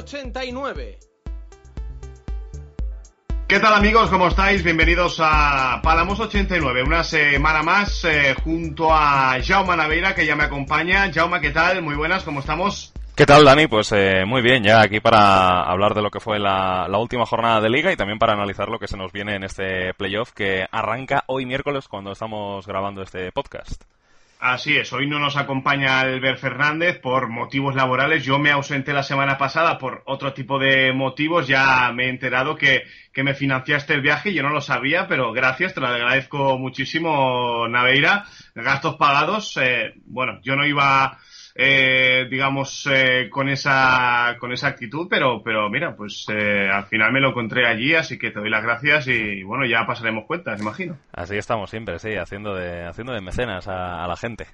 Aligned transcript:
89. 0.00 0.98
¿Qué 3.46 3.60
tal 3.60 3.74
amigos? 3.74 4.08
¿Cómo 4.08 4.28
estáis? 4.28 4.62
Bienvenidos 4.62 5.18
a 5.20 5.80
Palamos 5.82 6.18
89, 6.18 6.84
una 6.84 7.04
semana 7.04 7.62
más 7.62 8.04
eh, 8.04 8.34
junto 8.42 8.90
a 8.92 9.36
Jaume 9.44 9.76
Naveira 9.76 10.14
que 10.14 10.24
ya 10.24 10.36
me 10.36 10.44
acompaña. 10.44 11.12
Jaume, 11.12 11.40
¿qué 11.40 11.50
tal? 11.50 11.82
Muy 11.82 11.96
buenas, 11.96 12.22
¿cómo 12.22 12.40
estamos? 12.40 12.94
¿Qué 13.14 13.26
tal, 13.26 13.44
Dani? 13.44 13.66
Pues 13.66 13.92
eh, 13.92 14.24
muy 14.24 14.40
bien, 14.40 14.62
ya 14.62 14.80
aquí 14.80 15.00
para 15.00 15.64
hablar 15.64 15.92
de 15.92 16.00
lo 16.00 16.10
que 16.10 16.20
fue 16.20 16.38
la, 16.38 16.86
la, 16.88 16.96
última 16.96 17.26
jornada 17.26 17.60
de 17.60 17.68
liga 17.68 17.92
y 17.92 17.96
también 17.96 18.18
para 18.18 18.32
analizar 18.32 18.70
lo 18.70 18.78
que 18.78 18.88
se 18.88 18.96
nos 18.96 19.12
viene 19.12 19.34
en 19.34 19.44
este 19.44 19.92
playoff 19.94 20.32
que 20.32 20.64
arranca 20.70 21.24
hoy 21.26 21.44
miércoles 21.44 21.88
cuando 21.88 22.12
estamos 22.12 22.66
grabando 22.66 23.02
este 23.02 23.32
podcast. 23.32 23.84
Así 24.42 24.74
es, 24.78 24.90
hoy 24.94 25.06
no 25.06 25.18
nos 25.18 25.36
acompaña 25.36 26.00
Albert 26.00 26.38
Fernández 26.38 26.98
por 26.98 27.28
motivos 27.28 27.74
laborales. 27.74 28.24
Yo 28.24 28.38
me 28.38 28.50
ausenté 28.50 28.94
la 28.94 29.02
semana 29.02 29.36
pasada 29.36 29.76
por 29.76 30.02
otro 30.06 30.32
tipo 30.32 30.58
de 30.58 30.94
motivos. 30.94 31.46
Ya 31.46 31.92
me 31.92 32.06
he 32.06 32.08
enterado 32.08 32.56
que, 32.56 32.84
que 33.12 33.22
me 33.22 33.34
financiaste 33.34 33.92
el 33.92 34.00
viaje. 34.00 34.32
Yo 34.32 34.42
no 34.42 34.48
lo 34.48 34.62
sabía, 34.62 35.06
pero 35.06 35.32
gracias, 35.32 35.74
te 35.74 35.82
lo 35.82 35.88
agradezco 35.88 36.56
muchísimo, 36.56 37.68
Naveira. 37.68 38.24
Gastos 38.54 38.96
pagados. 38.96 39.58
Eh, 39.60 39.92
bueno, 40.06 40.40
yo 40.42 40.56
no 40.56 40.66
iba 40.66 41.18
eh, 41.54 42.26
digamos, 42.30 42.88
eh, 42.92 43.28
con 43.30 43.48
esa 43.48 44.36
con 44.38 44.52
esa 44.52 44.68
actitud, 44.68 45.06
pero 45.08 45.42
pero 45.42 45.68
mira, 45.68 45.94
pues 45.96 46.26
eh, 46.28 46.68
al 46.70 46.86
final 46.86 47.12
me 47.12 47.20
lo 47.20 47.30
encontré 47.30 47.66
allí, 47.66 47.94
así 47.94 48.18
que 48.18 48.30
te 48.30 48.40
doy 48.40 48.50
las 48.50 48.62
gracias 48.62 49.08
y 49.08 49.42
bueno, 49.42 49.64
ya 49.66 49.86
pasaremos 49.86 50.26
cuentas, 50.26 50.60
imagino. 50.60 50.96
Así 51.12 51.36
estamos 51.36 51.70
siempre, 51.70 51.98
sí, 51.98 52.14
haciendo 52.16 52.54
de 52.54 52.86
haciendo 52.86 53.12
de 53.12 53.20
mecenas 53.20 53.68
a, 53.68 54.04
a 54.04 54.08
la 54.08 54.16
gente. 54.16 54.46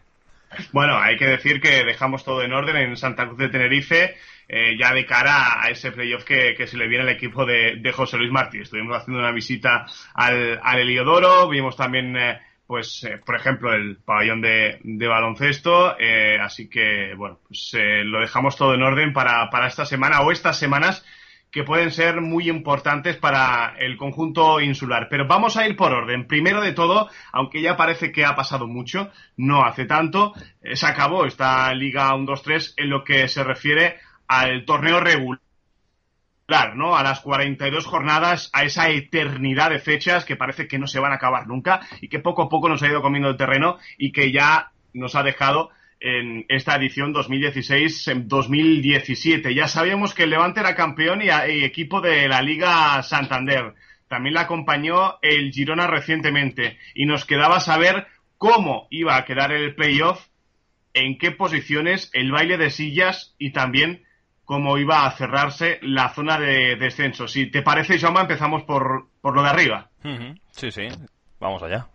Bueno, 0.72 0.96
hay 0.98 1.16
que 1.16 1.26
decir 1.26 1.60
que 1.60 1.84
dejamos 1.84 2.24
todo 2.24 2.42
en 2.42 2.52
orden 2.52 2.76
en 2.76 2.96
Santa 2.96 3.26
Cruz 3.26 3.38
de 3.38 3.48
Tenerife, 3.48 4.16
eh, 4.48 4.76
ya 4.78 4.92
de 4.94 5.04
cara 5.04 5.60
a 5.60 5.70
ese 5.70 5.92
playoff 5.92 6.24
que, 6.24 6.54
que 6.54 6.66
se 6.66 6.76
le 6.76 6.88
viene 6.88 7.04
al 7.04 7.10
equipo 7.10 7.44
de, 7.44 7.76
de, 7.76 7.92
José 7.92 8.16
Luis 8.16 8.30
Martí. 8.30 8.60
Estuvimos 8.60 8.96
haciendo 8.96 9.20
una 9.20 9.32
visita 9.32 9.86
al, 10.14 10.60
al 10.62 10.78
Heliodoro, 10.78 11.48
vimos 11.48 11.76
también 11.76 12.16
eh, 12.16 12.40
pues 12.66 13.04
eh, 13.04 13.20
por 13.24 13.36
ejemplo 13.36 13.72
el 13.72 13.96
pabellón 13.98 14.40
de, 14.40 14.80
baloncesto 15.08 15.98
eh, 15.98 16.38
así 16.40 16.68
que 16.68 17.14
bueno 17.16 17.38
pues 17.46 17.70
eh, 17.74 18.02
lo 18.04 18.20
dejamos 18.20 18.56
todo 18.56 18.74
en 18.74 18.82
orden 18.82 19.12
para, 19.12 19.48
para 19.50 19.68
esta 19.68 19.84
semana 19.86 20.20
o 20.20 20.32
estas 20.32 20.58
semanas 20.58 21.04
que 21.50 21.62
pueden 21.62 21.90
ser 21.90 22.20
muy 22.20 22.50
importantes 22.50 23.16
para 23.16 23.76
el 23.78 23.96
conjunto 23.96 24.60
insular. 24.60 25.06
Pero 25.08 25.26
vamos 25.26 25.56
a 25.56 25.66
ir 25.66 25.74
por 25.74 25.90
orden. 25.94 26.26
Primero 26.26 26.60
de 26.60 26.72
todo, 26.72 27.08
aunque 27.32 27.62
ya 27.62 27.78
parece 27.78 28.12
que 28.12 28.26
ha 28.26 28.34
pasado 28.34 28.66
mucho, 28.66 29.10
no 29.38 29.64
hace 29.64 29.86
tanto, 29.86 30.34
se 30.74 30.86
acabó 30.86 31.24
esta 31.24 31.72
Liga 31.72 32.12
1-2-3 32.12 32.74
en 32.76 32.90
lo 32.90 33.04
que 33.04 33.26
se 33.28 33.42
refiere 33.42 33.96
al 34.28 34.66
torneo 34.66 35.00
regular 35.00 35.40
¿no? 36.74 36.96
A 36.96 37.02
las 37.02 37.20
42 37.20 37.86
jornadas, 37.86 38.50
a 38.52 38.62
esa 38.62 38.88
eternidad 38.90 39.70
de 39.70 39.80
fechas 39.80 40.24
que 40.24 40.36
parece 40.36 40.68
que 40.68 40.78
no 40.78 40.86
se 40.86 41.00
van 41.00 41.10
a 41.12 41.16
acabar 41.16 41.48
nunca 41.48 41.80
y 42.00 42.08
que 42.08 42.20
poco 42.20 42.42
a 42.42 42.48
poco 42.48 42.68
nos 42.68 42.80
ha 42.82 42.88
ido 42.88 43.02
comiendo 43.02 43.28
el 43.28 43.36
terreno 43.36 43.78
y 43.98 44.12
que 44.12 44.30
ya 44.30 44.70
nos 44.94 45.16
ha 45.16 45.24
dejado 45.24 45.70
en 45.98 46.44
esta 46.48 46.76
edición 46.76 47.12
2016-2017. 47.14 49.52
Ya 49.54 49.66
sabíamos 49.66 50.14
que 50.14 50.22
el 50.24 50.30
Levante 50.30 50.60
era 50.60 50.76
campeón 50.76 51.22
y, 51.22 51.26
y, 51.26 51.64
equipo 51.64 52.00
de 52.00 52.28
la 52.28 52.42
Liga 52.42 53.02
Santander. 53.02 53.74
También 54.08 54.34
la 54.34 54.42
acompañó 54.42 55.18
el 55.22 55.50
Girona 55.52 55.88
recientemente 55.88 56.78
y 56.94 57.06
nos 57.06 57.24
quedaba 57.24 57.58
saber 57.58 58.06
cómo 58.38 58.86
iba 58.90 59.16
a 59.16 59.24
quedar 59.24 59.50
el 59.50 59.74
playoff, 59.74 60.24
en 60.94 61.18
qué 61.18 61.32
posiciones, 61.32 62.08
el 62.12 62.30
baile 62.30 62.56
de 62.56 62.70
sillas 62.70 63.34
y 63.36 63.50
también 63.50 64.05
cómo 64.46 64.78
iba 64.78 65.04
a 65.04 65.10
cerrarse 65.10 65.78
la 65.82 66.08
zona 66.14 66.38
de 66.38 66.76
descenso. 66.76 67.28
Si 67.28 67.50
te 67.50 67.60
parece, 67.60 67.98
Jaume, 67.98 68.20
empezamos 68.20 68.62
por, 68.62 69.08
por 69.20 69.34
lo 69.34 69.42
de 69.42 69.48
arriba. 69.50 69.90
Uh 70.02 70.08
-huh. 70.08 70.40
Sí, 70.52 70.70
sí, 70.70 70.88
vamos 71.38 71.62
allá. 71.62 71.88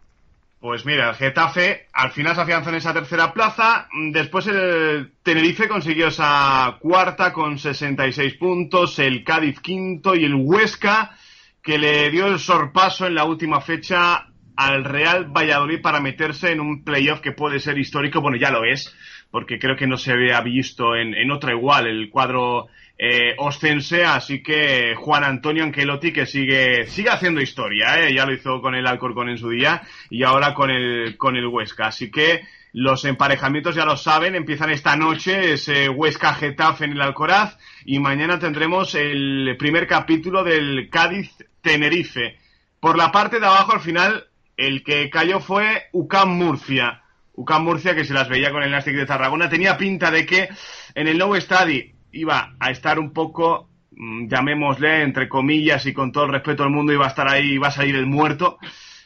Pues 0.59 0.85
mira, 0.85 1.09
el 1.09 1.15
Getafe 1.15 1.87
al 1.91 2.11
final 2.11 2.35
se 2.35 2.41
afianzó 2.41 2.69
en 2.69 2.75
esa 2.75 2.93
tercera 2.93 3.33
plaza. 3.33 3.87
Después 4.11 4.45
el 4.45 5.13
Tenerife 5.23 5.67
consiguió 5.67 6.09
esa 6.09 6.77
cuarta 6.79 7.33
con 7.33 7.57
66 7.57 8.35
puntos, 8.35 8.99
el 8.99 9.23
Cádiz 9.23 9.59
quinto 9.59 10.13
y 10.13 10.23
el 10.23 10.35
Huesca 10.35 11.15
que 11.63 11.79
le 11.79 12.11
dio 12.11 12.27
el 12.27 12.37
sorpaso 12.39 13.07
en 13.07 13.15
la 13.15 13.23
última 13.23 13.61
fecha 13.61 14.27
al 14.55 14.83
Real 14.83 15.25
Valladolid 15.35 15.81
para 15.81 15.99
meterse 15.99 16.51
en 16.51 16.59
un 16.59 16.83
playoff 16.83 17.21
que 17.21 17.31
puede 17.31 17.59
ser 17.59 17.77
histórico. 17.79 18.21
Bueno, 18.21 18.37
ya 18.37 18.51
lo 18.51 18.63
es, 18.63 18.93
porque 19.31 19.57
creo 19.57 19.75
que 19.75 19.87
no 19.87 19.97
se 19.97 20.11
había 20.11 20.39
visto 20.41 20.95
en, 20.95 21.15
en 21.15 21.31
otra 21.31 21.53
igual 21.53 21.87
el 21.87 22.09
cuadro 22.09 22.67
eh, 22.97 23.33
ostense, 23.39 24.03
así 24.03 24.43
que 24.43 24.93
Juan 24.95 25.23
Antonio 25.23 25.63
Ancelotti 25.63 26.13
que 26.13 26.27
sigue 26.27 26.85
sigue 26.85 27.09
haciendo 27.09 27.41
historia, 27.41 27.99
¿eh? 27.99 28.13
ya 28.13 28.25
lo 28.25 28.33
hizo 28.33 28.61
con 28.61 28.75
el 28.75 28.85
Alcorcón 28.85 29.29
en 29.29 29.39
su 29.39 29.49
día 29.49 29.81
y 30.09 30.23
ahora 30.23 30.53
con 30.53 30.69
el 30.69 31.17
con 31.17 31.35
el 31.35 31.47
Huesca, 31.47 31.87
así 31.87 32.11
que 32.11 32.41
los 32.73 33.03
emparejamientos 33.03 33.75
ya 33.75 33.85
lo 33.85 33.97
saben, 33.97 34.35
empiezan 34.35 34.69
esta 34.69 34.95
noche, 34.95 35.53
ese 35.53 35.89
Huesca 35.89 36.35
Getafe 36.35 36.85
en 36.85 36.91
el 36.91 37.01
Alcoraz 37.01 37.57
y 37.85 37.99
mañana 37.99 38.39
tendremos 38.39 38.95
el 38.95 39.55
primer 39.57 39.87
capítulo 39.87 40.43
del 40.43 40.89
Cádiz 40.89 41.35
Tenerife. 41.61 42.37
Por 42.79 42.97
la 42.97 43.11
parte 43.11 43.39
de 43.39 43.45
abajo 43.45 43.73
al 43.73 43.81
final 43.81 44.25
el 44.57 44.83
que 44.83 45.09
cayó 45.09 45.39
fue 45.39 45.87
UCAM 45.91 46.29
Murcia. 46.29 47.00
UCAM 47.41 47.63
Murcia 47.63 47.95
que 47.95 48.05
se 48.05 48.13
las 48.13 48.29
veía 48.29 48.51
con 48.51 48.63
el 48.63 48.71
Nastic 48.71 48.95
de 48.95 49.05
Tarragona 49.05 49.49
tenía 49.49 49.77
pinta 49.77 50.11
de 50.11 50.25
que 50.25 50.49
en 50.95 51.07
el 51.07 51.17
nuevo 51.17 51.35
estadio 51.35 51.83
iba 52.11 52.55
a 52.59 52.71
estar 52.71 52.99
un 52.99 53.13
poco, 53.13 53.69
llamémosle, 53.91 55.01
entre 55.01 55.29
comillas 55.29 55.85
y 55.85 55.93
con 55.93 56.11
todo 56.11 56.25
el 56.25 56.31
respeto 56.31 56.63
del 56.63 56.71
mundo, 56.71 56.93
iba 56.93 57.05
a 57.05 57.09
estar 57.09 57.27
ahí, 57.27 57.53
iba 57.53 57.69
a 57.69 57.71
salir 57.71 57.95
el 57.95 58.05
muerto. 58.05 58.57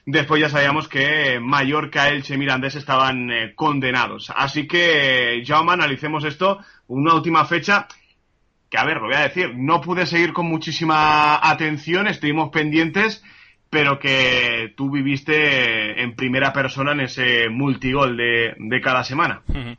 Después 0.07 0.40
ya 0.40 0.50
sabíamos 0.50 0.88
que 0.88 1.40
Mallorca, 1.40 2.09
Elche, 2.09 2.38
Mirandés 2.38 2.75
estaban 2.75 3.31
eh, 3.31 3.53
condenados. 3.56 4.31
Así 4.35 4.67
que, 4.67 5.44
Jaume, 5.46 5.73
analicemos 5.73 6.23
esto. 6.23 6.59
Una 6.88 7.16
última 7.16 7.46
fecha 7.46 7.88
que, 8.69 8.78
a 8.78 8.85
ver, 8.85 8.97
lo 8.97 9.07
voy 9.07 9.16
a 9.16 9.22
decir, 9.22 9.53
no 9.56 9.81
pude 9.81 10.06
seguir 10.06 10.31
con 10.34 10.46
muchísima 10.46 11.40
atención, 11.41 12.07
estuvimos 12.07 12.50
pendientes, 12.50 13.23
pero 13.70 14.00
que 14.00 14.74
tú 14.76 14.90
viviste 14.92 16.02
en 16.02 16.16
primera 16.16 16.53
persona 16.53 16.94
en 16.94 17.02
ese 17.02 17.50
multigol 17.50 18.17
de, 18.17 18.56
de 18.58 18.82
cada 18.82 19.03
semana. 19.03 19.41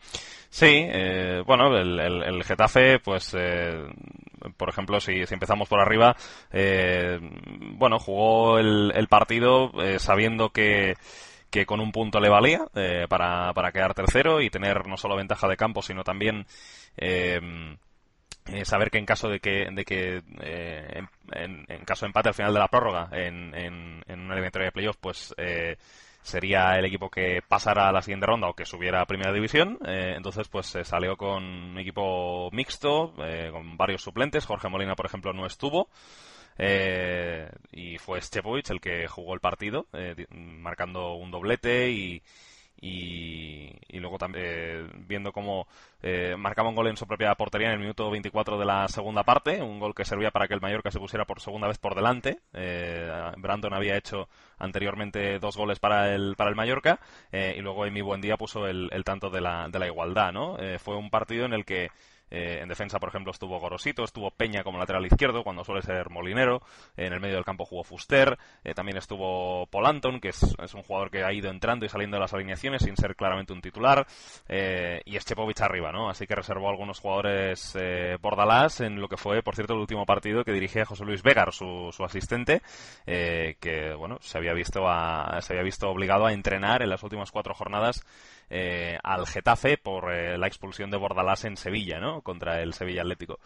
Sí, 0.48 0.70
eh, 0.72 1.42
bueno, 1.44 1.76
el, 1.76 2.00
el, 2.00 2.42
Getafe, 2.42 2.98
pues, 2.98 3.36
eh, 3.38 3.74
por 4.56 4.70
ejemplo, 4.70 5.00
si, 5.00 5.26
si, 5.26 5.34
empezamos 5.34 5.68
por 5.68 5.80
arriba, 5.80 6.16
eh, 6.50 7.18
bueno, 7.72 7.98
jugó 7.98 8.58
el, 8.58 8.90
el 8.94 9.06
partido 9.06 9.70
eh, 9.82 9.98
sabiendo 9.98 10.48
que, 10.48 10.94
que 11.50 11.66
con 11.66 11.80
un 11.80 11.92
punto 11.92 12.20
le 12.20 12.28
valía 12.28 12.66
eh, 12.74 13.06
para, 13.08 13.52
para 13.52 13.72
quedar 13.72 13.94
tercero 13.94 14.40
y 14.40 14.50
tener 14.50 14.86
no 14.86 14.96
solo 14.96 15.16
ventaja 15.16 15.48
de 15.48 15.56
campo, 15.56 15.82
sino 15.82 16.04
también 16.04 16.46
eh, 16.96 17.76
saber 18.64 18.90
que 18.90 18.98
en 18.98 19.06
caso 19.06 19.28
de 19.28 19.40
que, 19.40 19.68
de 19.72 19.84
que 19.84 20.22
en, 21.32 21.64
en, 21.68 21.84
caso 21.84 22.04
de 22.04 22.08
empate 22.08 22.28
al 22.28 22.34
final 22.34 22.52
de 22.52 22.60
la 22.60 22.68
prórroga 22.68 23.08
en, 23.12 23.54
en, 23.54 24.02
en 24.06 24.20
una 24.20 24.34
eliminatoria 24.34 24.66
de 24.66 24.72
playoff, 24.72 24.96
pues 25.00 25.34
sería 26.26 26.76
el 26.76 26.84
equipo 26.84 27.08
que 27.08 27.40
pasara 27.46 27.88
a 27.88 27.92
la 27.92 28.02
siguiente 28.02 28.26
ronda 28.26 28.48
o 28.48 28.54
que 28.54 28.64
subiera 28.64 29.00
a 29.00 29.06
primera 29.06 29.32
división. 29.32 29.78
Eh, 29.86 30.14
entonces, 30.16 30.48
pues 30.48 30.66
se 30.66 30.84
salió 30.84 31.16
con 31.16 31.44
un 31.44 31.78
equipo 31.78 32.50
mixto, 32.52 33.14
eh, 33.24 33.50
con 33.52 33.76
varios 33.76 34.02
suplentes. 34.02 34.44
Jorge 34.44 34.68
Molina, 34.68 34.96
por 34.96 35.06
ejemplo, 35.06 35.32
no 35.32 35.46
estuvo. 35.46 35.88
y 37.72 37.98
fue 37.98 38.20
Stepovic 38.20 38.70
el 38.70 38.80
que 38.80 39.06
jugó 39.06 39.34
el 39.34 39.40
partido, 39.40 39.86
marcando 40.30 41.14
un 41.14 41.30
doblete 41.30 41.90
y, 41.90 42.22
y, 42.80 43.72
luego 43.98 44.18
también 44.18 44.44
eh, 44.46 44.86
viendo 45.06 45.32
cómo 45.32 45.66
eh, 46.02 46.36
marcaba 46.38 46.68
un 46.68 46.74
gol 46.74 46.88
en 46.88 46.96
su 46.96 47.06
propia 47.06 47.34
portería 47.34 47.68
en 47.68 47.74
el 47.74 47.80
minuto 47.80 48.10
24 48.10 48.58
de 48.58 48.64
la 48.64 48.86
segunda 48.88 49.24
parte, 49.24 49.62
un 49.62 49.80
gol 49.80 49.94
que 49.94 50.04
servía 50.04 50.30
para 50.30 50.46
que 50.46 50.54
el 50.54 50.60
Mallorca 50.60 50.90
se 50.90 50.98
pusiera 50.98 51.24
por 51.24 51.40
segunda 51.40 51.66
vez 51.66 51.78
por 51.78 51.94
delante. 51.94 52.40
Eh, 52.52 53.10
Brandon 53.38 53.72
había 53.72 53.96
hecho 53.96 54.28
anteriormente 54.58 55.38
dos 55.38 55.56
goles 55.56 55.78
para 55.78 56.14
el, 56.14 56.36
para 56.36 56.50
el 56.50 56.56
Mallorca 56.56 57.00
y 57.32 57.60
luego 57.60 57.86
Emi 57.86 58.00
Buendía 58.00 58.36
puso 58.36 58.66
el, 58.66 58.88
el 58.92 59.04
tanto 59.04 59.30
de 59.30 59.40
la, 59.40 59.68
de 59.68 59.78
la 59.78 59.86
igualdad. 59.86 60.32
¿no? 60.32 60.56
fue 60.78 60.96
un 60.96 61.10
partido 61.10 61.46
en 61.46 61.52
el 61.52 61.64
que 61.64 61.90
eh, 62.30 62.58
en 62.60 62.68
defensa, 62.68 62.98
por 62.98 63.08
ejemplo, 63.08 63.30
estuvo 63.30 63.58
Gorosito, 63.60 64.04
estuvo 64.04 64.30
Peña 64.30 64.64
como 64.64 64.78
lateral 64.78 65.06
izquierdo, 65.06 65.44
cuando 65.44 65.64
suele 65.64 65.82
ser 65.82 66.10
Molinero. 66.10 66.62
en 66.96 67.12
el 67.12 67.20
medio 67.20 67.36
del 67.36 67.44
campo 67.44 67.64
jugó 67.64 67.84
Fuster. 67.84 68.36
Eh, 68.64 68.74
también 68.74 68.96
estuvo 68.96 69.66
Paul 69.66 69.86
Anton, 69.86 70.20
que 70.20 70.28
es, 70.28 70.42
un 70.74 70.82
jugador 70.82 71.10
que 71.10 71.24
ha 71.24 71.32
ido 71.32 71.50
entrando 71.50 71.86
y 71.86 71.88
saliendo 71.88 72.16
de 72.16 72.22
las 72.22 72.34
alineaciones 72.34 72.82
sin 72.82 72.96
ser 72.96 73.14
claramente 73.16 73.52
un 73.52 73.60
titular. 73.60 74.06
Eh, 74.48 75.02
y 75.04 75.18
Schepovic 75.18 75.60
arriba, 75.60 75.92
¿no? 75.92 76.10
Así 76.10 76.26
que 76.26 76.34
reservó 76.34 76.68
algunos 76.68 77.00
jugadores 77.00 77.76
Bordalás 78.20 78.80
en 78.80 79.00
lo 79.00 79.08
que 79.08 79.16
fue, 79.16 79.42
por 79.42 79.54
cierto, 79.54 79.74
el 79.74 79.80
último 79.80 80.04
partido 80.04 80.44
que 80.44 80.52
dirigía 80.52 80.84
José 80.84 81.04
Luis 81.04 81.22
Vegar, 81.22 81.52
su, 81.52 81.90
su 81.92 82.04
asistente, 82.04 82.62
que, 83.04 83.94
bueno, 83.96 84.18
se 84.20 84.38
había, 84.38 84.52
visto 84.52 84.84
se 85.40 85.52
había 85.52 85.62
visto 85.62 85.88
obligado 85.88 86.26
a 86.26 86.32
entrenar 86.32 86.82
en 86.82 86.90
las 86.90 87.02
últimas 87.02 87.30
cuatro 87.30 87.54
jornadas 87.54 88.04
eh, 88.48 88.96
al 89.02 89.26
Getafe 89.26 89.76
por 89.76 90.12
eh, 90.12 90.38
la 90.38 90.46
expulsión 90.46 90.88
de 90.90 90.96
Bordalás 90.96 91.44
en 91.44 91.56
Sevilla, 91.56 91.98
¿no? 91.98 92.22
Contra 92.22 92.62
el 92.62 92.74
Sevilla 92.74 93.02
Atlético. 93.02 93.40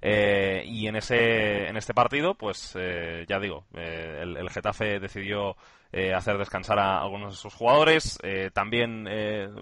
Eh, 0.00 0.62
y 0.66 0.86
en 0.86 0.94
ese 0.94 1.66
en 1.66 1.76
este 1.76 1.92
partido, 1.92 2.34
pues 2.34 2.74
ya 2.74 3.40
digo, 3.40 3.64
el, 3.74 4.36
el, 4.36 4.50
Getafe 4.50 5.00
decidió 5.00 5.56
hacer 6.14 6.38
descansar 6.38 6.78
a 6.78 7.00
algunos 7.00 7.32
de 7.32 7.36
sus 7.36 7.54
jugadores. 7.54 8.18
también 8.52 9.08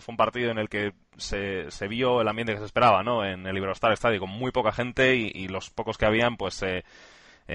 fue 0.01 0.13
un 0.13 0.17
partido 0.17 0.51
en 0.51 0.59
el 0.59 0.69
que 0.69 0.93
se, 1.17 1.69
vio 1.89 2.23
el 2.23 2.29
ambiente 2.29 2.55
que 2.55 2.59
se 2.59 2.65
esperaba, 2.65 3.03
¿no? 3.03 3.25
En 3.25 3.47
el 3.47 3.57
Iberostar 3.57 3.93
Estadio 3.93 4.19
con 4.19 4.31
muy 4.31 4.51
poca 4.51 4.73
gente 4.73 5.15
y 5.15 5.47
los 5.49 5.71
pocos 5.71 5.99
que 5.99 6.07
habían, 6.07 6.37
pues 6.37 6.65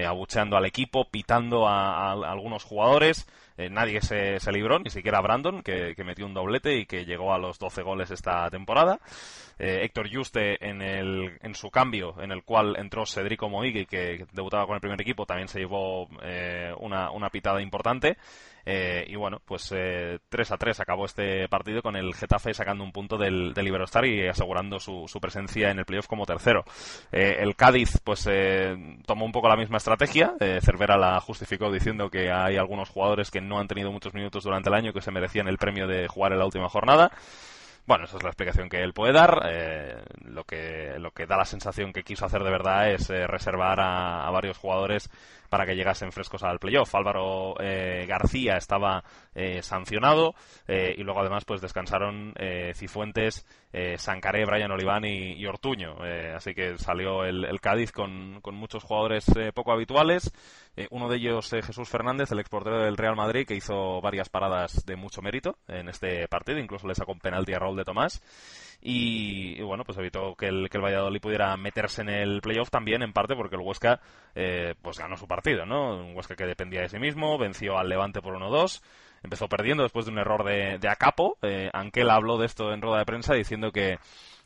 abucheando 0.06 0.56
al 0.56 0.64
equipo, 0.64 1.10
pitando 1.10 1.68
a 1.68 2.12
algunos 2.12 2.64
jugadores. 2.64 3.26
Eh, 3.58 3.68
nadie 3.68 4.00
se, 4.00 4.38
se, 4.38 4.52
libró, 4.52 4.78
ni 4.78 4.88
siquiera 4.88 5.20
Brandon, 5.20 5.62
que, 5.62 5.92
metió 6.04 6.24
un 6.24 6.32
doblete 6.32 6.76
y 6.76 6.86
que 6.86 7.04
llegó 7.04 7.34
a 7.34 7.38
los 7.38 7.58
12 7.58 7.82
goles 7.82 8.10
esta 8.12 8.48
temporada. 8.50 9.00
Eh, 9.58 9.80
Héctor 9.82 10.08
Juste 10.12 10.64
en, 10.64 10.80
el, 10.80 11.36
en 11.42 11.54
su 11.56 11.68
cambio, 11.68 12.14
en 12.22 12.30
el 12.30 12.44
cual 12.44 12.76
entró 12.78 13.04
Cedrico 13.04 13.48
Moigui, 13.48 13.86
que 13.86 14.24
debutaba 14.32 14.66
con 14.66 14.76
el 14.76 14.80
primer 14.80 15.00
equipo, 15.00 15.26
también 15.26 15.48
se 15.48 15.58
llevó 15.58 16.08
eh, 16.22 16.72
una, 16.78 17.10
una 17.10 17.28
pitada 17.30 17.60
importante. 17.60 18.16
Y 18.70 19.16
bueno, 19.16 19.40
pues 19.46 19.72
eh, 19.74 20.18
3 20.28 20.52
a 20.52 20.58
3 20.58 20.80
acabó 20.80 21.06
este 21.06 21.48
partido 21.48 21.80
con 21.80 21.96
el 21.96 22.14
Getafe 22.14 22.52
sacando 22.52 22.84
un 22.84 22.92
punto 22.92 23.16
del, 23.16 23.54
del 23.54 23.66
Iberostar 23.66 24.04
y 24.04 24.28
asegurando 24.28 24.78
su, 24.78 25.06
su, 25.08 25.18
presencia 25.20 25.70
en 25.70 25.78
el 25.78 25.86
playoff 25.86 26.06
como 26.06 26.26
tercero. 26.26 26.66
El 27.10 27.56
Cádiz 27.56 27.98
pues 28.04 28.28
tomó 29.06 29.24
un 29.24 29.32
poco 29.32 29.48
la 29.48 29.56
misma 29.56 29.78
estrategia. 29.78 30.34
Cervera 30.60 30.98
la 30.98 31.18
justificó 31.18 31.72
diciendo 31.72 32.10
que 32.10 32.30
hay 32.30 32.58
algunos 32.58 32.90
jugadores 32.90 33.30
que 33.30 33.40
no 33.48 33.58
han 33.58 33.68
tenido 33.68 33.90
muchos 33.90 34.14
minutos 34.14 34.44
durante 34.44 34.68
el 34.68 34.74
año 34.74 34.92
que 34.92 35.00
se 35.00 35.10
merecían 35.10 35.48
el 35.48 35.58
premio 35.58 35.86
de 35.86 36.06
jugar 36.08 36.32
en 36.32 36.38
la 36.38 36.44
última 36.44 36.68
jornada. 36.68 37.10
Bueno, 37.88 38.04
esa 38.04 38.18
es 38.18 38.22
la 38.22 38.28
explicación 38.28 38.68
que 38.68 38.82
él 38.82 38.92
puede 38.92 39.14
dar. 39.14 39.48
Eh, 39.50 39.96
lo, 40.26 40.44
que, 40.44 40.96
lo 40.98 41.10
que 41.12 41.24
da 41.24 41.38
la 41.38 41.46
sensación 41.46 41.94
que 41.94 42.02
quiso 42.02 42.26
hacer 42.26 42.44
de 42.44 42.50
verdad 42.50 42.90
es 42.90 43.08
eh, 43.08 43.26
reservar 43.26 43.80
a, 43.80 44.28
varios 44.30 44.58
jugadores 44.58 45.08
para 45.48 45.66
que 45.66 45.74
llegasen 45.74 46.12
frescos 46.12 46.42
al 46.42 46.58
playoff. 46.58 46.94
Álvaro 46.94 47.54
eh, 47.60 48.06
García 48.06 48.56
estaba 48.56 49.02
sancionado 49.62 50.34
y 50.66 51.00
luego 51.04 51.20
además 51.20 51.44
pues 51.44 51.60
descansaron 51.60 52.34
Cifuentes, 52.74 53.46
Sancaré, 53.96 54.44
Brian 54.44 54.72
Oliván 54.72 55.04
y, 55.04 55.46
Ortuño. 55.46 55.98
así 56.34 56.54
que 56.54 56.76
salió 56.76 57.24
el, 57.24 57.44
el 57.44 57.60
Cádiz 57.60 57.92
con, 57.92 58.40
con, 58.40 58.56
muchos 58.56 58.82
jugadores 58.82 59.24
poco 59.54 59.70
habituales. 59.70 60.32
uno 60.90 61.08
de 61.08 61.18
ellos 61.18 61.50
Jesús 61.50 61.88
Fernández, 61.88 62.32
el 62.32 62.40
exportero 62.40 62.82
del 62.82 62.96
Real 62.96 63.14
Madrid, 63.14 63.46
que 63.46 63.54
hizo 63.54 64.00
varias 64.00 64.28
paradas 64.28 64.84
de 64.84 64.96
mucho 64.96 65.22
mérito 65.22 65.56
en 65.68 65.88
este 65.88 66.26
partido. 66.26 66.58
Incluso 66.58 66.88
le 66.88 66.96
sacó 66.96 67.12
un 67.12 67.20
penalti 67.20 67.52
a 67.52 67.60
Raúl 67.60 67.76
de 67.76 67.84
Tomás. 67.84 68.20
Y, 68.80 69.60
bueno, 69.62 69.84
pues 69.84 69.98
evitó 69.98 70.34
que 70.36 70.46
el, 70.46 70.68
que 70.70 70.78
el 70.78 70.84
Valladolid 70.84 71.20
pudiera 71.20 71.56
meterse 71.56 72.02
en 72.02 72.10
el 72.10 72.40
playoff 72.40 72.70
también, 72.70 73.02
en 73.02 73.12
parte 73.12 73.34
porque 73.34 73.56
el 73.56 73.62
Huesca 73.62 74.00
eh, 74.34 74.74
pues 74.80 74.98
ganó 74.98 75.16
su 75.16 75.26
partido, 75.26 75.66
¿no? 75.66 75.96
Un 75.96 76.16
Huesca 76.16 76.36
que 76.36 76.46
dependía 76.46 76.82
de 76.82 76.88
sí 76.88 76.98
mismo, 76.98 77.38
venció 77.38 77.76
al 77.76 77.88
Levante 77.88 78.22
por 78.22 78.34
1-2, 78.34 78.80
empezó 79.24 79.48
perdiendo 79.48 79.82
después 79.82 80.06
de 80.06 80.12
un 80.12 80.18
error 80.18 80.44
de, 80.44 80.78
de 80.78 80.88
Acapo. 80.88 81.38
Eh, 81.42 81.68
Anquel 81.72 82.10
habló 82.10 82.38
de 82.38 82.46
esto 82.46 82.72
en 82.72 82.80
rueda 82.80 82.98
de 82.98 83.06
prensa 83.06 83.34
diciendo 83.34 83.72
que 83.72 83.98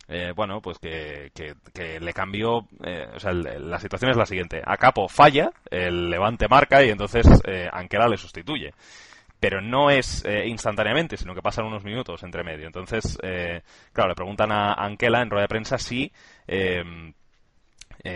eh, 0.08 0.32
bueno, 0.34 0.60
pues 0.60 0.78
que, 0.78 1.30
que, 1.32 2.00
le 2.00 2.12
cambió, 2.12 2.66
eh, 2.84 3.06
o 3.14 3.20
sea, 3.20 3.32
la 3.32 3.78
situación 3.78 4.10
es 4.10 4.16
la 4.16 4.26
siguiente. 4.26 4.60
Acapo 4.64 5.08
falla, 5.08 5.52
el 5.70 6.10
Levante 6.10 6.48
marca 6.48 6.82
y 6.84 6.90
entonces 6.90 7.26
eh, 7.46 7.68
Anquela 7.72 8.08
le 8.08 8.16
sustituye 8.16 8.74
pero 9.42 9.60
no 9.60 9.90
es 9.90 10.24
eh, 10.24 10.46
instantáneamente, 10.46 11.16
sino 11.16 11.34
que 11.34 11.42
pasan 11.42 11.64
unos 11.64 11.82
minutos 11.82 12.22
entre 12.22 12.44
medio. 12.44 12.64
Entonces, 12.64 13.18
eh, 13.24 13.62
claro, 13.92 14.10
le 14.10 14.14
preguntan 14.14 14.52
a 14.52 14.74
Anquela 14.74 15.20
en 15.20 15.30
rueda 15.30 15.42
de 15.42 15.48
prensa 15.48 15.78
si, 15.78 16.12
eh, 16.46 16.84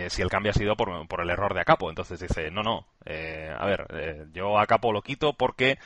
si 0.09 0.21
el 0.21 0.29
cambio 0.29 0.51
ha 0.51 0.53
sido 0.53 0.75
por, 0.75 1.21
el 1.21 1.29
error 1.29 1.53
de 1.53 1.61
Acapo. 1.61 1.89
Entonces 1.89 2.19
dice, 2.19 2.51
no, 2.51 2.61
no, 2.61 2.85
a 3.05 3.65
ver, 3.65 4.27
yo 4.33 4.57
a 4.57 4.63
Acapo 4.63 4.91
lo 4.91 5.01
quito 5.01 5.33
porque 5.33 5.77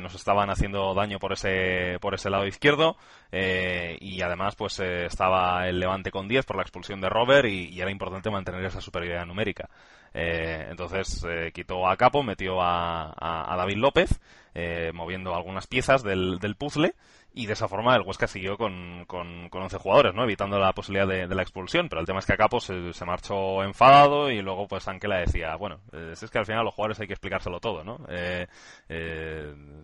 nos 0.00 0.14
estaban 0.14 0.50
haciendo 0.50 0.94
daño 0.94 1.18
por 1.18 1.32
ese, 1.32 1.98
por 2.00 2.14
ese 2.14 2.30
lado 2.30 2.46
izquierdo 2.46 2.96
y 3.32 4.22
además 4.22 4.54
pues 4.54 4.78
estaba 4.80 5.68
el 5.68 5.80
Levante 5.80 6.10
con 6.10 6.28
10 6.28 6.46
por 6.46 6.56
la 6.56 6.62
expulsión 6.62 7.00
de 7.00 7.08
Robert 7.08 7.48
y 7.48 7.80
era 7.80 7.90
importante 7.90 8.30
mantener 8.30 8.64
esa 8.64 8.80
superioridad 8.80 9.26
numérica. 9.26 9.68
Eh, 10.14 10.66
entonces 10.70 11.24
eh, 11.28 11.52
quitó 11.54 11.88
a 11.88 11.96
Capo, 11.96 12.22
metió 12.22 12.60
a, 12.60 13.54
David 13.56 13.76
López, 13.76 14.20
eh, 14.54 14.90
moviendo 14.92 15.34
algunas 15.34 15.66
piezas 15.66 16.02
del, 16.02 16.38
puzzle. 16.58 16.94
Y 17.34 17.46
de 17.46 17.54
esa 17.54 17.68
forma 17.68 17.96
el 17.96 18.02
Huesca 18.02 18.26
siguió 18.26 18.58
con, 18.58 19.04
con, 19.06 19.48
11 19.50 19.78
jugadores, 19.78 20.14
¿no? 20.14 20.24
Evitando 20.24 20.58
la 20.58 20.72
posibilidad 20.72 21.08
de, 21.08 21.34
la 21.34 21.42
expulsión. 21.42 21.88
Pero 21.88 22.00
el 22.00 22.06
tema 22.06 22.18
es 22.18 22.26
que 22.26 22.34
a 22.34 22.36
Capo 22.36 22.60
se, 22.60 22.92
marchó 23.06 23.64
enfadado 23.64 24.30
y 24.30 24.42
luego 24.42 24.68
pues 24.68 24.86
Anquela 24.88 25.18
decía, 25.18 25.56
bueno, 25.56 25.80
es 25.92 26.30
que 26.30 26.38
al 26.38 26.46
final 26.46 26.60
a 26.60 26.64
los 26.64 26.74
jugadores 26.74 27.00
hay 27.00 27.06
que 27.06 27.14
explicárselo 27.14 27.60
todo, 27.60 27.84
¿no? 27.84 27.98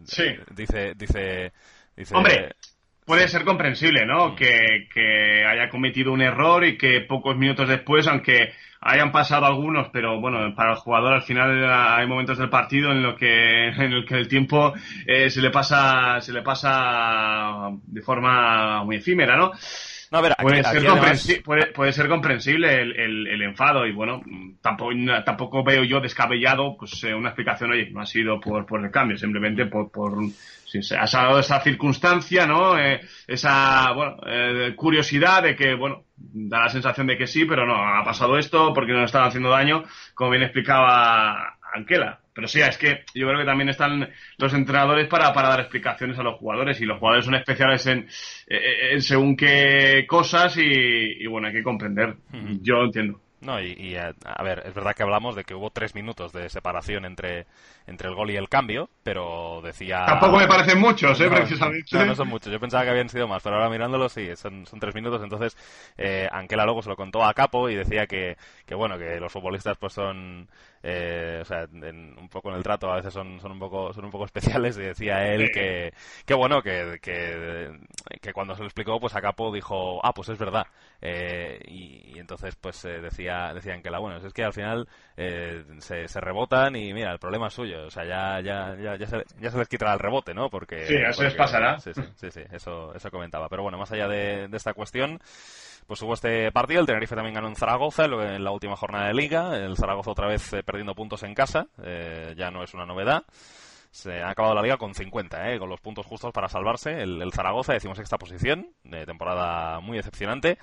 sí. 0.05 0.25
Dice, 0.55 0.93
dice, 0.95 1.53
dice... 1.97 2.15
Hombre, 2.15 2.55
puede 3.09 3.27
ser 3.27 3.45
comprensible, 3.45 4.05
¿no? 4.05 4.29
Mm. 4.29 4.37
Que, 4.37 4.89
que, 4.93 5.45
haya 5.47 5.71
cometido 5.71 6.13
un 6.13 6.21
error 6.21 6.65
y 6.65 6.77
que 6.77 7.01
pocos 7.01 7.37
minutos 7.37 7.67
después, 7.69 8.07
aunque 8.07 8.53
hayan 8.81 9.13
pasado 9.13 9.47
algunos, 9.47 9.89
pero 9.93 10.21
bueno, 10.21 10.55
para 10.55 10.73
el 10.73 10.79
jugador 10.79 11.15
al 11.15 11.23
final 11.23 11.65
hay 11.71 12.07
momentos 12.07 12.39
del 12.39 12.49
partido 12.49 12.93
en 12.93 13.03
lo 13.03 13.17
que 13.17 13.69
en 13.69 13.93
el 13.93 14.05
que 14.05 14.15
el 14.15 14.29
tiempo 14.29 14.73
eh, 15.07 15.31
se 15.31 15.41
le 15.41 15.51
pasa 15.51 16.21
se 16.21 16.33
le 16.33 16.43
pasa 16.43 17.71
de 17.87 18.03
forma 18.03 18.85
muy 18.85 18.97
efímera, 18.97 19.37
¿no? 19.37 19.53
No, 20.11 20.19
a 20.19 20.23
ver, 20.23 20.35
puede, 20.41 20.65
ser 20.65 21.43
puede, 21.75 21.93
ser 21.93 22.09
comprensible 22.09 22.81
el, 22.81 23.27
el, 23.27 23.43
enfado 23.43 23.87
y 23.87 23.93
bueno, 23.93 24.23
tampoco, 24.63 24.93
tampoco 25.23 25.63
veo 25.63 25.85
yo 25.85 26.01
descabellado 26.01 26.79
pues 26.79 27.05
eh, 27.05 27.13
una 27.13 27.29
explicación, 27.29 27.73
oye, 27.73 27.91
no 27.91 28.01
ha 28.01 28.07
sido 28.07 28.41
por, 28.41 28.65
por 28.65 28.83
el 28.83 28.91
cambio, 28.91 29.19
simplemente 29.19 29.67
por, 29.67 29.91
por 29.91 30.15
si 30.69 30.83
se 30.83 30.97
ha 30.97 31.07
dado 31.07 31.39
esa 31.41 31.61
circunstancia, 31.61 32.47
¿no? 32.47 32.79
Eh, 32.79 33.01
esa, 33.27 33.93
bueno, 33.93 34.19
eh, 34.27 34.75
curiosidad 34.77 35.43
de 35.43 35.57
que, 35.57 35.75
bueno, 35.75 36.05
da 36.17 36.65
la 36.65 36.69
sensación 36.69 37.07
de 37.07 37.17
que 37.17 37.27
sí, 37.27 37.47
pero 37.47 37.67
no, 37.67 37.75
ha 37.75 38.05
pasado 38.05 38.37
esto 38.37 38.73
porque 38.75 38.93
no 38.93 39.05
estaba 39.05 39.27
haciendo 39.27 39.49
daño, 39.49 39.85
como 40.15 40.31
bien 40.31 40.43
explicaba 40.43 41.59
Anquela. 41.75 42.21
Pero 42.35 42.47
sí, 42.47 42.61
es 42.61 42.77
que 42.79 43.05
yo 43.15 43.27
creo 43.27 43.41
que 43.41 43.47
también 43.47 43.71
están 43.71 44.11
los 44.37 44.55
entrenadores 44.55 45.09
para, 45.09 45.33
para 45.33 45.49
dar 45.49 45.61
explicaciones 45.61 46.19
a 46.19 46.23
los 46.23 46.39
jugadores 46.39 46.81
y 46.81 46.85
los 46.85 46.99
jugadores 46.99 47.25
son 47.25 47.35
especiales 47.35 47.85
en, 47.87 48.07
en 48.47 49.03
según 49.03 49.37
qué 49.37 50.05
cosas 50.07 50.57
y, 50.57 50.63
y, 50.63 51.27
bueno, 51.27 51.49
hay 51.49 51.55
que 51.55 51.65
comprender. 51.65 52.15
Yo 52.61 52.85
entiendo. 52.85 53.21
No, 53.41 53.61
y, 53.61 53.95
a, 53.95 54.43
ver, 54.43 54.65
es 54.67 54.75
verdad 54.75 54.95
que 54.97 55.05
hablamos 55.05 55.37
de 55.37 55.45
que 55.45 55.55
hubo 55.55 55.71
tres 55.71 55.95
minutos 55.95 56.33
de 56.33 56.49
separación 56.49 57.05
entre, 57.05 57.47
entre 57.89 58.09
el 58.09 58.15
gol 58.15 58.31
y 58.31 58.37
el 58.37 58.49
cambio, 58.49 58.91
pero 59.03 59.61
decía... 59.63 60.05
Tampoco 60.07 60.37
me 60.37 60.47
parecen 60.47 60.79
muchos, 60.79 61.19
¿eh? 61.21 61.29
precisamente. 61.29 61.97
No, 61.97 62.05
no 62.05 62.15
son 62.15 62.29
muchos. 62.29 62.53
Yo 62.53 62.61
pensaba 62.61 62.85
que 62.85 62.91
habían 62.91 63.09
sido 63.09 63.27
más, 63.27 63.43
pero 63.43 63.57
ahora 63.57 63.71
mirándolo 63.71 64.09
sí, 64.09 64.29
son, 64.37 64.67
son 64.67 64.79
tres 64.79 64.95
minutos. 64.95 65.23
Entonces, 65.23 65.57
eh, 65.97 66.29
Anquela 66.31 66.65
luego 66.65 66.83
se 66.83 66.91
lo 66.91 66.97
contó 66.97 67.25
a 67.25 67.33
Capo 67.33 67.71
y 67.71 67.75
decía 67.75 68.07
que, 68.07 68.37
que 68.67 68.75
bueno, 68.75 68.99
que 68.99 69.19
los 69.19 69.33
futbolistas 69.33 69.79
pues 69.79 69.95
son 69.95 70.49
eh, 70.83 71.39
o 71.43 71.45
sea, 71.45 71.67
un 71.73 72.29
poco 72.31 72.51
en 72.51 72.57
el 72.57 72.63
trato 72.63 72.91
a 72.91 72.97
veces 72.97 73.13
son, 73.13 73.41
son 73.41 73.53
un 73.53 73.59
poco 73.59 73.93
son 73.93 74.05
un 74.05 74.11
poco 74.11 74.25
especiales 74.27 74.79
y 74.79 74.83
decía 74.83 75.27
él 75.35 75.51
que, 75.53 75.93
que 76.25 76.35
bueno, 76.35 76.63
que, 76.63 76.99
que, 77.03 77.71
que, 78.21 78.33
cuando 78.33 78.55
se 78.55 78.61
lo 78.61 78.67
explicó, 78.67 79.01
pues 79.01 79.15
a 79.17 79.21
Capo 79.21 79.53
dijo, 79.53 80.01
ah, 80.05 80.13
pues 80.13 80.29
es 80.29 80.39
verdad. 80.39 80.67
Eh, 81.01 81.61
y, 81.67 82.19
entonces, 82.19 82.55
pues 82.57 82.85
eh, 82.85 83.01
decía 83.01 83.53
decían 83.55 83.83
que 83.83 83.91
la 83.91 83.99
bueno, 83.99 84.19
es 84.19 84.33
que 84.33 84.45
al 84.45 84.53
final 84.53 84.89
se, 85.19 86.09
se 86.09 86.21
rebotan 86.21 86.77
y 86.77 86.93
mira, 86.93 87.13
el 87.13 87.19
problema 87.19 87.49
es 87.49 87.55
suyo, 87.55 87.78
o 87.87 87.91
sea, 87.91 88.05
ya, 88.05 88.41
ya, 88.41 88.77
ya, 88.77 88.97
ya, 88.97 89.07
se, 89.07 89.25
ya 89.41 89.51
se 89.51 89.59
les 89.59 89.69
quitará 89.69 89.93
el 89.95 89.99
rebote, 89.99 90.35
¿no? 90.35 90.51
Porque, 90.51 90.87
sí, 90.87 90.95
eso 90.95 91.23
les 91.23 91.35
pasará. 91.35 91.79
Sí, 91.79 91.93
sí, 91.95 92.31
sí, 92.31 92.41
eso, 92.53 92.95
eso 92.95 93.11
comentaba. 93.11 93.49
Pero 93.49 93.63
bueno, 93.63 93.79
más 93.79 93.93
allá 93.93 94.09
de, 94.09 94.49
de 94.49 94.57
esta 94.57 94.75
cuestión, 94.75 95.21
pues 95.89 96.03
hubo 96.03 96.13
este 96.13 96.53
partido. 96.53 96.81
El 96.81 96.87
Tenerife 96.87 97.17
también 97.17 97.35
ganó 97.35 97.49
en 97.49 97.57
Zaragoza 97.57 98.05
en 98.05 98.45
la 98.45 98.51
última 98.51 98.77
jornada 98.77 99.09
de 99.09 99.15
liga. 99.15 99.57
El 99.57 99.77
Zaragoza 99.77 100.11
otra 100.11 100.29
vez 100.29 100.53
eh, 100.53 100.63
perdiendo 100.63 100.95
puntos 100.95 101.23
en 101.23 101.35
casa. 101.35 101.67
Eh, 101.83 102.35
ya 102.37 102.51
no 102.51 102.63
es 102.63 102.75
una 102.75 102.85
novedad. 102.85 103.23
Se 103.91 104.21
ha 104.21 104.29
acabado 104.29 104.55
la 104.55 104.61
liga 104.61 104.77
con 104.77 104.95
50, 104.95 105.51
eh, 105.51 105.59
con 105.59 105.71
los 105.71 105.81
puntos 105.81 106.05
justos 106.05 106.31
para 106.31 106.51
salvarse. 106.51 107.01
El, 107.01 107.33
Zaragoza, 107.33 107.73
decimos 107.73 107.99
esta 107.99 108.19
posición, 108.19 108.75
de 108.85 109.07
temporada 109.07 109.81
muy 109.81 109.97
decepcionante. 109.97 110.59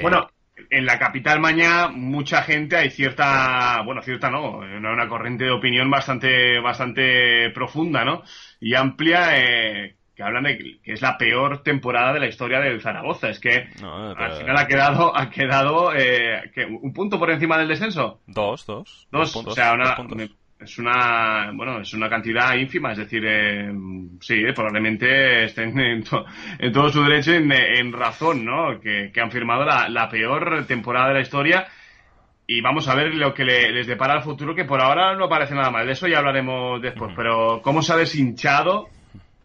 Bueno, 0.00 0.30
en 0.70 0.86
la 0.86 0.98
capital 0.98 1.40
mañana 1.40 1.88
mucha 1.88 2.42
gente 2.42 2.76
hay 2.76 2.90
cierta, 2.90 3.82
bueno, 3.84 4.02
cierta 4.02 4.30
no, 4.30 4.58
una 4.58 5.08
corriente 5.08 5.44
de 5.44 5.50
opinión 5.50 5.90
bastante, 5.90 6.60
bastante 6.60 7.50
profunda, 7.50 8.04
¿no? 8.04 8.22
Y 8.60 8.74
amplia, 8.74 9.38
eh, 9.38 9.96
que 10.14 10.22
hablan 10.22 10.44
de 10.44 10.80
que 10.82 10.92
es 10.92 11.02
la 11.02 11.18
peor 11.18 11.62
temporada 11.62 12.12
de 12.12 12.20
la 12.20 12.28
historia 12.28 12.60
del 12.60 12.80
Zaragoza. 12.80 13.30
Es 13.30 13.40
que 13.40 13.68
al 13.82 14.32
final 14.32 14.56
ha 14.56 14.66
quedado, 14.66 15.16
ha 15.16 15.28
quedado 15.28 15.92
eh, 15.94 16.52
un 16.80 16.92
punto 16.92 17.18
por 17.18 17.30
encima 17.30 17.58
del 17.58 17.68
descenso. 17.68 18.20
Dos, 18.26 18.64
dos. 18.64 19.08
Dos, 19.10 19.34
o 19.34 19.50
sea, 19.50 19.74
una, 19.74 19.96
es 20.64 20.78
una, 20.78 21.52
bueno, 21.54 21.80
es 21.80 21.92
una 21.94 22.08
cantidad 22.08 22.54
ínfima. 22.54 22.92
Es 22.92 22.98
decir, 22.98 23.22
eh, 23.26 23.72
sí, 24.20 24.34
eh, 24.34 24.52
probablemente 24.52 25.44
estén 25.44 25.78
en, 26.58 26.72
todo 26.72 26.90
su 26.90 27.02
derecho 27.02 27.32
en, 27.32 27.92
razón, 27.92 28.44
¿no? 28.44 28.80
Que, 28.80 29.12
han 29.20 29.30
firmado 29.30 29.64
la, 29.64 30.08
peor 30.08 30.64
temporada 30.66 31.08
de 31.08 31.14
la 31.14 31.20
historia. 31.20 31.66
Y 32.46 32.60
vamos 32.60 32.88
a 32.88 32.94
ver 32.94 33.14
lo 33.14 33.32
que 33.32 33.44
les 33.44 33.86
depara 33.86 34.16
el 34.16 34.22
futuro, 34.22 34.54
que 34.54 34.66
por 34.66 34.82
ahora 34.82 35.14
no 35.14 35.28
parece 35.28 35.54
nada 35.54 35.70
mal. 35.70 35.86
De 35.86 35.92
eso 35.92 36.06
ya 36.06 36.18
hablaremos 36.18 36.82
después. 36.82 37.12
Pero 37.16 37.60
cómo 37.62 37.80
se 37.80 37.92
ha 37.92 37.96
deshinchado 37.96 38.88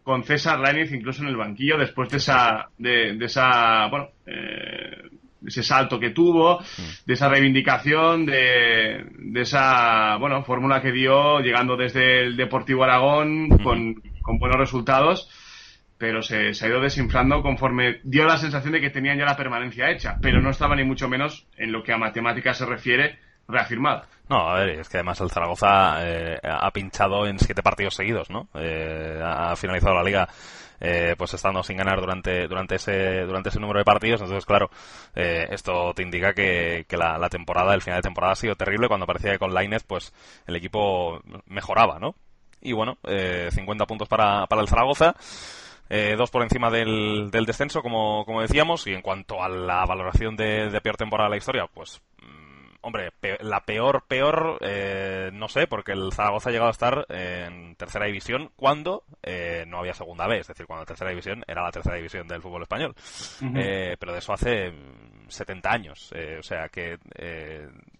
con 0.02 0.24
César 0.24 0.58
Lainez 0.58 0.92
incluso 0.92 1.22
en 1.22 1.28
el 1.28 1.36
banquillo 1.36 1.78
después 1.78 2.08
de 2.10 2.16
esa, 2.16 2.68
de, 2.78 3.16
esa, 3.24 3.86
bueno, 3.86 4.08
eh, 4.26 5.08
ese 5.50 5.62
salto 5.62 6.00
que 6.00 6.10
tuvo, 6.10 6.58
mm. 6.60 7.06
de 7.06 7.14
esa 7.14 7.28
reivindicación, 7.28 8.26
de, 8.26 9.04
de 9.18 9.40
esa, 9.40 10.16
bueno, 10.16 10.42
fórmula 10.42 10.80
que 10.80 10.92
dio 10.92 11.40
llegando 11.40 11.76
desde 11.76 12.22
el 12.22 12.36
Deportivo 12.36 12.84
Aragón 12.84 13.48
con, 13.62 14.02
con 14.22 14.38
buenos 14.38 14.58
resultados, 14.58 15.28
pero 15.98 16.22
se, 16.22 16.54
se, 16.54 16.64
ha 16.64 16.68
ido 16.68 16.80
desinflando 16.80 17.42
conforme 17.42 18.00
dio 18.04 18.24
la 18.24 18.38
sensación 18.38 18.72
de 18.72 18.80
que 18.80 18.90
tenían 18.90 19.18
ya 19.18 19.26
la 19.26 19.36
permanencia 19.36 19.90
hecha, 19.90 20.16
pero 20.22 20.40
no 20.40 20.50
estaba 20.50 20.74
ni 20.74 20.84
mucho 20.84 21.08
menos 21.08 21.46
en 21.56 21.72
lo 21.72 21.82
que 21.82 21.92
a 21.92 21.98
matemáticas 21.98 22.56
se 22.56 22.66
refiere 22.66 23.18
reafirmada. 23.46 24.06
No, 24.28 24.48
a 24.48 24.60
ver, 24.60 24.80
es 24.80 24.88
que 24.88 24.98
además 24.98 25.20
el 25.20 25.30
Zaragoza 25.30 25.98
eh, 26.06 26.38
ha 26.42 26.70
pinchado 26.70 27.26
en 27.26 27.38
siete 27.38 27.62
partidos 27.62 27.96
seguidos, 27.96 28.30
¿no? 28.30 28.48
Eh, 28.54 29.20
ha 29.22 29.56
finalizado 29.56 29.94
la 29.94 30.04
liga 30.04 30.28
eh, 30.80 31.14
pues 31.16 31.34
estando 31.34 31.62
sin 31.62 31.76
ganar 31.76 32.00
durante 32.00 32.48
durante 32.48 32.76
ese 32.76 33.20
durante 33.22 33.50
ese 33.50 33.60
número 33.60 33.78
de 33.78 33.84
partidos. 33.84 34.20
Entonces 34.20 34.46
claro 34.46 34.70
esto 35.14 35.92
te 35.94 36.02
indica 36.02 36.32
que, 36.32 36.86
la, 36.90 37.28
temporada 37.28 37.74
el 37.74 37.82
final 37.82 37.98
de 37.98 38.08
temporada 38.08 38.32
ha 38.32 38.36
sido 38.36 38.56
terrible 38.56 38.88
cuando 38.88 39.06
parecía 39.06 39.32
que 39.32 39.38
con 39.38 39.54
Lainez 39.54 39.84
pues 39.84 40.12
el 40.46 40.56
equipo 40.56 41.20
mejoraba 41.46 41.98
no 41.98 42.14
y 42.60 42.72
bueno 42.72 42.98
50 43.04 43.86
puntos 43.86 44.08
para, 44.08 44.46
para 44.46 44.62
el 44.62 44.68
Zaragoza 44.68 45.14
dos 46.16 46.30
por 46.30 46.42
encima 46.42 46.70
del, 46.70 47.30
del 47.30 47.46
descenso 47.46 47.82
como, 47.82 48.24
como 48.24 48.42
decíamos 48.42 48.86
y 48.86 48.92
en 48.92 49.02
cuanto 49.02 49.42
a 49.42 49.48
la 49.48 49.84
valoración 49.84 50.36
de, 50.36 50.70
de 50.70 50.80
peor 50.80 50.96
temporada 50.96 51.28
de 51.28 51.34
la 51.34 51.38
historia 51.38 51.66
pues 51.72 52.00
Hombre, 52.82 53.12
la 53.40 53.60
peor, 53.66 54.04
peor, 54.08 54.56
eh, 54.62 55.30
no 55.34 55.48
sé, 55.48 55.66
porque 55.66 55.92
el 55.92 56.12
Zaragoza 56.12 56.48
ha 56.48 56.52
llegado 56.52 56.68
a 56.68 56.72
estar 56.72 57.06
en 57.10 57.74
tercera 57.76 58.06
división 58.06 58.52
cuando 58.56 59.04
eh, 59.22 59.64
no 59.66 59.80
había 59.80 59.92
segunda 59.92 60.26
vez, 60.26 60.42
es 60.42 60.48
decir, 60.48 60.66
cuando 60.66 60.82
la 60.82 60.86
tercera 60.86 61.10
división 61.10 61.44
era 61.46 61.62
la 61.62 61.72
tercera 61.72 61.96
división 61.96 62.26
del 62.26 62.40
fútbol 62.40 62.62
español. 62.62 62.94
Eh, 63.54 63.96
pero 63.98 64.12
de 64.12 64.18
eso 64.18 64.32
hace 64.32 64.72
70 65.28 65.70
años. 65.70 66.10
o 66.38 66.42
sea 66.42 66.70
que 66.70 66.98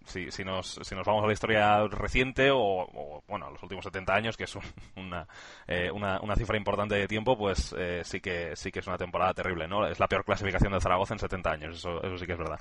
si, 0.07 0.31
si, 0.31 0.45
nos, 0.45 0.81
si 0.83 0.95
nos 0.95 1.07
vamos 1.07 1.25
a 1.25 1.27
la 1.27 1.33
historia 1.35 1.87
reciente 1.87 2.49
o, 2.51 3.23
bueno, 3.29 3.49
a 3.49 3.51
los 3.51 3.63
últimos 3.63 3.85
70 3.85 4.15
años, 4.15 4.37
que 4.39 4.45
es 4.45 4.57
una, 4.97 5.27
una, 5.93 6.21
una, 6.23 6.37
cifra 6.37 6.57
importante 6.57 6.95
de 6.95 7.07
tiempo, 7.07 7.37
pues 7.37 7.75
sí, 8.05 8.21
que, 8.21 8.57
sí 8.57 8.73
que 8.73 8.79
es 8.79 8.87
una 8.87 8.97
temporada 8.97 9.35
terrible, 9.35 9.69
¿no? 9.69 9.87
Es 9.87 10.01
la 10.01 10.09
peor 10.09 10.25
clasificación 10.25 10.73
del 10.73 10.81
Zaragoza 10.81 11.13
en 11.13 11.21
70 11.21 11.51
años, 11.51 11.77
eso, 11.77 12.03
eso 12.03 12.17
sí 12.17 12.27
que 12.27 12.33
es 12.33 12.39
verdad. 12.39 12.61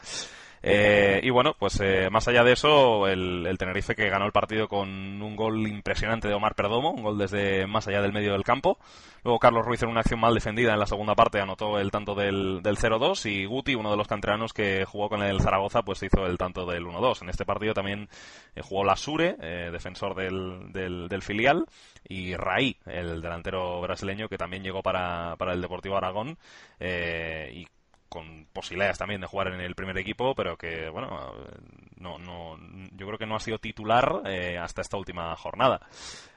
Eh, 0.62 1.22
y 1.24 1.30
bueno, 1.30 1.56
pues 1.58 1.80
eh, 1.82 2.10
más 2.12 2.28
allá 2.28 2.44
de 2.44 2.54
eso, 2.54 3.08
el, 3.08 3.56
Tenerife 3.58 3.96
que 3.96 4.10
ganó 4.10 4.26
el 4.26 4.32
partido 4.32 4.68
con 4.68 4.90
un 5.22 5.36
gol 5.36 5.68
impresionante 5.68 6.28
de 6.28 6.34
Omar 6.34 6.56
Perdomo, 6.56 6.92
un 6.92 7.04
gol 7.04 7.18
desde 7.18 7.66
más 7.68 7.88
allá 7.88 8.02
del 8.02 8.14
medio 8.14 8.34
del 8.34 8.44
campo. 8.44 8.78
Luego 9.24 9.40
Carlos 9.40 9.66
Ruiz 9.66 9.84
en 9.84 9.90
una 9.90 10.00
acción 10.02 10.20
mal 10.20 10.34
defendida 10.34 10.74
en 10.74 10.80
la 10.80 10.86
segunda 10.86 11.14
parte 11.14 11.42
anotó 11.42 11.78
el 11.78 11.92
tanto 11.92 12.16
del, 12.16 12.62
del 12.62 12.78
0-2 12.78 13.30
y 13.30 13.46
Guti, 13.46 13.76
uno 13.76 13.92
de 13.92 13.98
los 13.98 14.08
canteranos 14.08 14.54
que 14.54 14.86
jugó 14.86 15.10
con 15.10 15.22
el 15.24 15.42
Zaragoza, 15.42 15.82
pues 15.82 16.04
hizo 16.04 16.26
el 16.26 16.38
tanto 16.38 16.66
del 16.66 16.86
1-2. 16.86 17.24
En 17.24 17.30
este 17.30 17.46
partido 17.46 17.74
también 17.74 18.08
eh, 18.56 18.62
jugó 18.62 18.84
Lasure, 18.84 19.36
defensor 19.72 20.16
del, 20.16 20.72
del, 20.72 21.22
filial, 21.22 21.66
y 22.08 22.36
Raí, 22.36 22.78
el 22.86 23.22
delantero 23.22 23.82
brasileño 23.82 24.30
que 24.30 24.38
también 24.38 24.64
llegó 24.64 24.82
para, 24.82 25.36
para 25.38 25.54
el 25.54 25.62
Deportivo 25.62 25.98
Aragón 25.98 26.38
y 26.80 27.68
con 28.10 28.48
posibilidades 28.52 28.98
también 28.98 29.22
de 29.22 29.28
jugar 29.28 29.54
en 29.54 29.62
el 29.62 29.76
primer 29.76 29.98
equipo, 29.98 30.34
pero 30.36 30.58
que, 30.58 30.90
bueno, 30.90 31.34
no, 31.98 32.18
no, 32.18 32.58
yo 32.92 33.06
creo 33.06 33.18
que 33.18 33.26
no 33.26 33.36
ha 33.36 33.40
sido 33.40 33.60
titular 33.60 34.22
eh, 34.26 34.58
hasta 34.58 34.82
esta 34.82 34.98
última 34.98 35.36
jornada. 35.36 35.80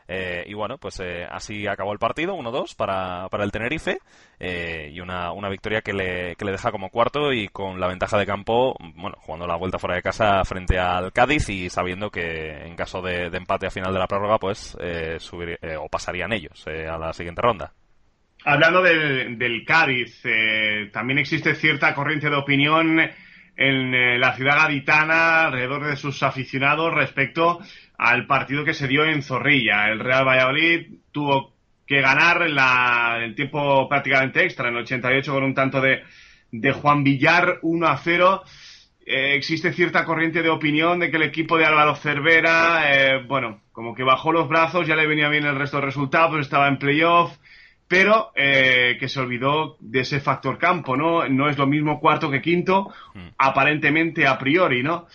Eh, 0.09 0.45
y 0.47 0.55
bueno, 0.55 0.79
pues 0.79 1.01
eh, 1.01 1.25
así 1.31 1.67
acabó 1.67 1.93
el 1.93 1.99
partido, 1.99 2.37
1-2 2.37 2.75
para, 2.77 3.29
para, 3.29 3.45
el 3.45 3.53
Tenerife 3.53 3.99
y 4.41 5.01
una, 5.01 5.33
una 5.33 5.49
victoria 5.49 5.81
que 5.81 5.93
le, 5.93 6.35
que 6.35 6.45
le 6.45 6.51
deja 6.51 6.73
como 6.73 6.91
cuarto 6.91 7.33
y 7.33 7.49
con 7.49 7.79
la 7.79 7.87
ventaja 7.87 8.19
de 8.19 8.27
campo, 8.27 8.77
bueno, 8.97 9.17
jugando 9.21 9.47
la 9.47 9.57
vuelta 9.57 9.79
fuera 9.79 9.95
de 9.95 10.03
casa 10.03 10.45
frente 10.45 10.79
al 10.79 11.13
Cádiz 11.13 11.49
y 11.49 11.71
sabiendo 11.71 12.11
que 12.11 12.67
en 12.67 12.75
caso 12.75 13.01
de, 13.01 13.27
empate 13.27 13.69
a 13.69 13.71
final 13.71 13.93
de 13.93 14.01
la 14.01 14.09
prórroga, 14.09 14.39
pues 14.39 14.77
subir, 15.19 15.59
o 15.79 15.89
pasarían 15.89 16.33
ellos 16.33 16.67
a 16.67 16.99
la 16.99 17.13
siguiente 17.13 17.41
ronda. 17.41 17.73
Hablando 18.45 18.83
del 18.83 19.65
Cádiz, 19.65 20.21
eh, 20.25 20.91
también 20.93 21.19
existe 21.19 21.55
cierta 21.55 21.95
corriente 21.95 22.29
de 22.29 22.35
opinión 22.35 22.99
en 22.99 23.95
eh, 23.95 24.19
la 24.19 24.35
ciudad 24.35 24.57
gaditana 24.57 25.45
alrededor 25.45 25.87
de 25.87 25.95
sus 25.95 26.23
aficionados 26.25 26.93
respecto 26.93 27.61
al 27.99 28.27
partido 28.27 28.65
que 28.65 28.75
se 28.75 28.89
dio 28.89 29.05
en 29.05 29.23
Zorrilla. 29.23 29.89
El 29.91 30.01
Real 30.01 30.27
Valladolid 30.27 30.89
tuvo 31.13 31.53
que 31.87 32.01
ganar 32.01 32.43
en 32.43 33.23
el 33.23 33.35
tiempo 33.37 33.89
prácticamente 33.89 34.45
extra, 34.45 34.69
en 34.69 34.75
el 34.75 34.83
88, 34.83 35.33
con 35.33 35.45
un 35.45 35.55
tanto 35.55 35.81
de, 35.81 36.03
de 36.51 36.73
Juan 36.73 37.05
Villar 37.05 37.61
1 37.63 37.87
a 37.87 37.97
0. 37.97 38.43
Eh, 39.07 39.37
existe 39.37 39.73
cierta 39.73 40.05
corriente 40.05 40.43
de 40.43 40.49
opinión 40.49 40.99
de 40.99 41.13
que 41.13 41.17
el 41.17 41.25
equipo 41.25 41.57
de 41.59 41.67
Álvaro 41.67 41.95
Cervera, 41.95 43.23
bueno, 43.29 43.61
como 43.71 43.95
que 43.95 44.03
bajó 44.03 44.33
los 44.33 44.49
brazos, 44.49 44.89
ya 44.89 44.97
le 44.97 45.07
venía 45.07 45.29
bien 45.29 45.45
el 45.45 45.57
resto 45.57 45.77
de 45.77 45.87
resultados, 45.87 46.41
estaba 46.41 46.67
en 46.67 46.79
playoff 46.79 47.37
pero 47.93 48.33
eh, 48.35 48.97
que 48.99 49.07
se 49.07 49.21
olvidó 49.21 49.77
de 49.79 50.01
ese 50.01 50.19
factor 50.19 50.57
campo, 50.57 50.97
¿no? 50.97 51.29
No 51.29 51.51
es 51.51 51.59
lo 51.59 51.67
mismo 51.67 52.01
cuarto 52.01 52.31
que 52.31 52.41
quinto, 52.41 52.91
mm. 53.13 53.27
aparentemente 53.37 54.27
a 54.27 54.39
priori, 54.39 54.83
¿no? 54.83 55.09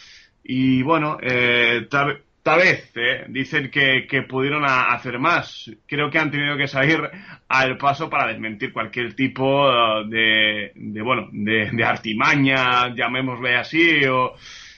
Y 0.44 0.84
bueno, 0.84 1.18
eh, 1.20 1.88
tal, 1.90 2.22
vez 2.46 2.92
eh, 2.94 3.26
dicen 3.30 3.72
que, 3.72 4.06
pudieron 4.30 4.64
hacer 4.64 5.18
más. 5.18 5.72
Creo 5.88 6.12
que 6.12 6.20
han 6.20 6.30
tenido 6.30 6.56
que 6.56 6.68
salir 6.68 7.02
al 7.48 7.80
paso 7.80 8.12
para 8.12 8.28
desmentir 8.28 8.72
cualquier 8.72 9.16
tipo 9.16 9.72
de, 10.04 10.72
de 10.76 11.02
bueno, 11.02 11.30
de, 11.32 11.72
de, 11.74 11.84
artimaña, 11.84 12.94
llamémosle 12.94 13.56
así, 13.56 14.06
o 14.06 14.36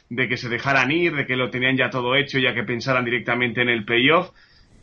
de 0.08 0.30
que 0.30 0.38
se 0.38 0.48
dejaran 0.48 0.90
ir, 0.90 1.14
de 1.16 1.28
que 1.28 1.36
lo 1.36 1.50
tenían 1.50 1.76
ya 1.76 1.90
todo 1.90 2.16
hecho, 2.16 2.40
ya 2.40 2.54
que 2.54 2.64
pensaran 2.64 3.04
directamente 3.04 3.62
en 3.62 3.68
el 3.68 3.84
payoff 3.84 4.32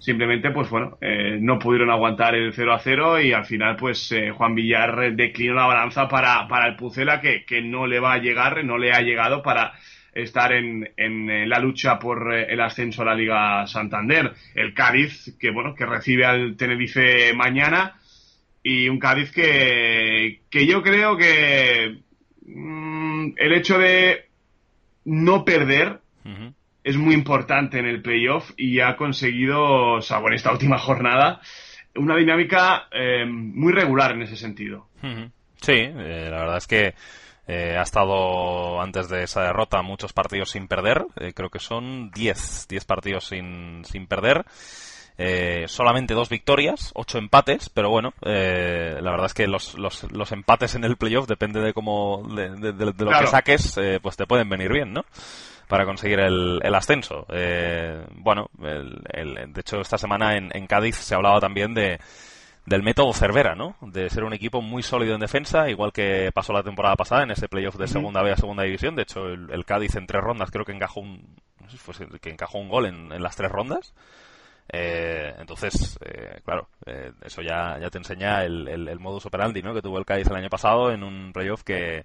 simplemente 0.06 0.52
pues 0.52 0.70
bueno 0.70 0.98
eh, 1.00 1.36
no 1.40 1.58
pudieron 1.58 1.90
aguantar 1.90 2.36
el 2.36 2.52
0 2.52 2.75
a 2.75 2.78
0 2.78 3.20
y 3.22 3.32
al 3.32 3.44
final 3.44 3.75
pues 3.75 4.12
eh, 4.12 4.30
Juan 4.30 4.54
Villar 4.54 5.16
declinó 5.16 5.54
la 5.54 5.66
balanza 5.66 6.06
para, 6.06 6.46
para 6.46 6.68
el 6.68 6.76
Pucela 6.76 7.20
que, 7.20 7.44
que, 7.44 7.60
no 7.60 7.88
le 7.88 7.98
va 7.98 8.12
a 8.12 8.18
llegar 8.18 8.64
no 8.64 8.78
le 8.78 8.92
ha 8.92 9.00
llegado 9.00 9.42
para 9.42 9.72
estar 10.12 10.52
en, 10.52 10.88
en 10.96 11.48
la 11.48 11.58
lucha 11.58 11.98
por 11.98 12.32
eh, 12.32 12.46
el 12.50 12.60
ascenso 12.60 13.02
a 13.02 13.06
la 13.06 13.16
Liga 13.16 13.66
Santander. 13.66 14.32
El 14.54 14.75
Cádiz 14.75 15.36
que 15.40 15.50
bueno 15.50 15.75
que 15.75 15.84
recibe 15.84 16.25
al 16.25 16.56
Tenerife 16.56 17.34
mañana 17.34 17.96
y 18.62 18.88
un 18.88 19.00
Cádiz 19.00 19.32
que, 19.32 20.42
que 20.48 20.66
yo 20.68 20.84
creo 20.84 21.16
que 21.16 21.98
mm, 22.46 23.32
el 23.36 23.52
hecho 23.54 23.76
de 23.76 24.26
no 25.04 25.44
perder 25.44 25.98
es 26.87 26.97
muy 26.97 27.14
importante 27.14 27.81
en 27.81 27.87
el 27.87 28.00
playoff 28.00 28.52
y 28.57 28.78
ha 28.78 28.97
conseguido, 28.97 30.00
salvo 30.00 30.28
en 30.28 30.35
esta 30.35 30.52
última 30.52 30.78
jornada, 30.78 31.40
una 31.97 32.14
dinámica 32.14 32.87
eh, 32.93 33.26
muy 33.26 33.73
regular 33.73 34.12
en 34.12 34.23
ese 34.23 34.37
sentido. 34.37 34.87
Sí, 35.61 35.73
eh, 35.73 36.28
la 36.31 36.38
verdad 36.38 36.59
es 36.59 36.69
que 36.69 36.95
eh, 37.49 37.76
ha 37.76 37.83
estado 37.83 38.81
antes 38.81 39.09
de 39.09 39.25
esa 39.25 39.43
derrota 39.43 39.83
muchos 39.83 40.12
partidos 40.12 40.52
sin 40.52 40.69
perder. 40.69 41.05
creo 41.35 41.50
que 41.50 41.59
son 41.59 42.12
10, 42.12 42.69
10 42.69 42.85
partidos 42.85 43.26
sin, 43.26 43.85
sin 43.85 44.07
perder. 44.07 44.45
solamente 45.66 46.14
dos 46.14 46.28
victorias, 46.28 46.93
ocho 46.95 47.19
empates, 47.19 47.69
pero 47.69 47.90
bueno, 47.90 48.14
la 48.21 49.11
verdad 49.11 49.26
es 49.26 49.35
que 49.35 49.49
los, 49.49 49.75
los, 49.75 50.05
los, 50.12 50.31
empates 50.31 50.76
en 50.76 50.85
el 50.85 50.97
playoff, 50.97 51.26
depende 51.26 51.61
de 51.61 51.73
cómo, 51.73 52.23
de, 52.33 52.73
lo 52.73 52.95
que 52.95 53.26
saques, 53.26 53.76
pues 54.00 54.16
te 54.16 54.26
pueden 54.26 54.49
venir 54.49 54.73
bien, 54.73 54.93
¿no? 54.93 55.05
Para 55.68 55.85
conseguir 55.85 56.20
el, 56.20 56.61
el 56.62 56.75
ascenso. 56.75 57.26
Eh, 57.30 58.04
bueno, 58.16 58.49
el, 58.62 59.52
de 59.52 59.61
hecho 59.61 59.80
esta 59.80 59.99
semana 59.99 60.37
en, 60.37 60.50
en, 60.54 60.66
Cádiz 60.66 60.96
se 60.96 61.14
hablaba 61.14 61.40
también 61.40 61.75
de 61.75 61.99
del 62.66 62.82
método 62.82 63.12
Cervera, 63.12 63.54
¿no? 63.54 63.76
De 63.80 64.11
ser 64.11 64.25
un 64.25 64.32
equipo 64.32 64.61
muy 64.61 64.82
sólido 64.82 65.14
en 65.14 65.20
defensa, 65.20 65.70
igual 65.70 65.92
que 65.92 66.30
pasó 66.35 66.52
la 66.52 66.64
temporada 66.64 66.96
pasada 66.96 67.23
en 67.23 67.30
ese 67.30 67.49
playoff 67.49 67.76
de 67.76 67.87
segunda 67.87 68.23
B 68.23 68.32
a 68.32 68.37
segunda 68.37 68.64
división. 68.64 68.96
De 68.96 69.02
hecho, 69.02 69.28
el, 69.28 69.64
Cádiz 69.64 69.94
en 69.94 70.06
tres 70.06 70.23
rondas 70.23 70.50
creo 70.50 70.64
que 70.64 70.73
encajó 70.73 71.00
un, 71.00 71.37
no 71.61 71.70
sé 71.70 71.76
si 71.76 71.78
fue, 71.78 71.94
que 72.18 72.30
encajó 72.30 72.58
un 72.58 72.68
gol 72.68 72.87
en, 72.87 73.12
en 73.12 73.23
las 73.23 73.37
tres 73.37 73.52
rondas. 73.52 73.94
Eh, 74.68 75.32
entonces, 75.38 75.96
eh, 76.04 76.40
claro, 76.44 76.68
eh, 76.87 77.12
eso 77.23 77.40
ya, 77.40 77.78
ya 77.78 77.88
te 77.88 77.99
enseña 77.99 78.44
el, 78.44 78.66
el, 78.66 78.88
el 78.88 78.99
modus 78.99 79.26
operandi, 79.26 79.62
¿no? 79.62 79.73
Que 79.73 79.82
tuvo 79.82 79.99
el 79.99 80.04
Cádiz 80.04 80.26
el 80.26 80.37
año 80.37 80.49
pasado 80.49 80.90
en 80.90 81.04
un 81.04 81.32
playoff 81.32 81.62
que 81.62 82.04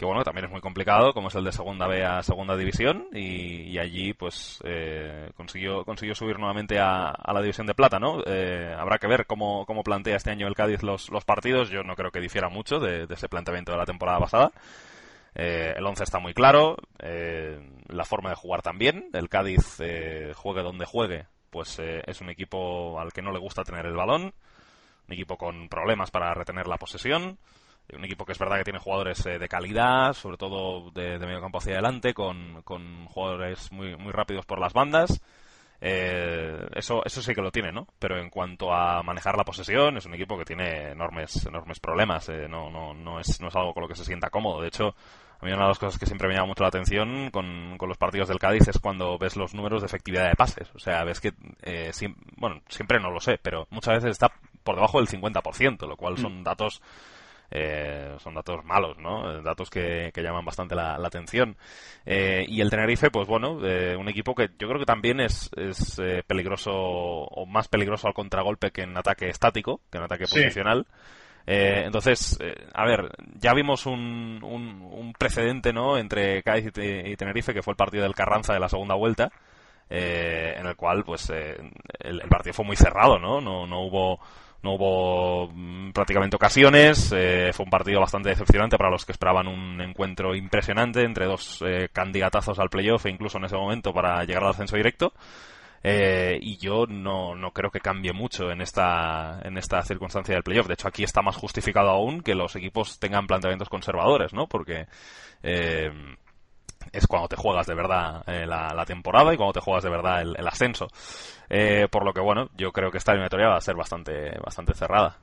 que 0.00 0.06
bueno, 0.06 0.24
también 0.24 0.46
es 0.46 0.50
muy 0.50 0.62
complicado, 0.62 1.12
como 1.12 1.28
es 1.28 1.34
el 1.34 1.44
de 1.44 1.52
segunda 1.52 1.86
B 1.86 2.02
a 2.02 2.22
segunda 2.22 2.56
división, 2.56 3.08
y, 3.12 3.76
allí 3.76 4.14
pues 4.14 4.58
eh, 4.64 5.30
consiguió, 5.36 5.84
consiguió 5.84 6.14
subir 6.14 6.38
nuevamente 6.38 6.78
a, 6.78 7.14
la 7.30 7.42
división 7.42 7.66
de 7.66 7.74
plata, 7.74 7.98
¿no? 7.98 8.22
Eh, 8.24 8.74
habrá 8.78 8.96
que 8.96 9.06
ver 9.06 9.26
cómo, 9.26 9.66
cómo 9.66 9.82
plantea 9.82 10.16
este 10.16 10.30
año 10.30 10.48
el 10.48 10.54
Cádiz 10.54 10.82
los, 10.82 11.10
los 11.10 11.26
partidos, 11.26 11.68
yo 11.68 11.82
no 11.82 11.96
creo 11.96 12.10
que 12.10 12.20
difiera 12.20 12.48
mucho 12.48 12.78
de, 12.78 13.06
ese 13.10 13.28
planteamiento 13.28 13.72
de 13.72 13.76
la 13.76 13.84
temporada 13.84 14.18
pasada. 14.20 14.52
Eh, 15.34 15.74
el 15.76 15.84
11 15.84 16.02
está 16.02 16.18
muy 16.18 16.32
claro, 16.32 16.78
la 16.98 18.04
forma 18.06 18.30
de 18.30 18.36
jugar 18.36 18.62
también, 18.62 19.10
el 19.12 19.28
Cádiz 19.28 19.82
juegue 20.34 20.62
donde 20.62 20.86
juegue, 20.86 21.26
pues 21.50 21.78
es 21.78 22.22
un 22.22 22.30
equipo 22.30 22.98
al 22.98 23.12
que 23.12 23.20
no 23.20 23.32
le 23.32 23.38
gusta 23.38 23.64
tener 23.64 23.84
el 23.84 23.96
balón, 23.96 24.32
un 25.08 25.12
equipo 25.12 25.36
con 25.36 25.68
problemas 25.68 26.10
para 26.10 26.32
retener 26.32 26.68
la 26.68 26.78
posesión, 26.78 27.36
un 27.96 28.04
equipo 28.04 28.24
que 28.24 28.32
es 28.32 28.38
verdad 28.38 28.58
que 28.58 28.64
tiene 28.64 28.78
jugadores 28.78 29.24
eh, 29.26 29.38
de 29.38 29.48
calidad, 29.48 30.12
sobre 30.12 30.36
todo 30.36 30.90
de, 30.90 31.18
medio 31.18 31.40
campo 31.40 31.58
hacia 31.58 31.74
adelante, 31.74 32.14
con, 32.14 32.62
con 32.62 33.06
jugadores 33.06 33.70
muy, 33.72 33.96
muy 33.96 34.12
rápidos 34.12 34.46
por 34.46 34.58
las 34.58 34.72
bandas. 34.72 35.20
Eh, 35.82 36.68
eso, 36.74 37.02
eso 37.04 37.22
sí 37.22 37.34
que 37.34 37.40
lo 37.40 37.50
tiene, 37.50 37.72
¿no? 37.72 37.86
Pero 37.98 38.18
en 38.18 38.28
cuanto 38.28 38.72
a 38.72 39.02
manejar 39.02 39.36
la 39.36 39.44
posesión, 39.44 39.96
es 39.96 40.04
un 40.04 40.14
equipo 40.14 40.36
que 40.36 40.44
tiene 40.44 40.90
enormes, 40.90 41.46
enormes 41.46 41.80
problemas. 41.80 42.28
Eh, 42.28 42.46
no, 42.48 42.70
no, 42.70 42.92
no, 42.92 43.18
es, 43.18 43.40
no 43.40 43.48
es 43.48 43.56
algo 43.56 43.72
con 43.72 43.82
lo 43.82 43.88
que 43.88 43.94
se 43.94 44.04
sienta 44.04 44.28
cómodo. 44.28 44.60
De 44.60 44.68
hecho, 44.68 44.94
a 45.40 45.46
mí 45.46 45.52
una 45.52 45.62
de 45.62 45.68
las 45.68 45.78
cosas 45.78 45.98
que 45.98 46.04
siempre 46.04 46.28
me 46.28 46.34
llama 46.34 46.48
mucho 46.48 46.64
la 46.64 46.68
atención 46.68 47.30
con, 47.30 47.76
con 47.78 47.88
los 47.88 47.96
partidos 47.96 48.28
del 48.28 48.38
Cádiz 48.38 48.68
es 48.68 48.78
cuando 48.78 49.16
ves 49.16 49.36
los 49.36 49.54
números 49.54 49.80
de 49.80 49.86
efectividad 49.86 50.28
de 50.28 50.36
pases. 50.36 50.68
O 50.74 50.78
sea, 50.78 51.02
ves 51.04 51.20
que, 51.20 51.32
bueno, 52.36 52.60
siempre 52.68 53.00
no 53.00 53.10
lo 53.10 53.20
sé, 53.20 53.38
pero 53.38 53.66
muchas 53.70 53.94
veces 53.94 54.10
está 54.10 54.30
por 54.62 54.74
debajo 54.74 54.98
del 54.98 55.08
50%, 55.08 55.88
lo 55.88 55.96
cual 55.96 56.18
son 56.18 56.40
mm. 56.40 56.44
datos 56.44 56.82
eh, 57.50 58.14
son 58.18 58.34
datos 58.34 58.64
malos, 58.64 58.96
¿no? 58.98 59.38
Eh, 59.38 59.42
datos 59.42 59.70
que, 59.70 60.12
llaman 60.14 60.44
bastante 60.44 60.74
la, 60.74 60.94
atención. 60.94 61.56
Eh, 62.06 62.44
y 62.46 62.60
el 62.60 62.70
Tenerife, 62.70 63.10
pues 63.10 63.26
bueno, 63.26 63.54
un 63.54 64.08
equipo 64.08 64.34
que 64.34 64.50
yo 64.58 64.68
creo 64.68 64.78
que 64.78 64.86
también 64.86 65.20
es, 65.20 65.50
es 65.56 66.00
peligroso 66.26 66.72
o 66.72 67.46
más 67.46 67.68
peligroso 67.68 68.06
al 68.06 68.14
contragolpe 68.14 68.70
que 68.70 68.82
en 68.82 68.96
ataque 68.96 69.28
estático, 69.28 69.80
que 69.90 69.98
en 69.98 70.04
ataque 70.04 70.24
posicional. 70.24 70.86
entonces, 71.46 72.38
a 72.72 72.84
ver, 72.84 73.10
ya 73.34 73.52
vimos 73.54 73.86
un, 73.86 74.40
un, 74.42 75.12
precedente, 75.18 75.72
¿no? 75.72 75.98
Entre 75.98 76.42
Cádiz 76.42 76.66
y, 76.76 77.16
Tenerife, 77.16 77.52
que 77.52 77.62
fue 77.62 77.72
el 77.72 77.76
partido 77.76 78.04
del 78.04 78.14
Carranza 78.14 78.54
de 78.54 78.60
la 78.60 78.68
segunda 78.68 78.94
vuelta. 78.94 79.32
en 79.88 80.66
el 80.66 80.76
cual 80.76 81.02
pues 81.04 81.28
el, 81.30 81.72
el, 81.98 82.28
partido 82.28 82.54
fue 82.54 82.64
muy 82.64 82.76
cerrado, 82.76 83.18
¿no? 83.18 83.40
No, 83.40 83.66
no 83.66 83.80
hubo 83.80 84.20
no 84.62 84.74
hubo 84.74 85.48
mm, 85.52 85.92
prácticamente 85.92 86.36
ocasiones, 86.36 87.12
eh, 87.16 87.50
fue 87.52 87.64
un 87.64 87.70
partido 87.70 88.00
bastante 88.00 88.28
decepcionante 88.28 88.76
para 88.76 88.90
los 88.90 89.06
que 89.06 89.12
esperaban 89.12 89.48
un 89.48 89.80
encuentro 89.80 90.34
impresionante 90.34 91.02
entre 91.02 91.26
dos 91.26 91.62
eh, 91.66 91.88
candidatazos 91.92 92.58
al 92.58 92.70
playoff 92.70 93.06
e 93.06 93.10
incluso 93.10 93.38
en 93.38 93.44
ese 93.44 93.56
momento 93.56 93.92
para 93.92 94.24
llegar 94.24 94.44
al 94.44 94.50
ascenso 94.50 94.76
directo. 94.76 95.12
Eh, 95.82 96.38
y 96.42 96.58
yo 96.58 96.86
no, 96.86 97.34
no 97.34 97.52
creo 97.52 97.70
que 97.70 97.80
cambie 97.80 98.12
mucho 98.12 98.50
en 98.50 98.60
esta, 98.60 99.40
en 99.42 99.56
esta 99.56 99.82
circunstancia 99.82 100.34
del 100.34 100.42
playoff. 100.42 100.66
De 100.66 100.74
hecho, 100.74 100.88
aquí 100.88 101.04
está 101.04 101.22
más 101.22 101.36
justificado 101.36 101.88
aún 101.88 102.20
que 102.20 102.34
los 102.34 102.54
equipos 102.56 102.98
tengan 102.98 103.26
planteamientos 103.26 103.70
conservadores, 103.70 104.34
¿no? 104.34 104.46
Porque 104.46 104.86
eh, 105.42 105.90
es 106.92 107.06
cuando 107.06 107.28
te 107.28 107.36
juegas 107.36 107.66
de 107.66 107.74
verdad 107.74 108.22
eh, 108.26 108.46
la, 108.46 108.84
temporada 108.86 109.32
y 109.32 109.36
cuando 109.36 109.52
te 109.52 109.60
juegas 109.60 109.84
de 109.84 109.90
verdad 109.90 110.22
el, 110.22 110.46
ascenso. 110.46 110.88
Eh, 111.48 111.88
por 111.90 112.04
lo 112.04 112.12
que, 112.12 112.20
bueno, 112.20 112.50
yo 112.56 112.72
creo 112.72 112.90
que 112.90 112.98
esta 112.98 113.12
eliminatoria 113.12 113.48
va 113.48 113.56
a 113.56 113.60
ser 113.60 113.76
bastante, 113.76 114.32
bastante 114.44 114.74
cerrada. 114.74 115.16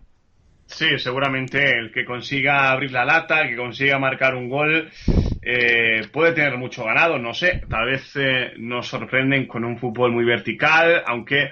Sí, 0.65 0.97
seguramente 0.97 1.79
el 1.79 1.91
que 1.91 2.03
consiga 2.03 2.71
abrir 2.71 2.91
la 2.91 3.05
lata, 3.05 3.41
el 3.41 3.49
que 3.49 3.55
consiga 3.55 3.99
marcar 3.99 4.35
un 4.35 4.49
gol, 4.49 4.89
eh, 5.41 6.01
puede 6.11 6.33
tener 6.33 6.57
mucho 6.57 6.83
ganado, 6.83 7.17
no 7.17 7.33
sé. 7.33 7.61
Tal 7.69 7.85
vez 7.85 8.13
nos 8.57 8.87
sorprenden 8.87 9.47
con 9.47 9.63
un 9.63 9.77
fútbol 9.77 10.11
muy 10.11 10.25
vertical, 10.25 11.03
aunque 11.05 11.51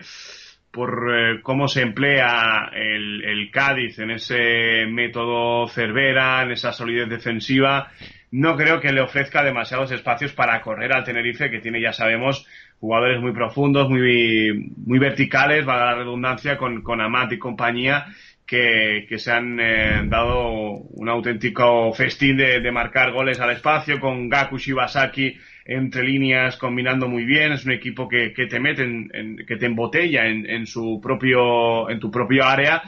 por 0.69 1.41
cómo 1.41 1.69
se 1.69 1.81
emplea 1.81 2.69
el, 2.73 3.23
el, 3.23 3.49
Cádiz 3.49 3.97
en 3.99 4.11
ese 4.11 4.85
método 4.85 5.69
Cervera, 5.69 6.43
en 6.43 6.51
esa 6.51 6.73
solidez 6.73 7.07
defensiva, 7.07 7.89
no 8.31 8.55
creo 8.55 8.79
que 8.79 8.91
le 8.91 9.01
ofrezca 9.01 9.43
demasiados 9.43 9.91
espacios 9.91 10.33
para 10.33 10.61
correr 10.61 10.93
al 10.93 11.03
Tenerife, 11.03 11.49
que 11.49 11.59
tiene, 11.59 11.81
ya 11.81 11.93
sabemos, 11.93 12.45
jugadores 12.79 13.21
muy 13.21 13.31
profundos, 13.31 13.89
muy, 13.89 14.71
muy 14.85 14.99
verticales, 14.99 15.67
va 15.67 15.77
la 15.77 15.95
redundancia, 15.95 16.57
con, 16.57 16.81
con 16.81 17.01
Amat 17.01 17.33
y 17.33 17.39
compañía, 17.39 18.05
que, 18.45 19.05
que 19.09 19.17
se 19.17 19.31
han 19.31 19.59
eh, 19.59 20.03
dado 20.05 20.49
un 20.49 21.09
auténtico 21.09 21.91
festín 21.93 22.37
de, 22.37 22.59
de, 22.59 22.71
marcar 22.71 23.11
goles 23.11 23.39
al 23.39 23.51
espacio, 23.51 23.99
con 23.99 24.29
Gaku 24.29 24.57
Shibasaki 24.57 25.35
entre 25.67 26.03
líneas 26.03 26.57
combinando 26.57 27.07
muy 27.07 27.25
bien, 27.25 27.51
es 27.51 27.65
un 27.65 27.71
equipo 27.71 28.07
que, 28.07 28.33
que 28.33 28.45
te 28.45 28.59
mete, 28.59 28.83
en, 28.83 29.43
que 29.47 29.55
te 29.57 29.65
embotella 29.65 30.27
en, 30.27 30.47
en, 30.47 30.67
su 30.67 30.99
propio, 31.01 31.89
en 31.89 31.99
tu 31.99 32.11
propio 32.11 32.45
área, 32.45 32.83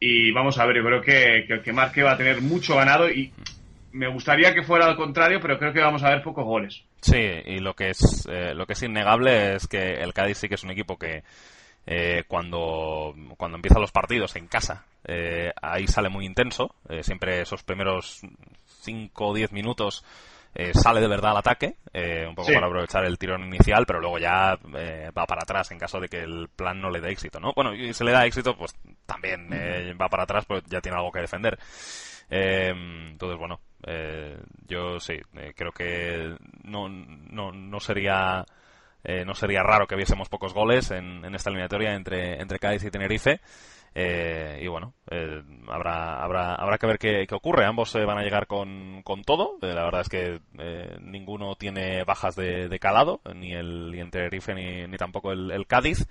y 0.00 0.32
vamos 0.32 0.58
a 0.58 0.64
ver, 0.64 0.76
yo 0.76 0.84
creo 0.84 1.02
que, 1.02 1.44
que 1.46 1.54
el 1.54 1.60
que 1.60 1.72
marque 1.74 2.02
va 2.02 2.12
a 2.12 2.16
tener 2.16 2.40
mucho 2.40 2.76
ganado 2.76 3.10
y 3.10 3.30
me 3.94 4.08
gustaría 4.08 4.52
que 4.52 4.64
fuera 4.64 4.86
al 4.86 4.96
contrario, 4.96 5.38
pero 5.40 5.56
creo 5.56 5.72
que 5.72 5.80
vamos 5.80 6.02
a 6.02 6.10
ver 6.10 6.22
pocos 6.22 6.44
goles. 6.44 6.82
Sí, 7.00 7.16
y 7.16 7.60
lo 7.60 7.74
que 7.74 7.90
es 7.90 8.26
eh, 8.28 8.52
lo 8.52 8.66
que 8.66 8.72
es 8.72 8.82
innegable 8.82 9.54
es 9.54 9.68
que 9.68 9.94
el 9.94 10.12
Cádiz 10.12 10.38
sí 10.38 10.48
que 10.48 10.56
es 10.56 10.64
un 10.64 10.72
equipo 10.72 10.98
que 10.98 11.22
eh, 11.86 12.24
cuando 12.26 13.14
cuando 13.36 13.56
empiezan 13.56 13.80
los 13.80 13.92
partidos 13.92 14.34
en 14.34 14.48
casa 14.48 14.84
eh, 15.04 15.52
ahí 15.62 15.86
sale 15.86 16.08
muy 16.08 16.26
intenso. 16.26 16.74
siempre 17.02 17.40
esos 17.40 17.62
primeros 17.62 18.20
5 18.82 19.26
o 19.26 19.34
10 19.34 19.52
minutos 19.52 20.04
sale 20.72 21.00
de 21.00 21.08
verdad 21.08 21.32
al 21.32 21.38
ataque, 21.38 21.76
un 22.28 22.34
poco 22.34 22.52
para 22.52 22.66
aprovechar 22.66 23.04
el 23.04 23.18
tirón 23.18 23.44
inicial, 23.44 23.84
pero 23.86 24.00
luego 24.00 24.18
ya 24.18 24.56
va 24.56 25.26
para 25.26 25.42
atrás 25.42 25.70
en 25.72 25.78
caso 25.78 25.98
de 25.98 26.08
que 26.08 26.20
el 26.20 26.48
plan 26.48 26.80
no 26.80 26.90
le 26.90 27.00
dé 27.00 27.10
éxito, 27.10 27.40
¿no? 27.40 27.52
Bueno, 27.54 27.74
y 27.74 27.92
si 27.92 28.04
le 28.04 28.12
da 28.12 28.24
éxito, 28.24 28.56
pues 28.56 28.72
también 29.04 29.50
va 30.00 30.08
para 30.08 30.22
atrás, 30.22 30.44
pues 30.46 30.62
ya 30.68 30.80
tiene 30.80 30.96
algo 30.96 31.10
que 31.10 31.20
defender. 31.20 31.58
entonces, 32.30 33.36
bueno, 33.36 33.58
eh, 33.86 34.38
yo 34.66 34.98
sí, 34.98 35.14
eh, 35.34 35.52
creo 35.54 35.72
que 35.72 36.36
no, 36.62 36.88
no, 36.88 37.52
no 37.52 37.80
sería 37.80 38.44
eh, 39.02 39.24
no 39.24 39.34
sería 39.34 39.62
raro 39.62 39.86
que 39.86 39.96
viésemos 39.96 40.28
pocos 40.28 40.54
goles 40.54 40.90
en, 40.90 41.24
en 41.24 41.34
esta 41.34 41.50
eliminatoria 41.50 41.94
entre, 41.94 42.40
entre 42.40 42.58
Cádiz 42.58 42.84
y 42.84 42.90
Tenerife. 42.90 43.40
y 43.94 44.66
bueno, 44.66 44.94
habrá, 45.68 46.22
habrá, 46.24 46.54
habrá 46.54 46.78
que 46.78 46.86
ver 46.86 46.98
qué, 46.98 47.26
qué 47.28 47.34
ocurre. 47.34 47.66
Ambos 47.66 47.92
van 47.94 48.18
a 48.18 48.22
llegar 48.22 48.46
con, 48.46 49.02
con 49.02 49.22
todo. 49.22 49.58
la 49.60 49.84
verdad 49.84 50.00
es 50.00 50.08
que 50.08 50.40
ninguno 51.00 51.54
tiene 51.56 52.02
bajas 52.04 52.34
de, 52.36 52.68
de 52.68 52.78
calado, 52.78 53.20
ni 53.34 53.52
el, 53.52 53.90
ni 53.92 54.10
Tenerife 54.10 54.54
ni, 54.54 54.86
ni 54.86 54.96
tampoco 54.96 55.32
el, 55.32 55.50
el 55.50 55.66
Cádiz. 55.66 56.06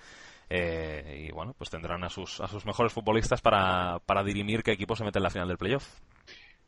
y 0.49 1.31
bueno, 1.31 1.55
pues 1.57 1.71
tendrán 1.71 2.03
a 2.03 2.09
sus, 2.09 2.39
a 2.41 2.47
sus 2.47 2.65
mejores 2.65 2.93
futbolistas 2.93 3.41
para, 3.41 3.99
para 4.05 4.23
dirimir 4.23 4.61
qué 4.61 4.71
equipo 4.71 4.95
se 4.95 5.03
mete 5.03 5.17
en 5.17 5.23
la 5.23 5.31
final 5.31 5.47
del 5.47 5.57
playoff. 5.57 5.99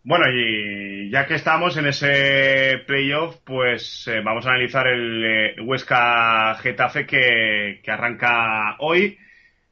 Bueno, 0.08 0.26
y 0.32 1.10
ya 1.10 1.26
que 1.26 1.34
estamos 1.34 1.76
en 1.78 1.88
ese 1.88 2.78
playoff, 2.86 3.38
pues 3.44 4.08
eh, 4.08 4.22
vamos 4.24 4.46
a 4.46 4.50
analizar 4.50 4.86
el 4.88 5.26
eh, 5.26 5.56
Huesca 5.64 6.54
Getafe 6.62 7.08
que, 7.08 7.80
que, 7.82 7.92
arranca 7.92 8.76
hoy 8.82 9.18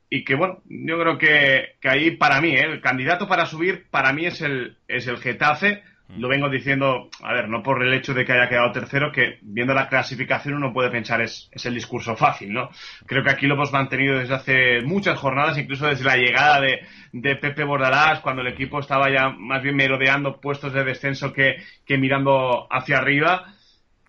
y 0.09 0.23
que, 0.23 0.33
bueno, 0.33 0.63
yo 0.65 0.99
creo 0.99 1.19
que, 1.19 1.75
que 1.79 1.87
ahí 1.87 2.17
para 2.17 2.41
mí, 2.41 2.55
eh, 2.55 2.61
el 2.63 2.81
candidato 2.81 3.27
para 3.27 3.45
subir 3.45 3.85
para 3.91 4.11
mí 4.11 4.25
es 4.25 4.41
el, 4.41 4.79
es 4.87 5.05
el 5.05 5.17
Getafe 5.17 5.83
lo 6.17 6.27
vengo 6.27 6.49
diciendo, 6.49 7.09
a 7.21 7.33
ver, 7.33 7.49
no 7.49 7.63
por 7.63 7.83
el 7.83 7.93
hecho 7.93 8.13
de 8.13 8.25
que 8.25 8.33
haya 8.33 8.49
quedado 8.49 8.71
tercero, 8.71 9.11
que 9.11 9.39
viendo 9.41 9.73
la 9.73 9.87
clasificación 9.87 10.55
uno 10.55 10.73
puede 10.73 10.89
pensar 10.89 11.21
es, 11.21 11.49
es 11.51 11.65
el 11.65 11.73
discurso 11.73 12.15
fácil, 12.15 12.53
¿no? 12.53 12.69
Creo 13.05 13.23
que 13.23 13.31
aquí 13.31 13.47
lo 13.47 13.55
hemos 13.55 13.71
mantenido 13.71 14.17
desde 14.17 14.35
hace 14.35 14.81
muchas 14.81 15.17
jornadas, 15.17 15.57
incluso 15.57 15.87
desde 15.87 16.03
la 16.03 16.17
llegada 16.17 16.61
de, 16.61 16.79
de 17.11 17.35
Pepe 17.35 17.63
Bordalás, 17.63 18.19
cuando 18.19 18.41
el 18.41 18.47
equipo 18.47 18.79
estaba 18.79 19.09
ya 19.09 19.29
más 19.29 19.61
bien 19.61 19.75
merodeando 19.75 20.39
puestos 20.39 20.73
de 20.73 20.83
descenso 20.83 21.33
que, 21.33 21.57
que 21.85 21.97
mirando 21.97 22.67
hacia 22.71 22.97
arriba. 22.97 23.53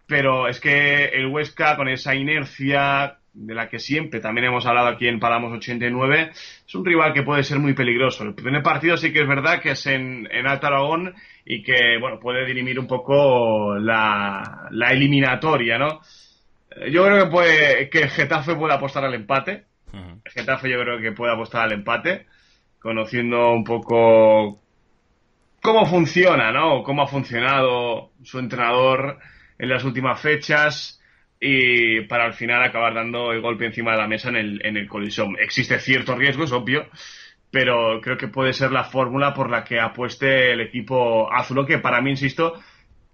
Pero 0.06 0.48
es 0.48 0.60
que 0.60 1.06
el 1.06 1.28
Huesca, 1.28 1.76
con 1.76 1.88
esa 1.88 2.14
inercia, 2.14 3.18
de 3.34 3.54
la 3.54 3.68
que 3.68 3.80
siempre 3.80 4.20
también 4.20 4.46
hemos 4.46 4.64
hablado 4.64 4.88
aquí 4.88 5.08
en 5.08 5.18
Palamos 5.18 5.52
89, 5.52 6.30
es 6.30 6.74
un 6.74 6.84
rival 6.84 7.12
que 7.12 7.24
puede 7.24 7.42
ser 7.42 7.58
muy 7.58 7.74
peligroso. 7.74 8.22
El 8.22 8.34
primer 8.34 8.62
partido 8.62 8.96
sí 8.96 9.12
que 9.12 9.20
es 9.20 9.28
verdad 9.28 9.60
que 9.60 9.72
es 9.72 9.86
en, 9.86 10.28
en 10.30 10.46
Alto 10.46 10.68
Aragón 10.68 11.14
y 11.44 11.62
que, 11.62 11.98
bueno, 12.00 12.18
puede 12.20 12.46
dirimir 12.46 12.78
un 12.78 12.86
poco 12.86 13.76
la, 13.76 14.68
la 14.70 14.92
eliminatoria, 14.92 15.78
¿no? 15.78 16.00
Yo 16.90 17.04
creo 17.04 17.24
que 17.24 17.30
puede, 17.30 17.90
que 17.90 18.08
Getafe 18.08 18.54
puede 18.54 18.74
apostar 18.74 19.04
al 19.04 19.14
empate. 19.14 19.64
Getafe 20.24 20.70
yo 20.70 20.80
creo 20.80 21.00
que 21.00 21.12
puede 21.12 21.32
apostar 21.32 21.62
al 21.62 21.72
empate, 21.72 22.26
conociendo 22.80 23.52
un 23.52 23.62
poco 23.62 24.60
cómo 25.60 25.86
funciona, 25.86 26.50
¿no? 26.50 26.82
Cómo 26.82 27.02
ha 27.02 27.06
funcionado 27.06 28.10
su 28.22 28.38
entrenador 28.38 29.18
en 29.58 29.68
las 29.68 29.84
últimas 29.84 30.20
fechas 30.20 31.00
y 31.46 32.00
para 32.02 32.24
al 32.24 32.32
final 32.32 32.62
acabar 32.62 32.94
dando 32.94 33.30
el 33.30 33.42
golpe 33.42 33.66
encima 33.66 33.92
de 33.92 33.98
la 33.98 34.08
mesa 34.08 34.30
en 34.30 34.36
el, 34.36 34.64
en 34.64 34.78
el 34.78 34.88
colisón. 34.88 35.36
Existe 35.38 35.78
cierto 35.78 36.14
riesgo, 36.14 36.44
es 36.44 36.52
obvio, 36.52 36.86
pero 37.50 38.00
creo 38.00 38.16
que 38.16 38.28
puede 38.28 38.54
ser 38.54 38.72
la 38.72 38.84
fórmula 38.84 39.34
por 39.34 39.50
la 39.50 39.62
que 39.62 39.78
apueste 39.78 40.52
el 40.52 40.62
equipo 40.62 41.30
azul, 41.30 41.66
que 41.66 41.78
para 41.78 42.00
mí, 42.00 42.12
insisto, 42.12 42.54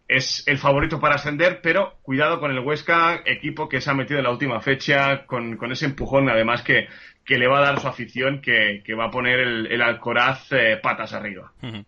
es 0.06 0.44
el 0.46 0.58
favorito 0.58 1.00
para 1.00 1.16
ascender, 1.16 1.60
pero 1.60 1.98
cuidado 2.02 2.38
con 2.38 2.52
el 2.52 2.60
Huesca, 2.60 3.20
equipo 3.26 3.68
que 3.68 3.80
se 3.80 3.90
ha 3.90 3.94
metido 3.94 4.18
en 4.18 4.24
la 4.24 4.30
última 4.30 4.60
fecha, 4.60 5.26
con, 5.26 5.56
con 5.56 5.72
ese 5.72 5.86
empujón 5.86 6.28
además 6.28 6.62
que, 6.62 6.86
que, 7.24 7.36
le 7.36 7.48
va 7.48 7.58
a 7.58 7.62
dar 7.62 7.80
su 7.80 7.88
afición, 7.88 8.40
que, 8.40 8.82
que 8.84 8.94
va 8.94 9.06
a 9.06 9.10
poner 9.10 9.40
el, 9.40 9.82
Alcoraz 9.82 10.52
eh, 10.52 10.78
patas 10.80 11.12
arriba. 11.14 11.52
Uh. 11.62 11.82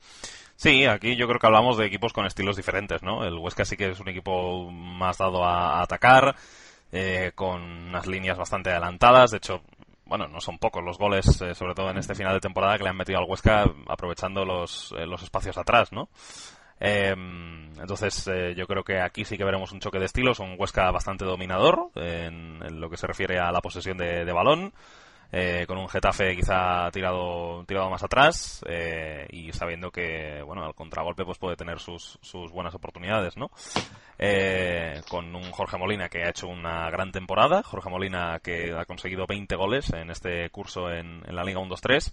Sí, 0.62 0.87
aquí 0.87 1.16
yo 1.16 1.27
creo 1.27 1.40
que 1.40 1.46
hablamos 1.48 1.77
de 1.77 1.87
equipos 1.87 2.12
con 2.12 2.25
estilos 2.25 2.55
diferentes, 2.55 3.03
¿no? 3.03 3.25
El 3.25 3.35
Huesca 3.37 3.64
sí 3.64 3.77
que 3.77 3.90
es 3.90 3.98
un 3.98 4.09
equipo 4.09 4.70
más 4.70 5.18
dado 5.18 5.42
a, 5.44 5.83
atacar, 5.83 6.37
eh, 6.92 7.33
con 7.35 7.61
unas 7.88 8.07
líneas 8.07 8.38
bastante 8.38 8.70
adelantadas. 8.70 9.33
De 9.33 9.38
hecho, 9.38 9.62
bueno, 10.05 10.29
no 10.29 10.40
son 10.40 10.59
pocos 10.59 10.85
los 10.85 10.98
goles, 10.98 11.27
eh, 11.42 11.57
sobre 11.57 11.75
todo 11.75 11.90
en 11.90 11.98
este 11.98 12.14
final 12.14 12.35
de 12.35 12.40
temporada, 12.40 12.79
que 12.79 12.85
le 12.85 12.90
han 12.90 12.96
metido 12.96 13.18
al 13.18 13.29
Huesca 13.29 13.64
aprovechando 13.88 14.44
los, 14.44 14.94
eh, 14.96 15.05
los 15.05 15.25
espacios 15.25 15.59
atrás, 15.59 15.90
¿no? 15.90 16.09
Eh, 16.79 17.11
entonces, 17.11 18.29
eh, 18.29 18.55
yo 18.57 18.68
creo 18.68 18.85
que 18.85 19.01
aquí 19.01 19.25
sí 19.25 19.37
que 19.37 19.44
veremos 19.44 19.72
un 19.72 19.81
choque 19.81 19.98
de 19.98 20.05
estilos, 20.05 20.38
un 20.38 20.55
Huesca 20.57 20.92
bastante 20.92 21.25
dominador 21.25 21.90
en, 21.96 22.81
lo 22.81 22.88
que 22.88 22.96
se 22.96 23.09
refiere 23.09 23.40
a 23.40 23.51
la 23.51 23.61
posesión 23.61 23.98
de 23.98 24.33
balón. 24.33 24.72
Eh, 25.35 25.64
con 25.66 25.79
un 25.79 25.88
Getafe 25.88 26.37
quizá 26.37 26.90
tirado 26.92 27.64
tirado 27.64 27.88
más 27.88 28.03
atrás 28.03 28.62
eh, 28.68 29.27
y 29.31 29.51
sabiendo 29.53 29.90
que 29.90 30.42
bueno 30.42 30.62
al 30.62 30.75
contragolpe 30.75 31.25
pues 31.25 31.38
puede 31.38 31.57
tener 31.57 31.81
sus, 31.81 32.18
sus 32.21 32.53
buenas 32.53 32.75
oportunidades 32.75 33.38
no 33.38 33.51
eh, 34.18 35.01
con 35.09 35.35
un 35.35 35.51
Jorge 35.51 35.79
Molina 35.79 36.11
que 36.11 36.23
ha 36.23 36.29
hecho 36.29 36.49
una 36.49 36.90
gran 36.90 37.12
temporada. 37.12 37.62
Jorge 37.62 37.88
Molina 37.88 38.40
que 38.40 38.75
ha 38.77 38.85
conseguido 38.85 39.25
20 39.27 39.57
goles 39.57 39.90
en 39.95 40.11
este 40.11 40.51
curso 40.51 40.90
en, 40.90 41.23
en 41.27 41.35
la 41.35 41.45
Liga 41.45 41.61
1-2-3 41.61 42.12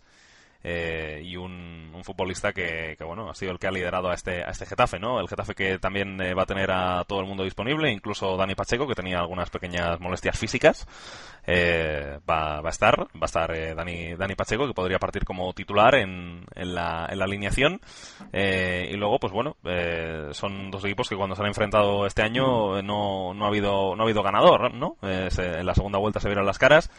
eh, 0.63 1.21
y 1.23 1.37
un, 1.37 1.91
un 1.93 2.03
futbolista 2.03 2.51
que, 2.51 2.95
que, 2.97 3.03
bueno 3.05 3.29
ha 3.29 3.35
sido 3.35 3.51
el 3.51 3.59
que 3.59 3.67
ha 3.67 3.71
liderado 3.71 4.09
a 4.09 4.13
este 4.13 4.43
a 4.43 4.49
este 4.49 4.65
Getafe 4.65 4.99
no 4.99 5.19
el 5.21 5.29
Getafe 5.29 5.55
que 5.55 5.79
también 5.79 6.19
eh, 6.21 6.33
va 6.33 6.43
a 6.43 6.45
tener 6.45 6.69
a 6.71 7.03
todo 7.05 7.21
el 7.21 7.27
mundo 7.27 7.43
disponible 7.43 7.91
incluso 7.91 8.35
Dani 8.35 8.55
Pacheco 8.55 8.87
que 8.87 8.95
tenía 8.95 9.19
algunas 9.19 9.49
pequeñas 9.49 9.99
molestias 9.99 10.37
físicas. 10.37 10.87
Eh, 11.47 12.19
va, 12.29 12.61
va, 12.61 12.69
a 12.69 12.71
estar 12.71 12.99
va 12.99 13.21
a 13.21 13.25
estar 13.25 13.51
eh, 13.55 13.73
Dani 13.73 14.15
Dani 14.15 14.35
Pacheco 14.35 14.67
que 14.67 14.73
podría 14.73 14.99
partir 14.99 15.23
como 15.23 15.53
titular 15.53 15.95
en, 15.95 16.45
en 16.55 16.75
la 16.75 17.07
en 17.09 17.19
la 17.19 17.25
alineación. 17.25 17.79
Y 18.33 18.95
luego 18.97 19.19
pues 19.19 19.31
bueno 19.31 19.55
son 20.33 20.71
dos 20.71 20.83
equipos 20.83 21.07
que 21.07 21.15
cuando 21.15 21.35
se 21.35 21.41
han 21.41 21.47
enfrentado 21.47 22.05
este 22.05 22.21
año 22.21 22.81
no 22.81 23.33
no 23.33 23.45
ha 23.45 23.47
habido 23.47 23.95
no 23.95 24.03
ha 24.03 24.05
habido 24.05 24.23
ganador 24.23 24.73
no 24.73 24.97
se, 25.01 25.59
en 25.59 25.65
la 25.65 25.73
segunda 25.73 25.99
vuelta 25.99 26.19
se 26.19 26.27
vieron 26.27 26.45
las 26.45 26.59
caras 26.59 26.91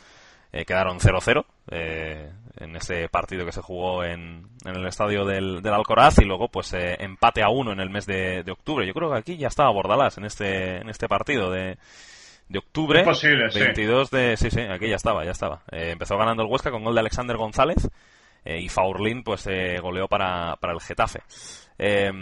eh, 0.52 0.64
quedaron 0.64 0.98
0-0 0.98 1.44
eh, 1.70 2.30
en 2.56 2.76
ese 2.76 3.08
partido 3.08 3.44
que 3.44 3.52
se 3.52 3.62
jugó 3.62 4.04
en, 4.04 4.46
en 4.64 4.76
el 4.76 4.86
estadio 4.86 5.24
del, 5.24 5.62
del, 5.62 5.72
Alcoraz 5.72 6.18
y 6.18 6.24
luego 6.24 6.48
pues 6.48 6.72
eh, 6.72 6.96
empate 6.98 7.42
a 7.42 7.48
uno 7.48 7.72
en 7.72 7.80
el 7.80 7.90
mes 7.90 8.06
de, 8.06 8.42
de, 8.42 8.52
octubre. 8.52 8.86
Yo 8.86 8.92
creo 8.92 9.10
que 9.10 9.18
aquí 9.18 9.36
ya 9.36 9.48
estaba 9.48 9.70
Bordalás 9.70 10.18
en 10.18 10.24
este, 10.24 10.78
en 10.78 10.88
este 10.88 11.08
partido 11.08 11.50
de, 11.50 11.78
de 12.48 12.58
octubre. 12.58 13.04
Posible, 13.04 13.48
22 13.54 14.08
sí. 14.08 14.16
de... 14.16 14.36
Sí, 14.36 14.50
sí, 14.50 14.60
aquí 14.60 14.88
ya 14.88 14.96
estaba, 14.96 15.24
ya 15.24 15.30
estaba. 15.30 15.62
Eh, 15.70 15.90
empezó 15.92 16.18
ganando 16.18 16.42
el 16.42 16.48
Huesca 16.48 16.70
con 16.70 16.84
gol 16.84 16.94
de 16.94 17.00
Alexander 17.00 17.36
González 17.36 17.88
eh, 18.44 18.60
y 18.60 18.68
Faurlín 18.68 19.22
pues 19.22 19.48
goleó 19.80 20.08
para, 20.08 20.56
para 20.56 20.72
el 20.72 20.80
Getafe. 20.80 21.20
Eh, 21.82 22.12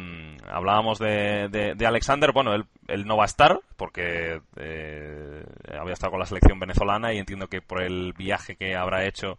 hablábamos 0.47 1.01
de, 1.01 1.49
de, 1.49 1.75
de, 1.75 1.87
Alexander, 1.87 2.31
bueno, 2.31 2.55
él, 2.55 2.65
él, 2.87 3.05
no 3.07 3.17
va 3.17 3.25
a 3.25 3.27
estar 3.27 3.59
porque 3.77 4.41
eh, 4.55 5.45
había 5.77 5.95
estado 5.95 6.13
con 6.13 6.21
la 6.21 6.27
selección 6.27 6.61
venezolana 6.61 7.13
y 7.13 7.19
entiendo 7.19 7.49
que 7.49 7.61
por 7.61 7.83
el 7.83 8.13
viaje 8.13 8.55
que 8.55 8.77
habrá 8.77 9.05
hecho 9.05 9.37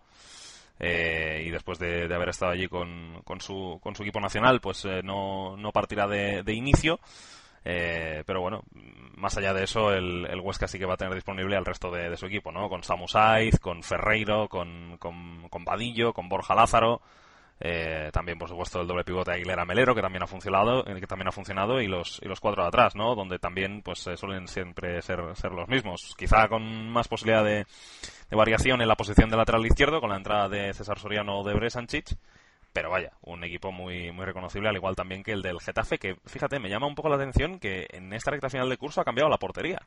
eh, 0.78 1.44
y 1.46 1.52
después 1.52 1.80
de, 1.80 2.10
de, 2.10 2.16
haber 2.16 2.30
estado 2.30 2.52
allí 2.52 2.68
con, 2.68 3.22
con, 3.24 3.40
su, 3.40 3.80
con 3.82 3.96
su 3.96 4.04
equipo 4.04 4.20
nacional, 4.20 4.60
pues 4.60 4.84
eh, 4.84 5.02
no, 5.04 5.56
no 5.56 5.72
partirá 5.72 6.06
de, 6.06 6.44
de 6.44 6.54
inicio. 6.54 7.00
Eh, 7.66 8.24
pero 8.26 8.42
bueno, 8.42 8.64
más 9.16 9.38
allá 9.38 9.54
de 9.54 9.64
eso, 9.64 9.92
el, 9.94 10.26
el, 10.26 10.40
Huesca 10.40 10.68
sí 10.68 10.80
que 10.80 10.86
va 10.86 10.94
a 10.96 10.98
tener 10.98 11.14
disponible 11.14 11.58
al 11.58 11.66
resto 11.66 11.92
de, 11.92 12.16
su 12.18 12.26
equipo, 12.26 12.52
¿no? 12.52 12.68
Con 12.68 12.84
Samu 12.84 13.08
Saiz, 13.08 13.60
con 13.60 13.84
Ferreiro, 13.84 14.48
con, 14.48 14.98
con, 14.98 15.48
con 15.50 15.66
con 16.14 16.30
Borja 16.30 16.56
Lázaro. 16.56 17.02
Eh, 17.62 18.10
también, 18.14 18.38
por 18.38 18.48
supuesto, 18.48 18.80
el 18.80 18.88
doble 18.88 19.04
pivote 19.04 19.32
Aguilera 19.32 19.66
Melero, 19.66 19.94
que 19.94 20.02
también 20.02 20.24
ha 20.24 20.28
funcionado, 20.28 20.84
que 20.84 21.08
también 21.08 21.28
ha 21.28 21.32
funcionado, 21.32 21.82
y 21.82 21.88
los, 21.88 22.20
y 22.24 22.28
los 22.28 22.40
cuatro 22.40 22.64
de 22.64 22.70
atrás, 22.70 22.96
¿no? 22.96 23.16
Donde 23.16 23.38
también, 23.38 23.82
pues, 23.82 24.08
eh, 24.08 24.16
suelen 24.16 24.48
siempre 24.48 25.02
ser, 25.02 25.36
ser 25.36 25.52
los 25.52 25.68
mismos. 25.68 26.16
Quizá 26.18 26.48
con 26.48 26.90
más 26.90 27.08
posibilidad 27.08 27.44
de, 27.44 27.66
de, 28.30 28.36
variación 28.36 28.82
en 28.82 28.88
la 28.88 28.96
posición 28.96 29.30
de 29.30 29.38
lateral 29.38 29.66
izquierdo, 29.66 30.00
con 30.00 30.10
la 30.10 30.18
entrada 30.18 30.48
de 30.48 30.74
César 30.74 31.00
Soriano 31.00 31.40
o 31.40 31.44
de 31.44 31.54
Bresanchich. 31.54 32.16
Pero 32.72 32.92
vaya, 32.92 33.12
un 33.22 33.44
equipo 33.44 33.72
muy, 33.72 34.12
muy 34.12 34.26
reconocible, 34.26 34.70
al 34.70 34.76
igual 34.76 34.96
también 34.96 35.24
que 35.24 35.32
el 35.32 35.42
del 35.42 35.60
Getafe, 35.60 35.98
que 35.98 36.16
fíjate, 36.26 36.60
me 36.60 36.70
llama 36.70 36.88
un 36.88 36.96
poco 36.96 37.10
la 37.10 37.16
atención 37.16 37.60
que 37.60 37.88
en 37.92 38.14
esta 38.14 38.32
recta 38.32 38.50
final 38.50 38.70
de 38.70 38.78
curso 38.78 39.02
ha 39.02 39.06
cambiado 39.06 39.30
la 39.30 39.38
portería. 39.38 39.80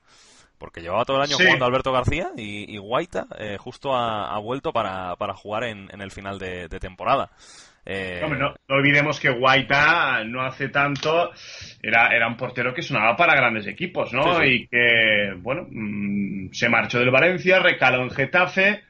Porque 0.59 0.81
llevaba 0.81 1.05
todo 1.05 1.17
el 1.17 1.25
año 1.25 1.37
sí. 1.37 1.45
jugando 1.45 1.65
Alberto 1.65 1.93
García 1.93 2.31
y, 2.37 2.73
y 2.73 2.79
Guaita 2.79 3.27
eh, 3.39 3.57
justo 3.59 3.95
ha, 3.95 4.33
ha, 4.33 4.39
vuelto 4.39 4.73
para, 4.73 5.17
para 5.17 5.35
jugar 5.35 5.65
en, 5.65 5.89
en, 5.93 6.01
el 6.01 6.11
final 6.11 6.39
de, 6.39 6.69
de 6.69 6.79
temporada. 6.79 7.31
Eh... 7.85 8.21
No, 8.23 8.29
no, 8.29 8.51
no, 8.51 8.77
olvidemos 8.77 9.19
que 9.19 9.31
Guaita 9.31 10.23
no 10.25 10.43
hace 10.43 10.69
tanto 10.69 11.33
era, 11.83 12.15
era 12.15 12.29
un 12.29 12.37
portero 12.37 12.73
que 12.73 12.83
sonaba 12.83 13.17
para 13.17 13.35
grandes 13.35 13.67
equipos, 13.67 14.13
¿no? 14.13 14.39
Sí, 14.39 14.45
sí. 14.45 14.53
Y 14.55 14.67
que, 14.69 15.35
bueno, 15.39 15.67
mmm, 15.69 16.51
se 16.53 16.69
marchó 16.69 17.01
del 17.01 17.11
Valencia, 17.11 17.59
recaló 17.59 18.03
en 18.03 18.11
Getafe 18.11 18.85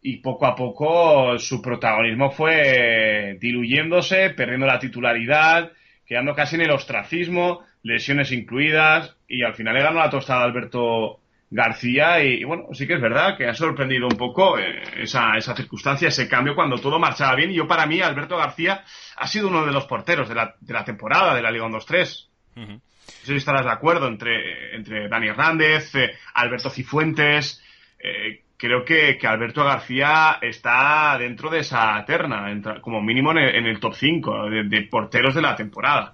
y 0.00 0.18
poco 0.18 0.46
a 0.46 0.54
poco 0.54 1.38
su 1.38 1.60
protagonismo 1.60 2.30
fue 2.30 3.36
diluyéndose, 3.40 4.30
perdiendo 4.30 4.66
la 4.66 4.78
titularidad, 4.78 5.72
quedando 6.06 6.34
casi 6.34 6.54
en 6.56 6.62
el 6.62 6.70
ostracismo, 6.70 7.64
lesiones 7.82 8.32
incluidas 8.32 9.16
y 9.28 9.42
al 9.42 9.54
final 9.54 9.74
le 9.74 9.82
ganó 9.82 9.98
la 9.98 10.10
tostada 10.10 10.42
a 10.42 10.44
Alberto 10.44 11.20
García 11.50 12.22
y, 12.22 12.40
y, 12.40 12.44
bueno, 12.44 12.66
sí 12.72 12.86
que 12.86 12.94
es 12.94 13.00
verdad 13.00 13.36
que 13.36 13.46
ha 13.46 13.54
sorprendido 13.54 14.06
un 14.06 14.16
poco 14.16 14.58
eh, 14.58 14.82
esa, 14.98 15.32
esa 15.36 15.56
circunstancia, 15.56 16.08
ese 16.08 16.28
cambio 16.28 16.54
cuando 16.54 16.76
todo 16.78 16.98
marchaba 16.98 17.34
bien 17.34 17.50
y 17.50 17.54
yo 17.54 17.66
para 17.66 17.86
mí 17.86 18.00
Alberto 18.00 18.36
García 18.36 18.84
ha 19.16 19.26
sido 19.26 19.48
uno 19.48 19.64
de 19.64 19.72
los 19.72 19.86
porteros 19.86 20.28
de 20.28 20.34
la, 20.34 20.54
de 20.60 20.74
la 20.74 20.84
temporada 20.84 21.34
de 21.34 21.42
la 21.42 21.50
Liga 21.50 21.66
1-2-3. 21.66 22.28
Uh 22.56 22.60
-huh. 22.60 22.80
No 23.08 23.24
sé 23.24 23.32
si 23.32 23.36
estarás 23.36 23.64
de 23.64 23.72
acuerdo 23.72 24.06
entre, 24.06 24.76
entre 24.76 25.08
Dani 25.08 25.28
Hernández, 25.28 25.94
eh, 25.94 26.10
Alberto 26.34 26.68
Cifuentes, 26.68 27.62
eh, 27.98 28.42
creo 28.58 28.84
que, 28.84 29.16
que, 29.16 29.26
Alberto 29.26 29.64
García 29.64 30.38
está 30.42 31.16
dentro 31.18 31.48
de 31.48 31.60
esa 31.60 32.04
terna, 32.04 32.46
como 32.82 33.00
mínimo 33.00 33.30
en 33.32 33.66
el, 33.66 33.80
top 33.80 33.94
5 33.94 34.50
de, 34.64 34.82
porteros 34.90 35.34
de 35.34 35.40
la 35.42 35.56
temporada. 35.56 36.12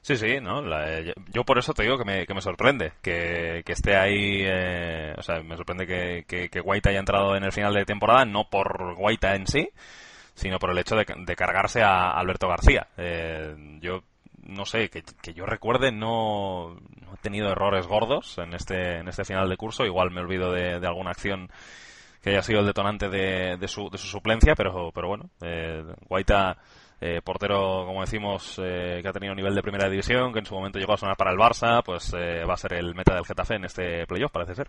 Sí, 0.00 0.16
sí, 0.16 0.40
¿no? 0.40 0.62
La, 0.62 1.02
yo 1.34 1.44
por 1.44 1.58
eso 1.58 1.74
te 1.74 1.82
digo 1.82 1.98
que 1.98 2.04
me, 2.04 2.26
que 2.26 2.32
me 2.32 2.40
sorprende 2.40 2.92
que, 3.02 3.62
que 3.66 3.72
esté 3.72 3.96
ahí, 3.96 4.40
eh, 4.42 5.12
o 5.18 5.22
sea, 5.22 5.42
me 5.42 5.56
sorprende 5.56 5.86
que, 5.86 6.24
que, 6.26 6.48
que, 6.48 6.60
Guaita 6.60 6.90
haya 6.90 7.00
entrado 7.00 7.36
en 7.36 7.44
el 7.44 7.52
final 7.52 7.74
de 7.74 7.84
temporada, 7.84 8.24
no 8.24 8.48
por 8.48 8.94
Guaita 8.94 9.34
en 9.34 9.46
sí, 9.46 9.68
sino 10.34 10.58
por 10.58 10.70
el 10.70 10.78
hecho 10.78 10.96
de, 10.96 11.04
de 11.04 11.36
cargarse 11.36 11.82
a 11.82 12.12
Alberto 12.12 12.48
García. 12.48 12.86
Eh, 12.96 13.54
yo 13.82 14.02
no 14.48 14.64
sé, 14.64 14.88
que, 14.88 15.02
que, 15.22 15.34
yo 15.34 15.46
recuerde, 15.46 15.92
no, 15.92 16.74
no, 16.74 17.14
he 17.14 17.16
tenido 17.22 17.50
errores 17.50 17.86
gordos 17.86 18.38
en 18.38 18.54
este, 18.54 18.98
en 18.98 19.08
este 19.08 19.24
final 19.24 19.48
de 19.48 19.56
curso. 19.56 19.84
Igual 19.84 20.10
me 20.10 20.20
olvido 20.20 20.52
de, 20.52 20.74
alguna 20.86 21.10
acción 21.10 21.50
que 22.22 22.30
haya 22.30 22.42
sido 22.42 22.60
el 22.60 22.66
detonante 22.66 23.08
de, 23.08 23.56
de, 23.58 23.68
su, 23.68 23.88
de 23.90 23.98
su 23.98 24.06
suplencia, 24.06 24.54
pero, 24.56 24.90
pero 24.92 25.08
bueno, 25.08 25.30
eh, 25.42 25.84
Guaita 26.08 26.56
eh, 27.00 27.20
portero, 27.22 27.84
como 27.86 28.00
decimos, 28.00 28.54
que 28.56 29.06
ha 29.06 29.12
tenido 29.12 29.34
nivel 29.34 29.54
de 29.54 29.62
primera 29.62 29.88
división, 29.88 30.32
que 30.32 30.40
en 30.40 30.46
su 30.46 30.54
momento 30.54 30.78
llegó 30.78 30.94
a 30.94 30.96
sonar 30.96 31.16
para 31.16 31.30
el 31.30 31.38
Barça, 31.38 31.82
pues 31.84 32.12
va 32.14 32.54
a 32.54 32.56
ser 32.56 32.72
el 32.72 32.94
meta 32.94 33.14
del 33.14 33.26
Getafe 33.26 33.54
en 33.54 33.64
este 33.66 34.06
playoff, 34.06 34.32
parece 34.32 34.56
ser. 34.56 34.68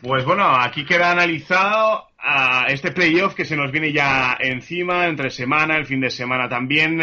Pues 0.00 0.26
bueno, 0.26 0.44
aquí 0.54 0.84
queda 0.84 1.10
analizado 1.10 2.08
a 2.18 2.66
este 2.68 2.92
playoff 2.92 3.34
que 3.34 3.46
se 3.46 3.56
nos 3.56 3.72
viene 3.72 3.92
ya 3.92 4.36
encima, 4.38 5.06
entre 5.06 5.30
semana, 5.30 5.76
el 5.76 5.86
fin 5.86 6.00
de 6.00 6.10
semana 6.10 6.48
también. 6.48 7.00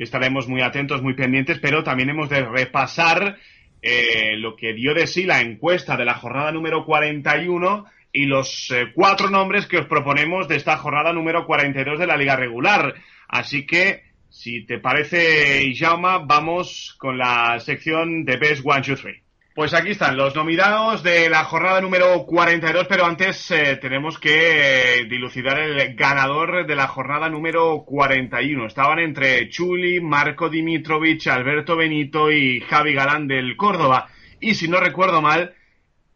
Estaremos 0.00 0.48
muy 0.48 0.62
atentos, 0.62 1.02
muy 1.02 1.12
pendientes, 1.12 1.58
pero 1.58 1.84
también 1.84 2.08
hemos 2.08 2.30
de 2.30 2.42
repasar 2.42 3.36
eh, 3.82 4.34
lo 4.38 4.56
que 4.56 4.72
dio 4.72 4.94
de 4.94 5.06
sí 5.06 5.24
la 5.24 5.42
encuesta 5.42 5.96
de 5.98 6.06
la 6.06 6.14
jornada 6.14 6.52
número 6.52 6.86
41 6.86 7.84
y 8.10 8.24
los 8.24 8.70
eh, 8.70 8.92
cuatro 8.94 9.28
nombres 9.28 9.66
que 9.66 9.76
os 9.76 9.86
proponemos 9.86 10.48
de 10.48 10.56
esta 10.56 10.78
jornada 10.78 11.12
número 11.12 11.46
42 11.46 11.98
de 11.98 12.06
la 12.06 12.16
liga 12.16 12.34
regular. 12.34 12.94
Así 13.28 13.66
que, 13.66 14.04
si 14.30 14.64
te 14.64 14.78
parece, 14.78 15.70
Jauma, 15.76 16.18
vamos 16.18 16.96
con 16.98 17.18
la 17.18 17.60
sección 17.60 18.24
de 18.24 18.38
Best 18.38 18.62
One, 18.64 18.80
Two, 18.80 18.96
Three. 18.96 19.22
Pues 19.52 19.74
aquí 19.74 19.90
están 19.90 20.16
los 20.16 20.36
nominados 20.36 21.02
de 21.02 21.28
la 21.28 21.42
jornada 21.42 21.80
número 21.80 22.24
42, 22.24 22.86
pero 22.88 23.04
antes 23.04 23.50
eh, 23.50 23.78
tenemos 23.80 24.16
que 24.16 25.00
eh, 25.00 25.04
dilucidar 25.06 25.58
el 25.58 25.96
ganador 25.96 26.64
de 26.68 26.76
la 26.76 26.86
jornada 26.86 27.28
número 27.28 27.82
41. 27.84 28.66
Estaban 28.66 29.00
entre 29.00 29.48
Chuli, 29.48 30.00
Marco 30.00 30.48
Dimitrovich, 30.48 31.26
Alberto 31.26 31.74
Benito 31.74 32.30
y 32.30 32.60
Javi 32.60 32.94
Galán 32.94 33.26
del 33.26 33.56
Córdoba. 33.56 34.08
Y 34.38 34.54
si 34.54 34.68
no 34.68 34.78
recuerdo 34.78 35.20
mal, 35.20 35.52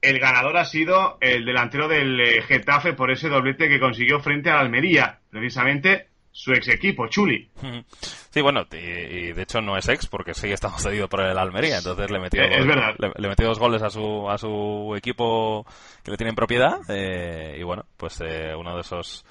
el 0.01 0.21
ganador 0.21 0.57
ha 0.57 0.65
sido 0.65 1.19
el 1.21 1.45
delantero 1.45 1.89
del 1.89 2.21
eh, 2.21 2.43
Getafe 2.43 2.93
por 2.93 3.11
ese 3.11 3.29
doblete 3.29 3.69
que 3.69 3.81
consiguió 3.81 4.21
frente 4.21 4.51
a 4.51 4.61
Almería, 4.61 5.19
precisamente 5.31 6.07
su 6.35 6.53
ex 6.53 6.67
equipo, 6.67 7.07
Chuli. 7.07 7.49
Sí, 8.31 8.41
bueno, 8.43 8.67
y, 8.73 9.33
de 9.33 9.43
hecho 9.43 9.61
no 9.61 9.77
es 9.77 9.89
ex 9.89 10.09
porque 10.09 10.35
sigue 10.35 10.55
estando 10.55 10.79
cedido 10.79 11.09
por 11.09 11.21
el 11.21 11.39
Almería, 11.39 11.79
entonces 11.79 12.11
le 12.11 12.19
metió, 12.19 12.43
es 12.43 12.67
Le, 12.67 13.29
metió 13.29 13.47
dos 13.47 13.61
goles 13.61 13.83
a 13.83 13.89
su, 13.89 14.29
a 14.29 14.37
su 14.37 14.95
equipo 14.97 15.65
que 16.03 16.11
le 16.11 16.17
tiene 16.17 16.31
en 16.31 16.35
propiedad 16.37 16.81
eh, 16.89 17.57
y 17.57 17.63
bueno, 17.63 17.85
pues 17.97 18.21
eh, 18.21 18.53
uno 18.59 18.75
de 18.75 18.81
esos 18.81 19.25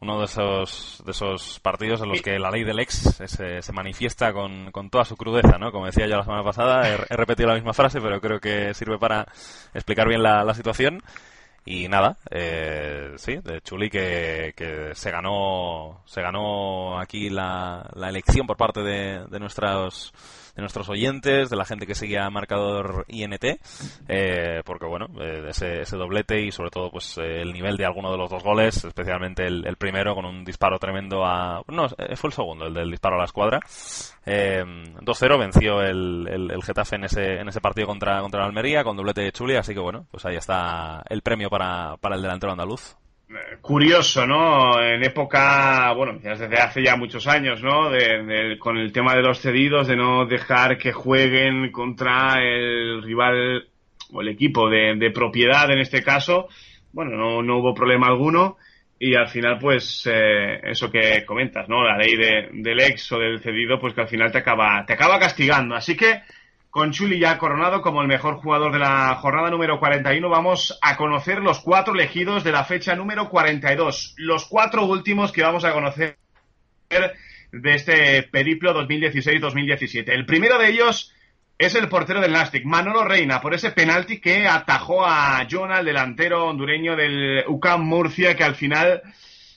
uno 0.00 0.18
de 0.18 0.24
esos 0.24 1.02
de 1.04 1.10
esos 1.10 1.60
partidos 1.60 2.00
en 2.00 2.08
los 2.08 2.22
que 2.22 2.38
la 2.38 2.50
ley 2.50 2.64
del 2.64 2.80
ex 2.80 2.94
se, 3.26 3.60
se 3.60 3.72
manifiesta 3.74 4.32
con, 4.32 4.70
con, 4.70 4.88
toda 4.88 5.04
su 5.04 5.18
crudeza, 5.18 5.58
¿no? 5.58 5.70
Como 5.70 5.84
decía 5.84 6.06
yo 6.06 6.16
la 6.16 6.24
semana 6.24 6.42
pasada, 6.42 6.88
he, 6.88 6.94
he, 6.94 7.16
repetido 7.18 7.50
la 7.50 7.56
misma 7.56 7.74
frase, 7.74 8.00
pero 8.00 8.18
creo 8.18 8.40
que 8.40 8.72
sirve 8.72 8.98
para 8.98 9.26
explicar 9.74 10.08
bien 10.08 10.22
la, 10.22 10.42
la 10.42 10.54
situación. 10.54 11.02
Y 11.64 11.88
nada, 11.88 12.16
eh, 12.30 13.12
sí, 13.16 13.36
de 13.36 13.60
Chuli 13.60 13.90
que, 13.90 14.54
que, 14.56 14.94
se 14.94 15.10
ganó 15.10 16.02
se 16.06 16.22
ganó 16.22 16.98
aquí 16.98 17.28
la, 17.28 17.88
la 17.94 18.08
elección 18.08 18.46
por 18.46 18.56
parte 18.56 18.80
de, 18.80 19.26
de 19.26 19.38
nuestros 19.38 20.12
nuestros 20.60 20.88
oyentes, 20.88 21.50
de 21.50 21.56
la 21.56 21.64
gente 21.64 21.86
que 21.86 21.94
seguía 21.94 22.28
marcador 22.30 23.04
INT, 23.08 23.44
eh, 24.08 24.62
porque 24.64 24.86
bueno, 24.86 25.06
eh, 25.20 25.46
ese, 25.48 25.82
ese, 25.82 25.96
doblete 25.96 26.40
y 26.40 26.50
sobre 26.50 26.70
todo 26.70 26.90
pues 26.90 27.18
eh, 27.18 27.42
el 27.42 27.52
nivel 27.52 27.76
de 27.76 27.84
alguno 27.84 28.10
de 28.10 28.18
los 28.18 28.30
dos 28.30 28.42
goles, 28.42 28.84
especialmente 28.84 29.46
el, 29.46 29.76
primero 29.76 30.14
con 30.14 30.24
un 30.24 30.44
disparo 30.44 30.78
tremendo 30.78 31.24
a... 31.24 31.62
No, 31.68 31.88
fue 31.88 32.28
el 32.28 32.32
segundo, 32.32 32.66
el 32.66 32.74
del 32.74 32.90
disparo 32.90 33.16
a 33.16 33.18
la 33.18 33.24
escuadra. 33.24 33.60
2-0 34.24 35.38
venció 35.38 35.80
el, 35.80 36.62
Getafe 36.62 36.96
en 36.96 37.04
ese, 37.04 37.40
en 37.40 37.48
ese 37.48 37.60
partido 37.60 37.86
contra, 37.86 38.20
contra 38.20 38.40
la 38.40 38.46
Almería 38.46 38.84
con 38.84 38.96
doblete 38.96 39.22
de 39.22 39.32
Chuli, 39.32 39.56
así 39.56 39.72
que 39.74 39.80
bueno, 39.80 40.06
pues 40.10 40.24
ahí 40.26 40.36
está 40.36 41.02
el 41.08 41.22
premio 41.22 41.48
para, 41.48 41.96
para 41.96 42.16
el 42.16 42.22
delantero 42.22 42.52
andaluz 42.52 42.96
curioso, 43.60 44.26
¿no? 44.26 44.82
En 44.82 45.04
época, 45.04 45.92
bueno, 45.92 46.18
desde 46.20 46.56
hace 46.56 46.82
ya 46.82 46.96
muchos 46.96 47.26
años, 47.26 47.62
¿no? 47.62 47.90
De, 47.90 48.56
con 48.58 48.76
el 48.76 48.92
tema 48.92 49.14
de 49.14 49.22
los 49.22 49.40
cedidos, 49.40 49.86
de 49.86 49.96
no 49.96 50.26
dejar 50.26 50.78
que 50.78 50.92
jueguen 50.92 51.70
contra 51.70 52.42
el 52.42 53.02
rival 53.02 53.68
o 54.12 54.20
el 54.22 54.28
equipo 54.28 54.68
de, 54.68 55.10
propiedad 55.14 55.70
en 55.70 55.78
este 55.78 56.02
caso. 56.02 56.48
Bueno, 56.92 57.42
no, 57.42 57.58
hubo 57.58 57.74
problema 57.74 58.08
alguno 58.08 58.56
y 58.98 59.14
al 59.14 59.28
final, 59.28 59.58
pues, 59.58 60.08
eh, 60.12 60.60
eso 60.64 60.90
que 60.90 61.24
comentas, 61.24 61.68
¿no? 61.68 61.84
La 61.84 61.96
ley 61.96 62.16
del 62.16 62.80
ex 62.80 63.12
o 63.12 63.18
del 63.18 63.40
cedido, 63.40 63.80
pues 63.80 63.94
que 63.94 64.02
al 64.02 64.08
final 64.08 64.32
te 64.32 64.38
acaba, 64.38 64.84
te 64.84 64.94
acaba 64.94 65.18
castigando. 65.18 65.74
Así 65.74 65.96
que, 65.96 66.22
con 66.70 66.92
Chuli 66.92 67.18
ya 67.18 67.36
coronado 67.36 67.82
como 67.82 68.00
el 68.00 68.08
mejor 68.08 68.36
jugador 68.36 68.72
de 68.72 68.78
la 68.78 69.16
jornada 69.16 69.50
número 69.50 69.80
41, 69.80 70.28
vamos 70.28 70.78
a 70.80 70.96
conocer 70.96 71.38
los 71.40 71.58
cuatro 71.60 71.94
elegidos 71.94 72.44
de 72.44 72.52
la 72.52 72.64
fecha 72.64 72.94
número 72.94 73.28
42. 73.28 74.14
Los 74.18 74.46
cuatro 74.46 74.84
últimos 74.86 75.32
que 75.32 75.42
vamos 75.42 75.64
a 75.64 75.72
conocer 75.72 76.16
de 76.88 77.74
este 77.74 78.22
periplo 78.22 78.72
2016-2017. 78.86 80.10
El 80.10 80.26
primero 80.26 80.58
de 80.58 80.68
ellos 80.68 81.12
es 81.58 81.74
el 81.74 81.88
portero 81.88 82.20
del 82.20 82.32
Nastic, 82.32 82.64
Manolo 82.64 83.04
Reina, 83.04 83.40
por 83.40 83.52
ese 83.52 83.72
penalti 83.72 84.20
que 84.20 84.46
atajó 84.46 85.04
a 85.04 85.46
Jonah, 85.50 85.80
el 85.80 85.86
delantero 85.86 86.46
hondureño 86.46 86.96
del 86.96 87.44
UCAM 87.48 87.82
Murcia, 87.82 88.36
que 88.36 88.44
al 88.44 88.54
final 88.54 89.02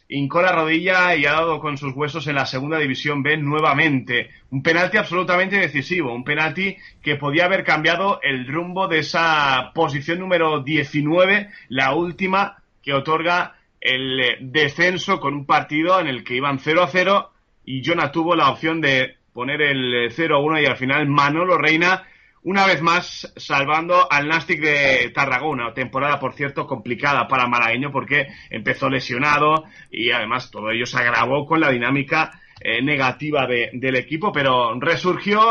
hincó 0.07 0.41
la 0.41 0.51
rodilla 0.51 1.15
y 1.15 1.25
ha 1.25 1.33
dado 1.33 1.59
con 1.59 1.77
sus 1.77 1.93
huesos 1.93 2.27
en 2.27 2.35
la 2.35 2.45
segunda 2.45 2.77
división 2.77 3.23
B 3.23 3.37
nuevamente. 3.37 4.29
Un 4.51 4.61
penalti 4.61 4.97
absolutamente 4.97 5.57
decisivo, 5.57 6.13
un 6.13 6.23
penalti 6.23 6.77
que 7.01 7.15
podía 7.15 7.45
haber 7.45 7.63
cambiado 7.63 8.19
el 8.21 8.47
rumbo 8.47 8.87
de 8.87 8.99
esa 8.99 9.71
posición 9.73 10.19
número 10.19 10.61
19, 10.61 11.49
la 11.69 11.95
última 11.95 12.57
que 12.81 12.93
otorga 12.93 13.55
el 13.79 14.19
eh, 14.19 14.37
descenso 14.39 15.19
con 15.19 15.33
un 15.33 15.45
partido 15.45 15.99
en 15.99 16.07
el 16.07 16.23
que 16.23 16.35
iban 16.35 16.59
0 16.59 16.83
a 16.83 16.87
0 16.87 17.31
y 17.65 17.83
Jonah 17.83 18.11
tuvo 18.11 18.35
la 18.35 18.49
opción 18.49 18.81
de 18.81 19.15
poner 19.33 19.61
el 19.61 20.11
0 20.11 20.35
a 20.35 20.39
1 20.39 20.61
y 20.61 20.65
al 20.65 20.77
final 20.77 21.07
Manolo 21.07 21.57
Reina 21.57 22.03
una 22.43 22.65
vez 22.65 22.81
más 22.81 23.31
salvando 23.35 24.11
al 24.11 24.27
Nastic 24.27 24.61
de 24.61 25.11
Tarragona. 25.13 25.73
Temporada, 25.73 26.19
por 26.19 26.33
cierto, 26.33 26.67
complicada 26.67 27.27
para 27.27 27.47
Malagueño 27.47 27.91
porque 27.91 28.27
empezó 28.49 28.89
lesionado 28.89 29.65
y 29.91 30.11
además 30.11 30.51
todo 30.51 30.71
ello 30.71 30.85
se 30.85 30.97
agravó 30.97 31.45
con 31.45 31.59
la 31.59 31.71
dinámica 31.71 32.39
eh, 32.59 32.81
negativa 32.81 33.47
de, 33.47 33.69
del 33.73 33.95
equipo, 33.95 34.31
pero 34.31 34.79
resurgió, 34.79 35.41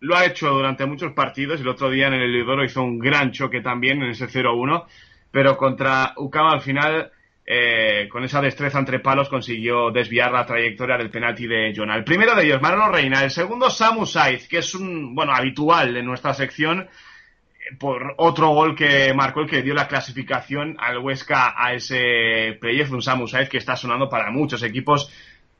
lo 0.00 0.16
ha 0.16 0.24
hecho 0.24 0.50
durante 0.50 0.86
muchos 0.86 1.12
partidos. 1.12 1.60
El 1.60 1.68
otro 1.68 1.90
día 1.90 2.08
en 2.08 2.14
el 2.14 2.32
Lidoro 2.32 2.64
hizo 2.64 2.82
un 2.82 2.98
gran 2.98 3.32
choque 3.32 3.60
también 3.60 4.02
en 4.02 4.10
ese 4.10 4.26
0-1, 4.26 4.84
pero 5.30 5.56
contra 5.56 6.14
Ucaba 6.16 6.52
al 6.52 6.62
final 6.62 7.12
eh, 7.52 8.08
con 8.08 8.22
esa 8.22 8.40
destreza 8.40 8.78
entre 8.78 9.00
palos 9.00 9.28
consiguió 9.28 9.90
desviar 9.90 10.30
la 10.30 10.46
trayectoria 10.46 10.96
del 10.96 11.10
penalti 11.10 11.48
de 11.48 11.72
Jonah. 11.74 11.96
El 11.96 12.04
primero 12.04 12.36
de 12.36 12.44
ellos, 12.44 12.62
Marlon 12.62 12.92
Reina. 12.92 13.24
El 13.24 13.32
segundo, 13.32 13.68
Samu 13.68 14.06
Saiz, 14.06 14.46
que 14.46 14.58
es 14.58 14.72
un, 14.76 15.16
bueno, 15.16 15.32
habitual 15.34 15.96
en 15.96 16.06
nuestra 16.06 16.32
sección 16.32 16.82
eh, 16.82 17.74
por 17.76 18.14
otro 18.18 18.50
gol 18.50 18.76
que 18.76 19.12
marcó 19.14 19.40
el 19.40 19.50
que 19.50 19.62
dio 19.62 19.74
la 19.74 19.88
clasificación 19.88 20.76
al 20.78 20.98
Huesca 20.98 21.52
a 21.56 21.74
ese 21.74 22.56
playoff, 22.60 22.92
un 22.92 23.02
Samu 23.02 23.26
Saiz 23.26 23.48
que 23.48 23.58
está 23.58 23.74
sonando 23.74 24.08
para 24.08 24.30
muchos 24.30 24.62
equipos 24.62 25.12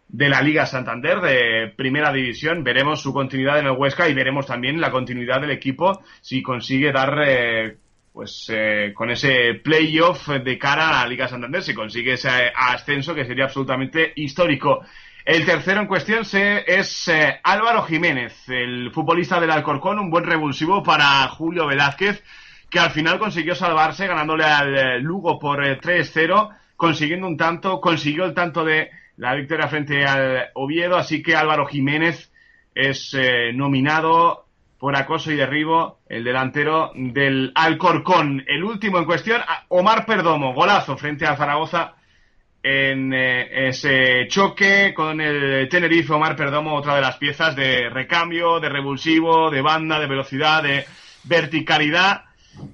de 0.06 0.28
la 0.28 0.42
Liga 0.42 0.66
Santander 0.66 1.20
de 1.20 1.72
Primera 1.74 2.12
División. 2.12 2.62
Veremos 2.62 3.02
su 3.02 3.12
continuidad 3.12 3.58
en 3.58 3.66
el 3.66 3.72
Huesca 3.72 4.08
y 4.08 4.14
veremos 4.14 4.46
también 4.46 4.80
la 4.80 4.92
continuidad 4.92 5.40
del 5.40 5.50
equipo 5.50 6.04
si 6.20 6.40
consigue 6.40 6.92
dar 6.92 7.20
eh, 7.26 7.78
pues 8.12 8.50
eh, 8.52 8.92
con 8.94 9.10
ese 9.10 9.54
playoff 9.62 10.28
de 10.28 10.58
cara 10.58 10.88
a 10.88 11.02
la 11.02 11.08
Liga 11.08 11.28
Santander 11.28 11.62
se 11.62 11.74
consigue 11.74 12.14
ese 12.14 12.28
ascenso 12.54 13.14
que 13.14 13.24
sería 13.24 13.44
absolutamente 13.44 14.12
histórico. 14.16 14.80
El 15.24 15.44
tercero 15.44 15.80
en 15.80 15.86
cuestión 15.86 16.24
es 16.32 17.08
eh, 17.08 17.40
Álvaro 17.42 17.82
Jiménez, 17.82 18.48
el 18.48 18.90
futbolista 18.90 19.38
del 19.38 19.50
Alcorcón, 19.50 19.98
un 19.98 20.10
buen 20.10 20.24
revulsivo 20.24 20.82
para 20.82 21.28
Julio 21.28 21.66
Velázquez, 21.66 22.22
que 22.68 22.80
al 22.80 22.90
final 22.90 23.18
consiguió 23.18 23.54
salvarse 23.54 24.06
ganándole 24.06 24.44
al 24.44 24.76
eh, 24.76 24.98
Lugo 24.98 25.38
por 25.38 25.60
3-0, 25.60 26.56
consiguiendo 26.76 27.26
un 27.26 27.36
tanto, 27.36 27.80
consiguió 27.80 28.24
el 28.24 28.34
tanto 28.34 28.64
de 28.64 28.90
la 29.18 29.34
victoria 29.34 29.68
frente 29.68 30.04
al 30.04 30.48
Oviedo, 30.54 30.96
así 30.96 31.22
que 31.22 31.36
Álvaro 31.36 31.66
Jiménez 31.66 32.32
es 32.74 33.14
nominado 33.54 34.46
por 34.80 34.96
acoso 34.96 35.30
y 35.30 35.36
derribo, 35.36 36.00
el 36.08 36.24
delantero 36.24 36.90
del 36.94 37.52
Alcorcón. 37.54 38.42
El 38.48 38.64
último 38.64 38.98
en 38.98 39.04
cuestión, 39.04 39.42
Omar 39.68 40.06
Perdomo, 40.06 40.54
golazo 40.54 40.96
frente 40.96 41.26
a 41.26 41.36
Zaragoza 41.36 41.96
en 42.62 43.12
eh, 43.12 43.68
ese 43.68 44.26
choque 44.28 44.94
con 44.94 45.20
el 45.20 45.68
Tenerife. 45.68 46.14
Omar 46.14 46.34
Perdomo, 46.34 46.74
otra 46.74 46.94
de 46.94 47.02
las 47.02 47.18
piezas 47.18 47.54
de 47.54 47.90
recambio, 47.90 48.58
de 48.58 48.70
revulsivo, 48.70 49.50
de 49.50 49.60
banda, 49.60 50.00
de 50.00 50.06
velocidad, 50.06 50.62
de 50.62 50.86
verticalidad, 51.24 52.24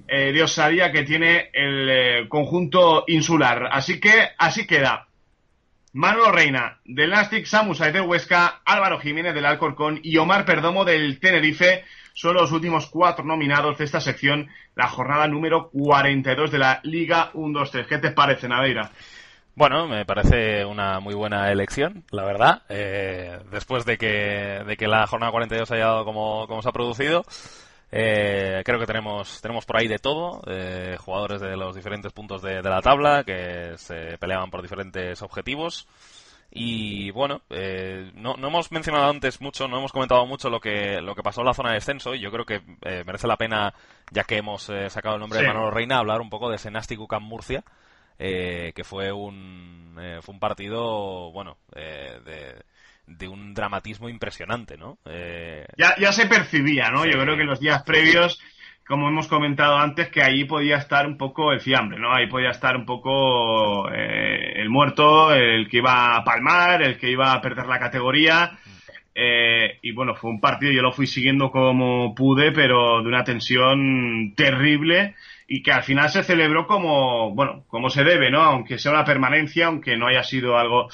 eh, 0.07 0.31
de 0.31 0.43
osadía 0.43 0.93
que 0.93 1.03
tiene 1.03 1.49
el 1.51 1.89
eh, 1.89 2.29
conjunto 2.29 3.03
insular. 3.07 3.67
Así 3.69 3.99
que 3.99 4.29
así 4.37 4.65
queda. 4.65 5.06
Manolo 5.93 6.31
Reina 6.31 6.79
del 6.85 7.11
Nastic, 7.11 7.45
Samu 7.45 7.73
de 7.73 8.01
Huesca, 8.01 8.61
Álvaro 8.65 8.99
Jiménez 8.99 9.33
del 9.33 9.45
Alcorcón 9.45 9.99
y 10.03 10.17
Omar 10.17 10.45
Perdomo 10.45 10.85
del 10.85 11.19
Tenerife 11.19 11.85
son 12.13 12.33
los 12.33 12.51
últimos 12.51 12.87
cuatro 12.87 13.23
nominados 13.23 13.77
de 13.77 13.85
esta 13.85 14.01
sección, 14.01 14.49
la 14.75 14.87
jornada 14.87 15.27
número 15.27 15.69
42 15.69 16.51
de 16.51 16.57
la 16.57 16.79
Liga 16.83 17.31
1-2-3. 17.33 17.85
¿Qué 17.85 17.99
te 17.99 18.11
parece, 18.11 18.47
Nadeira? 18.47 18.89
Bueno, 19.53 19.87
me 19.87 20.03
parece 20.03 20.65
una 20.65 20.99
muy 20.99 21.13
buena 21.13 21.51
elección, 21.51 22.03
la 22.11 22.25
verdad. 22.25 22.63
Eh, 22.69 23.39
después 23.51 23.85
de 23.85 23.97
que, 23.97 24.63
de 24.65 24.77
que 24.77 24.87
la 24.87 25.05
jornada 25.07 25.31
42 25.31 25.71
haya 25.71 25.85
dado 25.85 26.05
como, 26.05 26.47
como 26.47 26.61
se 26.63 26.69
ha 26.69 26.71
producido, 26.71 27.23
eh, 27.91 28.61
creo 28.65 28.79
que 28.79 28.85
tenemos, 28.85 29.41
tenemos 29.41 29.65
por 29.65 29.77
ahí 29.77 29.87
de 29.87 29.99
todo, 29.99 30.41
eh, 30.47 30.97
jugadores 30.99 31.41
de 31.41 31.55
los 31.55 31.75
diferentes 31.75 32.11
puntos 32.11 32.41
de, 32.41 32.61
la 32.61 32.81
tabla 32.81 33.23
que 33.23 33.73
se 33.77 34.17
peleaban 34.17 34.49
por 34.49 34.61
diferentes 34.61 35.21
objetivos. 35.21 35.87
Y 36.49 37.11
bueno, 37.11 37.41
eh, 37.49 38.11
no, 38.15 38.35
no, 38.35 38.47
hemos 38.47 38.71
mencionado 38.71 39.09
antes 39.09 39.41
mucho, 39.41 39.67
no 39.67 39.79
hemos 39.79 39.91
comentado 39.91 40.25
mucho 40.25 40.49
lo 40.49 40.61
que, 40.61 41.01
lo 41.01 41.13
que 41.13 41.21
pasó 41.21 41.41
en 41.41 41.47
la 41.47 41.53
zona 41.53 41.69
de 41.69 41.75
descenso 41.75 42.15
y 42.15 42.21
yo 42.21 42.31
creo 42.31 42.45
que 42.45 42.61
merece 43.05 43.27
la 43.27 43.35
pena, 43.35 43.73
ya 44.11 44.23
que 44.23 44.37
hemos 44.37 44.71
sacado 44.87 45.15
el 45.15 45.21
nombre 45.21 45.41
de 45.41 45.47
Manolo 45.47 45.71
Reina, 45.71 45.97
hablar 45.97 46.21
un 46.21 46.29
poco 46.29 46.49
de 46.49 46.55
ese 46.55 46.71
Nasty 46.71 46.97
Murcia 47.19 47.63
eh, 48.19 48.73
que 48.75 48.83
fue 48.83 49.11
un, 49.11 49.95
eh, 49.99 50.19
fue 50.21 50.33
un 50.33 50.39
partido, 50.39 51.31
bueno, 51.31 51.57
eh, 51.75 52.61
de, 53.07 53.27
un 53.27 53.53
dramatismo 53.53 54.09
impresionante, 54.09 54.77
¿no? 54.77 54.99
Ya, 55.77 55.95
ya 55.99 56.11
se 56.11 56.27
percibía, 56.27 56.91
¿no? 56.91 57.05
Yo 57.05 57.19
creo 57.19 57.35
que 57.35 57.43
los 57.43 57.59
días 57.59 57.83
previos 57.83 58.39
como 58.87 59.09
hemos 59.09 59.27
comentado 59.27 59.77
antes, 59.77 60.07
que 60.07 60.23
ahí 60.23 60.45
podía 60.45 60.77
estar 60.77 61.05
un 61.05 61.17
poco 61.17 61.51
el 61.51 61.59
fiambre, 61.59 61.99
¿no? 61.99 62.13
Ahí 62.13 62.27
podía 62.27 62.51
estar 62.51 62.77
un 62.77 62.85
poco 62.85 63.89
el 63.89 64.69
muerto, 64.69 65.33
el 65.33 65.67
que 65.67 65.77
iba 65.77 66.15
a 66.15 66.23
palmar, 66.23 66.81
el 66.81 66.97
que 66.97 67.11
iba 67.11 67.33
a 67.33 67.41
perder 67.41 67.67
la 67.67 67.79
categoría. 67.79 68.57
y 69.81 69.91
bueno, 69.91 70.15
fue 70.15 70.29
un 70.29 70.39
partido, 70.39 70.71
yo 70.71 70.81
lo 70.81 70.93
fui 70.93 71.05
siguiendo 71.05 71.51
como 71.51 72.15
pude, 72.15 72.51
pero 72.53 73.01
de 73.01 73.07
una 73.09 73.25
tensión 73.25 74.33
terrible 74.35 75.15
y 75.47 75.63
que 75.63 75.71
al 75.71 75.83
final 75.83 76.09
se 76.09 76.23
celebró 76.23 76.67
como, 76.67 77.33
bueno, 77.33 77.63
como 77.67 77.89
se 77.89 78.03
debe, 78.03 78.29
¿no? 78.31 78.41
Aunque 78.41 78.77
sea 78.77 78.91
una 78.91 79.05
permanencia, 79.05 79.67
aunque 79.67 79.97
no 79.97 80.07
haya 80.07 80.23
sido 80.23 80.57
algo, 80.57 80.89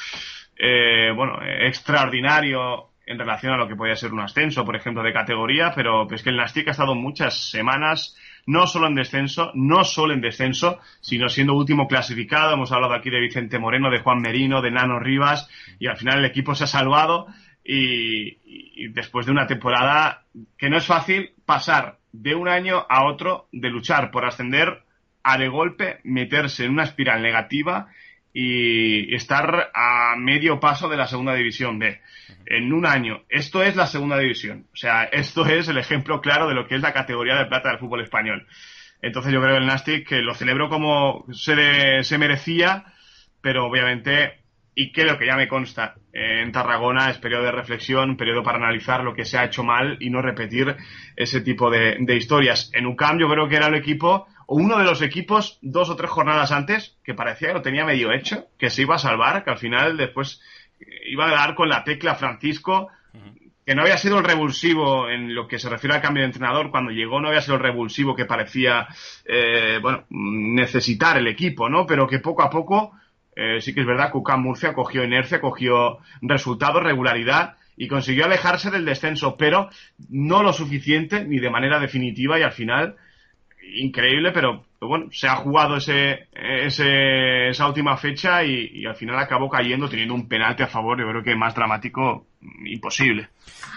eh, 0.66 1.12
bueno, 1.12 1.40
extraordinario 1.44 2.92
en 3.06 3.20
relación 3.20 3.52
a 3.52 3.58
lo 3.58 3.68
que 3.68 3.76
podía 3.76 3.98
ser 3.98 4.14
un 4.14 4.22
ascenso, 4.22 4.64
por 4.64 4.78
ejemplo, 4.78 5.04
de 5.04 5.12
categoría, 5.12 5.74
pero 5.76 6.10
es 6.10 6.24
que 6.24 6.30
el 6.30 6.38
Nastic 6.38 6.70
ha 6.70 6.72
estado 6.72 6.96
muchas 6.96 7.50
semanas 7.50 8.16
no 8.46 8.66
solo 8.66 8.88
en 8.88 8.96
descenso, 8.96 9.52
no 9.56 9.84
solo 9.84 10.14
en 10.14 10.22
descenso, 10.22 10.80
sino 11.02 11.28
siendo 11.28 11.54
último 11.54 11.86
clasificado. 11.90 12.54
Hemos 12.54 12.72
hablado 12.72 12.94
aquí 12.94 13.10
de 13.10 13.20
Vicente 13.20 13.60
Moreno, 13.60 13.92
de 13.92 14.00
Juan 14.00 14.22
Merino, 14.22 14.62
de 14.62 14.72
Nano 14.72 15.00
Rivas, 15.00 15.50
y 15.80 15.88
al 15.88 15.98
final 15.98 16.20
el 16.20 16.26
equipo 16.26 16.56
se 16.56 16.64
ha 16.64 16.68
salvado 16.68 17.28
y, 17.62 18.38
y 18.46 18.88
después 18.88 19.26
de 19.26 19.34
una 19.34 19.48
temporada 19.48 20.24
que 20.58 20.70
no 20.70 20.78
es 20.78 20.86
fácil 20.86 21.32
pasar 21.46 21.98
de 22.14 22.36
un 22.36 22.48
año 22.48 22.86
a 22.88 23.06
otro 23.06 23.50
de 23.52 23.70
luchar 23.70 24.12
por 24.12 24.24
ascender 24.24 24.84
a 25.24 25.38
de 25.38 25.50
golpe 25.50 26.00
meterse 26.06 26.64
en 26.64 26.72
una 26.72 26.84
espiral 26.84 27.22
negativa 27.22 27.90
y 28.34 29.14
estar 29.14 29.72
a 29.74 30.16
medio 30.18 30.60
paso 30.60 30.90
de 30.90 30.98
la 30.98 31.08
segunda 31.08 31.36
división 31.36 31.78
B 31.78 32.02
en 32.46 32.74
un 32.74 32.86
año. 32.86 33.22
Esto 33.30 33.62
es 33.62 33.76
la 33.76 33.86
segunda 33.86 34.18
división. 34.18 34.68
O 34.74 34.76
sea, 34.76 35.04
esto 35.04 35.46
es 35.46 35.68
el 35.68 35.78
ejemplo 35.78 36.20
claro 36.20 36.48
de 36.48 36.56
lo 36.56 36.68
que 36.68 36.76
es 36.76 36.82
la 36.82 36.94
categoría 36.94 37.36
de 37.36 37.46
plata 37.46 37.70
del 37.70 37.80
fútbol 37.80 38.02
español. 38.02 38.48
Entonces 39.02 39.32
yo 39.32 39.42
creo 39.42 39.58
el 39.58 39.68
Nastic 39.68 40.08
que 40.08 40.22
lo 40.22 40.34
celebro 40.34 40.70
como 40.70 41.26
se, 41.32 42.04
se 42.04 42.18
merecía, 42.18 42.86
pero 43.42 43.66
obviamente 43.66 44.44
y 44.76 44.92
creo 44.92 45.18
que 45.18 45.28
ya 45.28 45.36
me 45.36 45.48
consta, 45.48 45.96
en 46.12 46.52
Tarragona 46.52 47.10
es 47.10 47.20
periodo 47.20 47.44
de 47.44 47.52
reflexión, 47.52 48.18
periodo 48.18 48.42
para 48.42 48.58
analizar 48.58 49.04
lo 49.04 49.14
que 49.14 49.26
se 49.26 49.38
ha 49.38 49.46
hecho 49.46 49.64
mal 49.64 49.98
y 50.00 50.10
no 50.10 50.22
repetir 50.22 50.76
ese 51.16 51.42
tipo 51.42 51.70
de, 51.70 51.98
historias. 52.16 52.72
En 52.74 52.88
UCAM 52.88 53.20
yo 53.20 53.30
creo 53.30 53.48
que 53.48 53.56
era 53.56 53.68
el 53.68 53.76
equipo, 53.76 54.28
o 54.46 54.56
uno 54.56 54.78
de 54.78 54.84
los 54.84 55.02
equipos, 55.02 55.60
dos 55.62 55.90
o 55.90 55.96
tres 55.96 56.10
jornadas 56.10 56.52
antes, 56.52 56.98
que 57.04 57.14
parecía 57.14 57.50
que 57.50 57.54
lo 57.56 57.62
tenía 57.62 57.86
medio 57.86 58.12
hecho, 58.12 58.48
que 58.58 58.70
se 58.70 58.84
iba 58.84 58.96
a 58.96 59.00
salvar, 59.00 59.44
que 59.44 59.52
al 59.52 59.58
final 59.58 59.98
después 59.98 60.42
iba 61.06 61.28
a 61.28 61.32
dar 61.32 61.56
con 61.56 61.70
la 61.70 61.84
tecla 61.84 62.16
Francisco, 62.16 62.90
que 63.66 63.76
no 63.76 63.84
había 63.84 63.98
sido 63.98 64.18
el 64.18 64.26
revulsivo 64.26 65.10
en 65.10 65.34
lo 65.34 65.48
que 65.48 65.58
se 65.58 65.70
refiere 65.70 65.96
al 65.96 66.02
cambio 66.02 66.22
de 66.22 66.28
entrenador, 66.28 66.70
cuando 66.70 66.92
llegó 66.92 67.22
no 67.22 67.30
había 67.30 67.42
sido 67.42 67.56
el 67.56 67.64
revulsivo 67.64 68.16
que 68.16 68.26
parecía, 68.26 68.88
eh, 69.26 69.80
bueno, 69.82 70.04
necesitar 70.10 71.18
el 71.18 71.28
equipo, 71.28 71.70
¿no? 71.70 71.86
Pero 71.86 72.08
que 72.08 72.20
poco 72.20 72.44
a 72.44 72.50
poco 72.50 72.92
eh, 73.36 73.62
sí 73.62 73.74
que 73.74 73.82
es 73.82 73.88
verdad 73.88 74.12
que 74.12 74.18
UCAM 74.18 74.42
Murcia 74.42 74.74
cogió 74.74 75.04
inercia, 75.04 75.42
cogió 75.42 76.00
resultados, 76.22 76.84
regularidad 76.84 77.56
y 77.76 77.88
consiguió 77.88 78.26
alejarse 78.26 78.70
del 78.70 78.86
descenso, 78.86 79.38
pero 79.38 79.70
no 80.10 80.44
lo 80.44 80.54
suficiente 80.54 81.26
ni 81.26 81.40
de 81.40 81.50
manera 81.50 81.80
definitiva 81.80 82.40
y 82.40 82.44
al 82.44 82.52
final 82.52 82.96
increíble, 83.76 84.32
pero, 84.32 84.66
bueno, 84.80 85.08
se 85.12 85.28
ha 85.28 85.36
jugado 85.38 85.78
ese, 85.78 86.28
ese 86.34 87.50
esa 87.50 87.68
última 87.68 87.98
fecha 87.98 88.44
y, 88.44 88.86
al 88.86 88.96
final 88.96 89.18
acabó 89.18 89.50
cayendo 89.50 89.90
teniendo 89.90 90.14
un 90.14 90.28
penalti 90.28 90.64
a 90.64 90.68
favor, 90.68 91.00
yo 91.00 91.08
creo 91.10 91.24
que 91.24 91.36
más 91.36 91.56
dramático 91.56 92.28
imposible. 92.66 93.30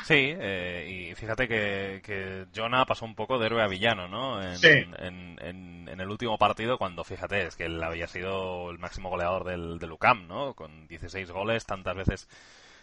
Sí, 0.05 0.35
eh, 0.38 1.11
y 1.11 1.14
fíjate 1.14 1.49
que, 1.49 2.01
que 2.05 2.46
Jonah 2.55 2.85
pasó 2.85 3.05
un 3.05 3.14
poco 3.14 3.38
de 3.38 3.46
héroe 3.46 3.62
a 3.62 3.68
villano, 3.68 4.09
¿no? 4.09 4.42
En, 4.42 4.94
en, 4.99 5.38
en, 5.40 6.01
el 6.01 6.11
último 6.11 6.37
partido, 6.37 6.79
cuando 6.79 7.05
fíjate, 7.05 7.46
es 7.46 7.57
que 7.57 7.64
él 7.64 7.83
había 7.83 8.07
sido 8.07 8.70
el 8.70 8.79
máximo 8.79 9.09
goleador 9.09 9.44
del, 9.44 9.79
del 9.79 9.92
UCAM, 9.92 10.29
¿no? 10.29 10.55
Con 10.55 10.87
16 10.88 11.31
goles, 11.31 11.64
tantas 11.64 11.96
veces 11.96 12.29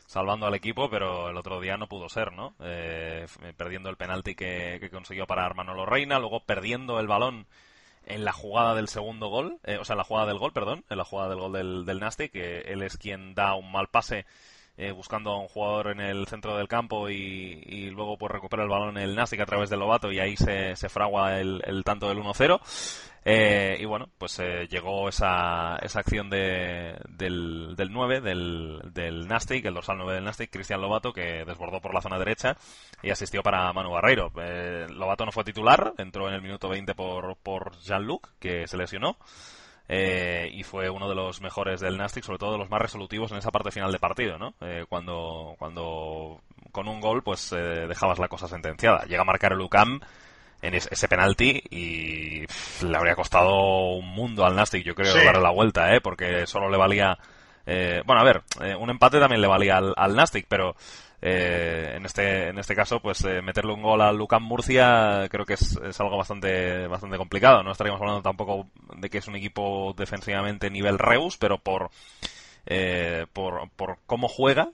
salvando 0.05 0.45
al 0.45 0.55
equipo, 0.55 0.89
pero 0.89 1.29
el 1.29 1.37
otro 1.37 1.59
día 1.59 1.77
no 1.77 1.87
pudo 1.87 2.09
ser, 2.09 2.33
¿no? 2.33 2.55
Eh, 2.59 3.25
perdiendo 3.57 3.89
el 3.89 3.97
penalti 3.97 4.35
que, 4.35 4.89
consiguió 4.91 5.25
para 5.25 5.51
Manolo 5.53 5.85
Reina, 5.85 6.19
luego 6.19 6.41
perdiendo 6.41 6.99
el 6.99 7.07
balón 7.07 7.47
en 8.05 8.25
la 8.25 8.33
jugada 8.33 8.75
del 8.75 8.89
segundo 8.89 9.27
gol, 9.27 9.59
eh, 9.63 9.77
o 9.77 9.85
sea, 9.85 9.93
en 9.93 9.99
la 9.99 10.03
jugada 10.03 10.27
del 10.27 10.37
gol, 10.37 10.51
perdón, 10.51 10.83
en 10.89 10.97
la 10.97 11.05
jugada 11.05 11.29
del 11.29 11.39
gol 11.39 11.53
del, 11.53 11.85
del 11.85 11.99
Nasty, 11.99 12.29
que 12.29 12.59
él 12.61 12.81
es 12.83 12.97
quien 12.97 13.33
da 13.33 13.55
un 13.55 13.71
mal 13.71 13.87
pase 13.87 14.25
eh, 14.77 14.91
buscando 14.91 15.31
a 15.31 15.39
un 15.39 15.47
jugador 15.47 15.91
en 15.91 15.99
el 15.99 16.27
centro 16.27 16.57
del 16.57 16.67
campo 16.67 17.09
y, 17.09 17.89
luego 17.91 18.17
pues 18.17 18.31
recupera 18.31 18.63
el 18.63 18.69
balón 18.69 18.97
el 18.97 19.15
Nastic 19.15 19.39
a 19.41 19.45
través 19.45 19.69
del 19.69 19.79
Lobato 19.79 20.11
y 20.11 20.19
ahí 20.19 20.35
se, 20.35 20.75
se 20.75 20.89
fragua 20.89 21.39
el, 21.39 21.61
el 21.65 21.83
tanto 21.83 22.07
del 22.07 22.17
1-0. 22.19 22.59
Eh, 23.25 23.77
y 23.79 23.85
bueno, 23.85 24.09
pues 24.17 24.37
eh, 24.39 24.67
llegó 24.69 25.07
esa, 25.07 25.77
esa 25.77 25.99
acción 25.99 26.29
de, 26.29 26.97
del, 27.07 27.75
del 27.77 27.91
9, 27.91 28.19
del, 28.19 28.81
del 28.93 29.27
Nastic, 29.27 29.65
el 29.65 29.73
dorsal 29.73 29.97
9 29.97 30.15
del 30.15 30.25
Nastic, 30.25 30.51
Cristian 30.51 30.81
Lobato, 30.81 31.13
que 31.13 31.45
desbordó 31.45 31.79
por 31.79 31.93
la 31.93 32.01
zona 32.01 32.19
derecha 32.19 32.57
y 33.01 33.11
asistió 33.11 33.41
para 33.41 33.71
Manu 33.71 33.91
Barreiro. 33.91 34.31
Eh, 34.37 34.87
Lobato 34.89 35.25
no 35.25 35.31
fue 35.31 35.45
titular, 35.45 35.93
entró 35.97 36.27
en 36.27 36.33
el 36.35 36.41
minuto 36.41 36.67
20 36.67 36.95
por, 36.95 37.37
por 37.37 37.77
Jean-Luc, 37.79 38.29
que 38.39 38.67
se 38.67 38.77
lesionó. 38.77 39.17
Eh, 39.89 40.49
y 40.53 40.63
fue 40.63 40.89
uno 40.89 41.09
de 41.09 41.15
los 41.15 41.41
mejores 41.41 41.81
del 41.81 41.97
Nastic, 41.97 42.23
sobre 42.23 42.39
todo 42.39 42.53
de 42.53 42.57
los 42.57 42.69
más 42.69 42.81
resolutivos 42.81 43.31
en 43.31 43.37
esa 43.37 43.51
parte 43.51 43.71
final 43.71 43.91
de 43.91 43.99
partido, 43.99 44.37
¿no? 44.37 44.53
Eh, 44.61 44.85
cuando, 44.87 45.55
cuando 45.59 46.41
con 46.71 46.87
un 46.87 47.01
gol 47.01 47.21
pues 47.21 47.51
eh, 47.51 47.85
dejabas 47.87 48.17
la 48.17 48.29
cosa 48.29 48.47
sentenciada. 48.47 49.03
Llega 49.05 49.21
a 49.21 49.25
marcar 49.25 49.51
el 49.51 49.61
UCAM 49.61 49.99
en 50.61 50.75
ese 50.75 51.07
penalti 51.09 51.61
y 51.69 52.45
le 52.85 52.97
habría 52.97 53.15
costado 53.15 53.97
un 53.97 54.07
mundo 54.07 54.45
al 54.45 54.55
Nastic, 54.55 54.85
yo 54.85 54.95
creo, 54.95 55.13
darle 55.13 55.41
la 55.41 55.51
vuelta, 55.51 55.93
¿eh? 55.93 55.99
Porque 55.99 56.47
solo 56.47 56.69
le 56.69 56.77
valía... 56.77 57.17
bueno, 57.65 58.21
a 58.21 58.23
ver, 58.23 58.43
un 58.79 58.89
empate 58.89 59.19
también 59.19 59.41
le 59.41 59.47
valía 59.47 59.75
al, 59.75 59.93
al 59.97 60.15
Nastic, 60.15 60.45
pero 60.47 60.77
eh, 61.25 61.93
en 61.95 62.05
este 62.05 62.49
en 62.49 62.59
este 62.59 62.75
caso 62.75 62.99
pues 62.99 63.23
eh, 63.23 63.41
meterle 63.41 63.71
un 63.71 63.81
gol 63.81 64.01
al 64.01 64.17
Lucam 64.17 64.43
Murcia 64.43 65.25
creo 65.29 65.45
que 65.45 65.53
es, 65.53 65.79
es, 65.81 65.97
algo 66.01 66.17
bastante 66.17 66.85
bastante 66.87 67.17
complicado. 67.17 67.63
No 67.63 67.71
estaríamos 67.71 68.01
hablando 68.01 68.21
tampoco 68.21 68.67
de 68.97 69.09
que 69.09 69.19
es 69.19 69.27
un 69.29 69.37
equipo 69.37 69.95
defensivamente 69.97 70.69
nivel 70.69 70.99
Reus 70.99 71.37
pero 71.37 71.59
por 71.59 71.91
eh, 72.65 73.25
por, 73.31 73.69
por 73.69 73.99
cómo 74.05 74.27
juega 74.27 74.71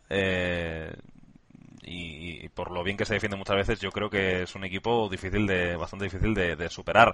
y, 1.83 2.49
por 2.49 2.71
lo 2.71 2.83
bien 2.83 2.97
que 2.97 3.05
se 3.05 3.13
defiende 3.13 3.37
muchas 3.37 3.55
veces 3.55 3.79
yo 3.79 3.91
creo 3.91 4.09
que 4.09 4.43
es 4.43 4.55
un 4.55 4.63
equipo 4.63 5.07
difícil 5.07 5.45
de 5.45 5.75
bastante 5.75 6.05
difícil 6.05 6.33
de, 6.33 6.55
de 6.55 6.69
superar. 6.69 7.13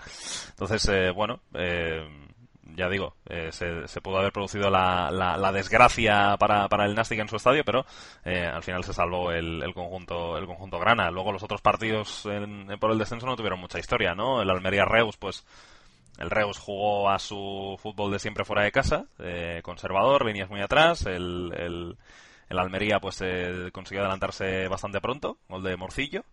Entonces 0.52 1.13
bueno 1.13 1.41
ya 2.73 2.89
digo, 2.89 3.15
eh, 3.30 3.51
se, 3.51 4.01
pudo 4.01 4.17
haber 4.17 4.32
producido 4.32 4.69
la, 4.69 5.10
la, 5.12 5.51
desgracia 5.51 6.36
para, 6.38 6.67
para, 6.67 6.86
el 6.86 6.95
Nastic 6.95 7.19
en 7.19 7.30
su 7.30 7.36
estadio, 7.36 7.63
pero 7.63 7.86
eh, 8.23 8.45
al 8.45 8.63
final 8.63 8.84
se 8.84 8.93
salvó 8.93 9.32
el, 9.32 9.62
el, 9.62 9.73
conjunto 9.73 10.38
el 10.38 10.45
conjunto 10.45 10.80
grana. 10.80 11.12
Luego 11.12 11.32
los 11.32 11.43
otros 11.43 11.62
partidos 11.62 12.28
por 12.80 12.91
el 12.91 12.97
descenso 12.97 13.25
no 13.25 13.36
tuvieron 13.36 13.60
mucha 13.60 13.80
historia, 13.80 14.15
¿no? 14.15 14.41
El 14.41 14.49
Almería 14.49 14.86
Reus, 14.86 15.17
pues 15.17 15.45
el 16.17 16.30
Reus 16.30 16.58
jugó 16.58 17.10
a 17.10 17.19
su 17.19 17.78
fútbol 17.82 18.12
de 18.12 18.19
siempre 18.19 18.45
fuera 18.45 18.63
de 18.63 18.71
casa, 18.71 19.06
eh, 19.19 19.62
conservador, 19.63 20.25
líneas 20.25 20.49
muy 20.49 20.62
atrás. 20.62 21.06
El, 21.06 21.54
el, 21.56 21.97
el 22.49 22.60
Almería 22.60 22.99
pues 22.99 23.23
consiguió 23.71 24.01
adelantarse 24.01 24.67
bastante 24.67 25.01
pronto, 25.01 25.38
gol 25.47 25.63
de 25.63 25.78
Morcillo. 25.78 26.23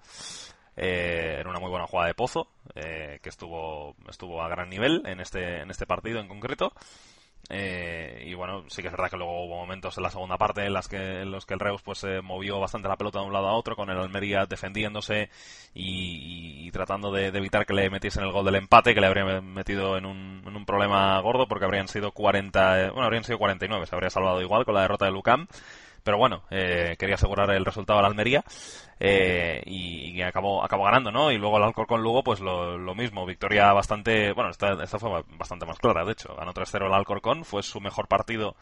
Eh, 0.76 1.36
era 1.38 1.50
una 1.50 1.60
muy 1.60 1.70
buena 1.70 1.86
jugada 1.86 2.08
de 2.08 2.14
Pozo, 2.14 2.48
eh, 2.74 3.18
que 3.22 3.28
estuvo, 3.28 3.94
estuvo 4.08 4.42
a 4.42 4.48
gran 4.48 4.68
nivel 4.70 5.02
en 5.06 5.20
este, 5.20 5.60
en 5.60 5.70
este 5.70 5.86
partido 5.86 6.20
en 6.20 6.28
concreto. 6.28 6.72
Eh, 7.48 8.24
y 8.28 8.34
bueno, 8.34 8.64
sí 8.68 8.82
que 8.82 8.88
es 8.88 8.92
verdad 8.92 9.10
que 9.10 9.16
luego 9.16 9.44
hubo 9.44 9.56
momentos 9.56 9.96
en 9.96 10.04
la 10.04 10.10
segunda 10.10 10.38
parte 10.38 10.64
en, 10.64 10.72
las 10.72 10.88
que, 10.88 11.22
en 11.22 11.30
los 11.32 11.44
que 11.44 11.54
el 11.54 11.60
Reus 11.60 11.82
pues 11.82 11.98
se 11.98 12.20
movió 12.22 12.60
bastante 12.60 12.88
la 12.88 12.96
pelota 12.96 13.18
de 13.18 13.26
un 13.26 13.32
lado 13.32 13.48
a 13.48 13.54
otro, 13.54 13.74
con 13.74 13.90
el 13.90 13.98
Almería 13.98 14.46
defendiéndose 14.46 15.28
y, 15.74 16.70
tratando 16.70 17.10
de, 17.10 17.26
evitar 17.26 17.66
que 17.66 17.74
le 17.74 17.90
metiesen 17.90 18.24
el 18.24 18.32
gol 18.32 18.44
del 18.44 18.54
empate, 18.54 18.94
que 18.94 19.00
le 19.00 19.06
habría 19.08 19.40
metido 19.40 19.98
en 19.98 20.06
un, 20.06 20.42
en 20.46 20.56
un 20.56 20.64
problema 20.64 21.20
gordo, 21.20 21.46
porque 21.48 21.64
habrían 21.64 21.88
sido 21.88 22.12
40, 22.12 22.80
eh, 22.80 22.90
bueno, 22.90 23.04
habrían 23.04 23.24
sido 23.24 23.38
49, 23.38 23.86
se 23.86 23.94
habría 23.94 24.10
salvado 24.10 24.40
igual 24.40 24.64
con 24.64 24.74
la 24.74 24.82
derrota 24.82 25.04
de 25.06 25.12
Lucam. 25.12 25.46
Pero 26.02 26.18
bueno, 26.18 26.42
eh, 26.50 26.96
quería 26.98 27.14
asegurar 27.14 27.50
el 27.50 27.64
resultado 27.64 27.98
al 27.98 28.06
Almería 28.06 28.44
eh, 28.98 29.62
y, 29.66 30.20
acabó, 30.22 30.64
acabó 30.64 30.84
ganando, 30.84 31.10
¿no? 31.10 31.30
Y 31.30 31.38
luego 31.38 31.58
el 31.58 31.64
Alcorcón 31.64 32.02
Lugo, 32.02 32.22
pues 32.22 32.40
lo, 32.40 32.94
mismo, 32.94 33.26
victoria 33.26 33.72
bastante, 33.72 34.32
bueno, 34.32 34.50
esta, 34.50 34.72
esta 34.82 34.98
fue 34.98 35.24
bastante 35.38 35.66
más 35.66 35.78
clara, 35.78 36.04
de 36.04 36.12
hecho, 36.12 36.34
ganó 36.36 36.52
3-0 36.52 36.86
el 36.86 36.94
Alcorcón, 36.94 37.44
fue 37.44 37.62
su 37.62 37.80
mejor 37.80 38.08
partido 38.08 38.56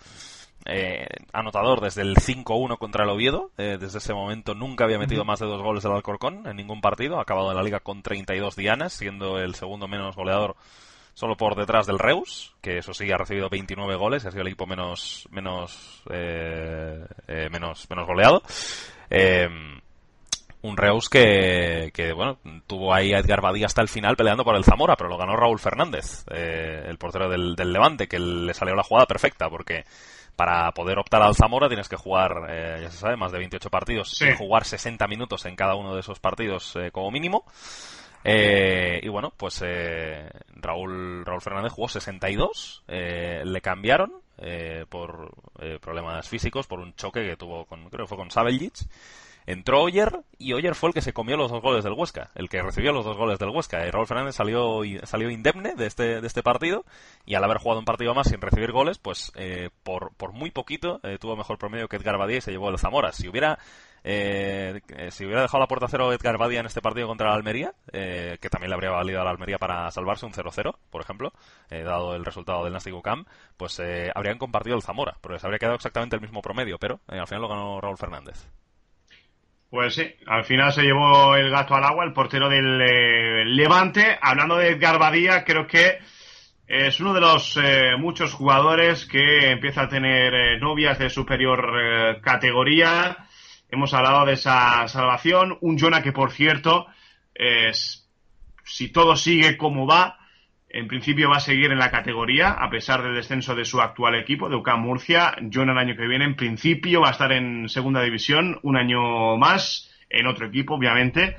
eh, 0.67 1.07
anotador 1.33 1.81
desde 1.81 2.03
el 2.03 2.17
5-1 2.17 2.79
contra 2.79 3.05
el 3.05 3.11
Oviedo. 3.11 3.51
desde 3.57 3.99
ese 3.99 4.13
momento 4.13 4.55
nunca 4.55 4.85
había 4.85 4.99
metido 4.99 5.25
más 5.25 5.41
de 5.41 5.47
dos 5.47 5.63
goles 5.63 5.85
el 5.85 5.93
Alcorcón 5.93 6.47
en 6.47 6.57
ningún 6.57 6.81
partido. 6.83 7.19
Ha 7.19 7.23
acabado 7.23 7.51
en 7.51 7.57
la 7.57 7.63
liga 7.63 7.81
con 7.81 8.03
32 8.03 8.57
dianas, 8.57 8.93
siendo 8.93 9.39
el 9.39 9.55
segundo 9.55 9.89
menos 9.89 10.17
goleador 10.17 10.57
solo 11.21 11.37
por 11.37 11.55
detrás 11.55 11.87
del 11.87 11.99
Reus, 11.99 12.55
que 12.63 12.79
eso 12.79 12.95
sí 12.95 13.13
ha 13.13 13.19
recibido 13.19 13.51
29 13.51 13.95
goles, 13.97 14.25
ha 14.25 14.31
sido 14.31 14.41
el 14.41 14.49
equipo 14.49 14.67
menos 14.67 15.29
menos 15.31 16.03
eh, 16.11 17.05
eh, 17.29 17.49
menos 17.51 17.87
menos 17.91 18.07
goleado. 18.07 18.43
Eh, 19.11 19.47
un 20.63 20.77
Reus 20.79 21.11
que, 21.11 21.91
que, 21.93 22.13
bueno, 22.13 22.39
tuvo 22.67 22.95
ahí 22.95 23.13
a 23.13 23.19
Edgar 23.19 23.43
Badía 23.43 23.67
hasta 23.67 23.83
el 23.83 23.89
final 23.89 24.17
peleando 24.17 24.45
por 24.45 24.57
el 24.57 24.65
Zamora, 24.65 24.97
pero 24.97 25.11
lo 25.11 25.19
ganó 25.19 25.37
Raúl 25.37 25.59
Fernández, 25.59 26.25
el 26.31 26.99
portero 26.99 27.31
del, 27.31 27.55
del, 27.55 27.73
Levante, 27.73 28.09
que 28.09 28.19
le 28.19 28.53
salió 28.53 28.75
la 28.75 28.83
jugada 28.83 29.07
perfecta, 29.07 29.49
porque 29.49 29.85
para 30.37 30.71
poder 30.73 30.99
optar 30.99 31.23
al 31.23 31.35
Zamora 31.35 31.69
tienes 31.69 31.89
que 31.89 31.97
jugar, 31.97 32.47
ya 32.79 32.91
se 32.91 32.99
sabe, 32.99 33.17
más 33.17 33.33
de 33.33 33.39
28 33.39 33.71
partidos, 33.71 34.21
y 34.21 34.35
jugar 34.37 34.67
60 34.67 35.07
minutos 35.07 35.47
en 35.47 35.57
cada 35.57 35.77
uno 35.77 35.95
de 35.95 36.01
esos 36.01 36.21
partidos 36.21 36.75
como 36.93 37.11
mínimo. 37.11 37.47
Eh, 38.23 39.01
y 39.03 39.09
bueno, 39.09 39.33
pues 39.37 39.63
eh, 39.65 40.29
Raúl, 40.61 41.25
Raúl 41.25 41.41
Fernández 41.41 41.73
jugó 41.73 41.89
62, 41.89 42.85
eh, 42.89 43.43
le 43.45 43.61
cambiaron 43.61 44.13
eh, 44.39 44.85
por 44.89 45.33
eh, 45.59 45.79
problemas 45.81 46.29
físicos, 46.29 46.67
por 46.67 46.81
un 46.81 46.95
choque 46.95 47.25
que 47.27 47.37
tuvo 47.37 47.65
con, 47.65 47.89
creo 47.89 48.05
que 48.05 48.09
fue 48.09 48.19
con 48.19 48.31
Sabeljic. 48.31 48.75
Entró 49.47 49.83
Oyer 49.83 50.21
y 50.39 50.53
Oyer 50.53 50.75
fue 50.75 50.91
el 50.91 50.95
que 50.95 51.01
se 51.01 51.15
comió 51.15 51.37
los 51.37 51.51
dos 51.51 51.63
goles 51.63 51.83
del 51.83 51.95
Huesca, 51.95 52.31
el 52.35 52.49
que 52.49 52.63
recibió 52.63 52.93
los 52.93 53.07
dos 53.07 53.17
goles 53.17 53.39
del 53.39 53.49
Huesca. 53.49 53.85
Y 53.85 53.91
Raúl 53.91 54.07
Fernández 54.07 54.37
salió, 54.37 54.83
salió 55.05 55.31
indemne 55.31 55.75
de 55.75 55.87
este, 55.87 56.21
de 56.21 56.27
este 56.27 56.43
partido 56.43 56.85
y 57.25 57.35
al 57.35 57.43
haber 57.43 57.57
jugado 57.57 57.81
un 57.81 57.87
partido 57.87 58.15
más 58.15 58.29
sin 58.29 58.41
recibir 58.41 58.71
goles, 58.71 58.99
pues 58.99 59.33
por, 59.83 60.13
por 60.15 60.33
muy 60.33 60.51
poquito 60.51 61.01
tuvo 61.19 61.37
mejor 61.37 61.59
promedio 61.59 61.89
que 61.89 61.97
Edgar 61.97 62.19
Badía 62.19 62.37
y 62.37 62.41
se 62.43 62.53
llevó 62.53 62.69
el 62.69 62.79
Zamora. 62.79 63.13
Si 63.13 63.29
hubiera 63.29 63.59
eh, 64.03 64.81
si 65.11 65.25
hubiera 65.25 65.43
dejado 65.43 65.61
la 65.61 65.69
puerta 65.69 65.89
cero 65.89 66.13
Edgar 66.13 66.39
Badia 66.39 66.61
en 66.61 66.67
este 66.67 66.81
partido 66.81 67.07
contra 67.07 67.29
la 67.29 67.35
Almería, 67.35 67.73
eh, 67.93 68.39
que 68.41 68.49
también 68.49 68.71
le 68.71 68.75
habría 68.75 68.91
valido 68.91 69.21
a 69.21 69.25
la 69.25 69.31
Almería 69.31 69.59
para 69.59 69.91
salvarse 69.91 70.27
un 70.27 70.33
0-0, 70.33 70.75
por 70.91 71.03
ejemplo, 71.03 71.33
eh, 71.71 71.83
dado 71.83 72.15
el 72.15 72.25
resultado 72.25 72.65
del 72.65 72.73
Nastic 72.73 73.01
Camp, 73.03 73.29
pues 73.57 73.79
eh, 73.81 74.11
habrían 74.15 74.39
compartido 74.39 74.77
el 74.77 74.83
Zamora, 74.83 75.17
porque 75.21 75.39
se 75.39 75.47
habría 75.47 75.59
quedado 75.59 75.77
exactamente 75.77 76.17
el 76.17 76.23
mismo 76.23 76.41
promedio, 76.41 76.79
pero 76.79 77.01
al 77.09 77.27
final 77.27 77.43
lo 77.43 77.49
ganó 77.49 77.81
Raúl 77.81 77.99
Fernández. 77.99 78.49
Pues 79.69 79.95
sí, 79.95 80.15
al 80.27 80.45
final 80.45 80.73
se 80.73 80.83
llevó 80.83 81.37
el 81.37 81.51
gato 81.51 81.75
al 81.75 81.85
agua 81.85 82.05
el 82.05 82.13
portero 82.13 82.49
del 82.49 83.55
Levante. 83.55 84.19
Hablando 84.21 84.57
de 84.57 84.71
Edgar 84.71 84.99
Badía, 84.99 85.45
creo 85.45 85.69
que 85.69 85.99
es 86.67 86.99
uno 86.99 87.15
de 87.15 87.21
los 87.21 87.57
muchos 87.99 88.35
jugadores 88.35 89.07
que 89.07 89.53
empieza 89.53 89.83
a 89.83 89.89
tener 89.89 90.61
novias 90.61 90.99
de 90.99 91.09
superior 91.09 92.21
categoría 92.21 93.29
Hemos 93.71 93.95
hablado 93.95 94.27
de 94.27 94.35
esa 94.35 94.87
salvación. 94.89 95.59
Un 95.61 95.79
Jonah 95.79 96.03
que, 96.03 96.13
por 96.13 96.33
cierto, 96.33 96.87
es, 97.35 98.09
si 98.65 98.89
todo 98.93 99.17
sigue 99.17 99.57
como 99.57 99.87
va, 99.87 100.19
en 100.69 100.87
principio 100.87 101.29
va 101.29 101.39
a 101.39 101.41
seguir 101.41 101.73
en 101.73 101.79
la 101.79 101.91
categoría, 101.91 102.51
a 102.51 102.71
pesar 102.71 103.03
del 103.03 103.15
descenso 103.15 103.55
de 103.55 103.65
su 103.65 103.81
actual 103.81 104.15
equipo, 104.15 104.49
de 104.49 104.57
UCAM 104.57 104.81
Murcia. 104.81 105.35
Jonah 105.53 105.73
el 105.73 105.79
año 105.79 105.97
que 105.97 106.07
viene, 106.07 106.25
en 106.25 106.37
principio, 106.37 107.01
va 107.01 107.09
a 107.09 107.13
estar 107.13 107.33
en 107.33 107.69
segunda 107.69 108.03
división 108.03 108.59
un 108.63 108.77
año 108.77 109.37
más, 109.37 109.91
en 110.09 110.27
otro 110.27 110.47
equipo, 110.47 110.75
obviamente. 110.75 111.37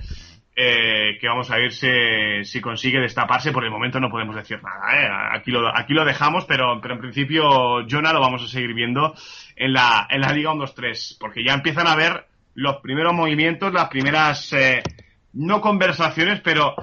Eh, 0.63 1.17
que 1.19 1.27
vamos 1.27 1.49
a 1.49 1.57
ver 1.57 1.71
si, 1.71 2.61
consigue 2.61 2.99
destaparse. 2.99 3.51
Por 3.51 3.63
el 3.63 3.71
momento 3.71 3.99
no 3.99 4.11
podemos 4.11 4.35
decir 4.35 4.61
nada. 4.61 4.93
¿eh? 4.95 5.35
Aquí, 5.35 5.49
lo, 5.49 5.75
aquí 5.75 5.95
lo 5.95 6.05
dejamos, 6.05 6.45
pero, 6.45 6.79
pero 6.79 6.93
en 6.93 6.99
principio 6.99 7.83
Jonah 7.89 8.13
lo 8.13 8.19
vamos 8.19 8.43
a 8.43 8.47
seguir 8.47 8.75
viendo 8.75 9.15
en 9.55 9.73
la, 9.73 10.05
en 10.07 10.21
la 10.21 10.31
Liga 10.31 10.51
1-2-3, 10.51 11.17
porque 11.19 11.43
ya 11.43 11.55
empiezan 11.55 11.87
a 11.87 11.95
ver 11.95 12.27
los 12.53 12.77
primeros 12.77 13.11
movimientos, 13.11 13.73
las 13.73 13.89
primeras, 13.89 14.53
eh, 14.53 14.83
no 15.33 15.61
conversaciones, 15.61 16.41
pero 16.41 16.75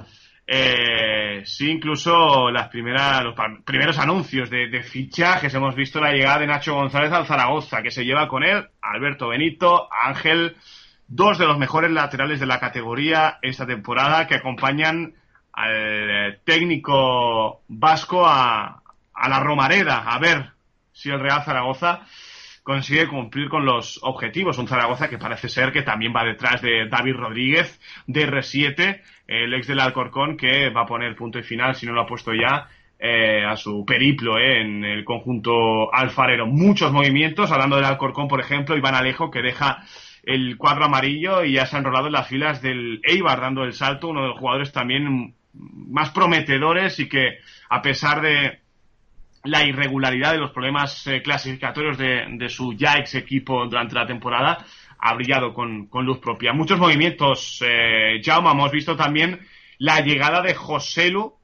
eh, 0.45 1.43
sí 1.45 1.71
incluso 1.71 2.51
las 2.51 2.67
primeras, 2.67 3.23
los 3.23 3.35
primeros 3.63 3.97
anuncios 3.97 4.49
de, 4.49 4.67
de, 4.67 4.83
fichajes. 4.83 5.53
Hemos 5.53 5.73
visto 5.73 6.01
la 6.01 6.11
llegada 6.11 6.39
de 6.39 6.47
Nacho 6.47 6.73
González 6.73 7.13
al 7.13 7.25
Zaragoza, 7.25 7.81
que 7.81 7.91
se 7.91 8.03
lleva 8.03 8.27
con 8.27 8.43
él 8.43 8.67
Alberto 8.81 9.29
Benito, 9.29 9.87
Ángel, 9.89 10.57
dos 11.09 11.37
de 11.37 11.45
los 11.45 11.57
mejores 11.57 11.91
laterales 11.91 12.39
de 12.39 12.45
la 12.45 12.59
categoría 12.59 13.39
esta 13.41 13.65
temporada, 13.65 14.27
que 14.27 14.35
acompañan 14.35 15.13
al 15.51 16.39
técnico 16.45 17.61
vasco 17.67 18.25
a, 18.25 18.81
a 19.13 19.29
la 19.29 19.39
Romareda, 19.39 20.03
a 20.05 20.19
ver 20.19 20.51
si 20.93 21.09
el 21.09 21.19
Real 21.19 21.43
Zaragoza 21.43 22.01
consigue 22.63 23.07
cumplir 23.07 23.49
con 23.49 23.65
los 23.65 23.99
objetivos. 24.03 24.59
Un 24.59 24.67
Zaragoza 24.67 25.09
que 25.09 25.17
parece 25.17 25.49
ser 25.49 25.71
que 25.71 25.81
también 25.81 26.13
va 26.15 26.23
detrás 26.23 26.61
de 26.61 26.87
David 26.87 27.15
Rodríguez, 27.15 27.79
de 28.05 28.27
R7, 28.27 29.01
el 29.27 29.53
ex 29.55 29.67
del 29.67 29.79
Alcorcón, 29.79 30.37
que 30.37 30.69
va 30.69 30.81
a 30.81 30.85
poner 30.85 31.15
punto 31.15 31.39
y 31.39 31.43
final, 31.43 31.75
si 31.75 31.85
no 31.85 31.93
lo 31.93 32.01
ha 32.01 32.05
puesto 32.05 32.31
ya, 32.31 32.67
eh, 32.99 33.43
a 33.43 33.55
su 33.55 33.83
periplo 33.85 34.37
eh, 34.37 34.61
en 34.61 34.83
el 34.83 35.03
conjunto 35.03 35.91
alfarero. 35.93 36.45
Muchos 36.45 36.91
movimientos, 36.91 37.51
hablando 37.51 37.77
del 37.77 37.85
Alcorcón, 37.85 38.27
por 38.27 38.39
ejemplo, 38.39 38.77
Iván 38.77 38.93
Alejo, 38.93 39.31
que 39.31 39.41
deja 39.41 39.83
el 40.23 40.57
cuadro 40.57 40.85
amarillo 40.85 41.43
y 41.43 41.53
ya 41.53 41.65
se 41.65 41.75
ha 41.75 41.79
enrolado 41.79 42.07
en 42.07 42.13
las 42.13 42.27
filas 42.27 42.61
del 42.61 43.01
Eibar, 43.03 43.41
dando 43.41 43.63
el 43.63 43.73
salto, 43.73 44.09
uno 44.09 44.21
de 44.21 44.27
los 44.29 44.39
jugadores 44.39 44.71
también 44.71 45.35
más 45.53 46.11
prometedores 46.11 46.99
y 46.99 47.09
que, 47.09 47.39
a 47.69 47.81
pesar 47.81 48.21
de, 48.21 48.59
la 49.43 49.65
irregularidad 49.65 50.33
de 50.33 50.39
los 50.39 50.51
problemas 50.51 51.05
eh, 51.07 51.21
clasificatorios 51.21 51.97
de, 51.97 52.49
su 52.49 52.73
ya 52.73 52.95
ex 52.95 53.15
equipo 53.15 53.65
durante 53.65 53.95
la 53.95 54.05
temporada 54.05 54.65
ha 54.99 55.13
brillado 55.13 55.53
con, 55.53 55.87
luz 55.93 56.19
propia. 56.19 56.51
Muchos 56.51 56.77
movimientos, 56.77 57.63
eh, 57.65 58.21
Jaume, 58.23 58.51
hemos 58.51 58.71
visto 58.71 58.97
también 58.97 59.39
la 59.77 60.01
llegada 60.01 60.41
de 60.41 60.53
Joselu, 60.53 61.35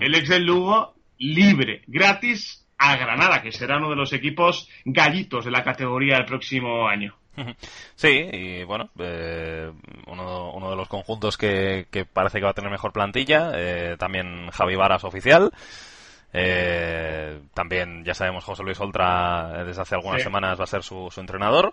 el 0.00 0.14
ex 0.14 0.30
del 0.30 0.46
Lugo, 0.46 0.94
libre, 1.18 1.82
gratis 1.86 2.66
a 2.78 2.96
Granada, 2.96 3.42
que 3.42 3.52
será 3.52 3.76
uno 3.76 3.90
de 3.90 3.96
los 3.96 4.14
equipos 4.14 4.68
gallitos 4.84 5.44
de 5.44 5.50
la 5.50 5.62
categoría 5.62 6.16
del 6.16 6.24
próximo 6.24 6.88
año. 6.88 7.14
Sí, 7.94 8.28
y 8.32 8.64
bueno, 8.64 8.90
eh, 8.98 9.70
uno, 10.06 10.52
uno, 10.52 10.70
de 10.70 10.76
los 10.76 10.88
conjuntos 10.88 11.36
que, 11.36 11.86
que, 11.90 12.04
parece 12.04 12.38
que 12.38 12.44
va 12.44 12.50
a 12.50 12.54
tener 12.54 12.70
mejor 12.70 12.92
plantilla, 12.92 13.52
eh, 13.54 13.96
también 13.98 14.50
Javi 14.50 14.76
Varas 14.76 15.04
oficial. 15.04 15.52
Eh, 16.32 17.40
también, 17.52 18.04
ya 18.04 18.14
sabemos, 18.14 18.44
José 18.44 18.62
Luis 18.62 18.80
Oltra 18.80 19.60
eh, 19.60 19.64
desde 19.64 19.82
hace 19.82 19.94
algunas 19.94 20.22
semanas 20.22 20.58
va 20.58 20.64
a 20.64 20.66
ser 20.66 20.82
su, 20.82 21.12
entrenador. 21.16 21.72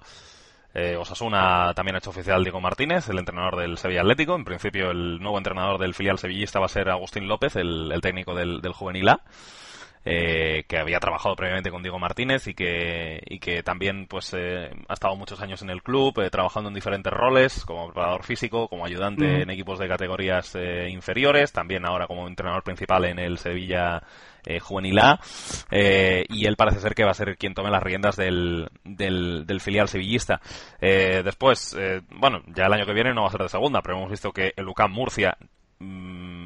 Eh, 0.74 0.96
Osasuna 0.98 1.74
también 1.74 1.96
ha 1.96 2.00
hecho 2.00 2.12
oficial 2.12 2.44
Diego 2.44 2.62
Martínez, 2.62 3.10
el 3.10 3.18
entrenador 3.18 3.58
del 3.58 3.78
Sevilla 3.78 4.02
Atlético. 4.02 4.36
En 4.36 4.46
principio, 4.46 4.92
el 4.92 5.20
nuevo 5.20 5.38
entrenador 5.38 5.80
del 5.80 5.94
filial 5.94 6.20
sevillista 6.20 6.60
va 6.60 6.66
a 6.66 6.70
ser 6.70 6.90
Agustín 6.90 7.28
López, 7.28 7.56
el, 7.56 7.98
técnico 8.02 8.36
del, 8.36 8.62
del 8.62 8.74
Juvenil 8.74 9.10
A. 9.10 9.22
Eh, 10.06 10.64
que 10.70 10.78
había 10.78 11.02
trabajado 11.02 11.36
previamente 11.36 11.70
con 11.70 11.84
Diego 11.84 12.00
Martínez 12.00 12.48
y 12.48 12.54
que, 12.54 13.22
y 13.26 13.38
que 13.40 13.64
también 13.64 14.08
pues 14.08 14.34
eh, 14.34 14.72
ha 14.88 14.94
estado 14.94 15.14
muchos 15.18 15.42
años 15.42 15.62
en 15.62 15.70
el 15.70 15.84
club, 15.84 16.18
eh, 16.22 16.30
trabajando 16.30 16.70
en 16.70 16.74
diferentes 16.74 17.12
roles, 17.12 17.66
como 17.66 17.88
preparador 17.88 18.24
físico, 18.24 18.70
como 18.70 18.86
ayudante 18.86 19.42
en 19.42 19.50
equipos 19.50 19.78
de 19.78 19.90
categorías 19.90 20.56
inferiores, 20.88 21.52
también 21.52 21.86
ahora 21.86 22.08
como 22.08 22.28
entrenador 22.28 22.64
principal 22.64 23.06
en 23.06 23.20
el 23.20 23.38
Sevilla 23.38 24.02
Juvenil 24.62 25.00
A, 25.00 25.20
y 25.70 26.46
él 26.46 26.56
parece 26.56 26.80
ser 26.80 26.96
que 26.96 27.04
va 27.04 27.12
a 27.12 27.14
ser 27.14 27.38
quien 27.38 27.54
tome 27.54 27.70
las 27.70 27.84
riendas 27.84 28.16
del, 28.16 28.70
del, 28.86 29.46
del 29.46 29.60
filial 29.60 29.90
sevillista. 29.90 30.40
después, 30.80 31.78
bueno, 32.10 32.42
ya 32.48 32.66
el 32.66 32.74
año 32.74 32.86
que 32.86 32.94
viene 32.94 33.14
no 33.14 33.24
va 33.24 33.28
a 33.28 33.32
ser 33.32 33.42
de 33.42 33.50
segunda, 33.50 33.82
pero 33.82 33.98
hemos 33.98 34.10
visto 34.10 34.32
que 34.32 34.54
el 34.56 34.68
UCAM 34.68 34.92
Murcia 34.92 35.38
mm, 35.80 36.39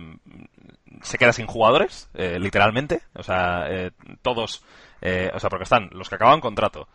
se 1.03 1.17
queda 1.17 1.33
sin 1.33 1.45
jugadores, 1.45 2.09
eh, 2.15 2.39
literalmente. 2.39 3.01
O 3.13 3.23
sea, 3.23 3.67
eh, 3.69 3.91
todos, 4.21 4.63
eh, 5.01 5.29
o 5.33 5.39
sea, 5.39 5.49
porque 5.49 5.63
están 5.63 5.89
los 5.91 6.09
que 6.09 6.15
acaban 6.15 6.41
contrato, 6.41 6.87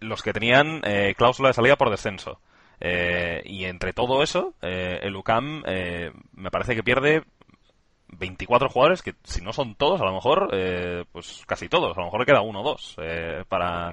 los 0.00 0.22
que 0.22 0.32
tenían 0.32 0.82
cláusula 1.16 1.50
de 1.50 1.54
salida 1.54 1.76
por 1.76 1.90
descenso. 1.90 2.40
y 2.80 3.64
entre 3.66 3.92
todo 3.92 4.22
eso, 4.24 4.54
el 4.60 5.14
UCAM 5.14 5.62
me 6.32 6.50
parece 6.50 6.74
que 6.74 6.82
pierde 6.82 7.22
24 8.08 8.68
jugadores 8.68 9.02
que 9.02 9.14
si 9.22 9.40
no 9.42 9.52
son 9.52 9.76
todos, 9.76 10.00
a 10.00 10.04
lo 10.04 10.12
mejor, 10.12 10.48
pues 11.12 11.44
casi 11.46 11.68
todos, 11.68 11.96
a 11.96 12.00
lo 12.00 12.06
mejor 12.06 12.20
le 12.20 12.26
queda 12.26 12.40
uno 12.40 12.62
o 12.62 12.64
dos 12.64 12.96
para, 13.48 13.92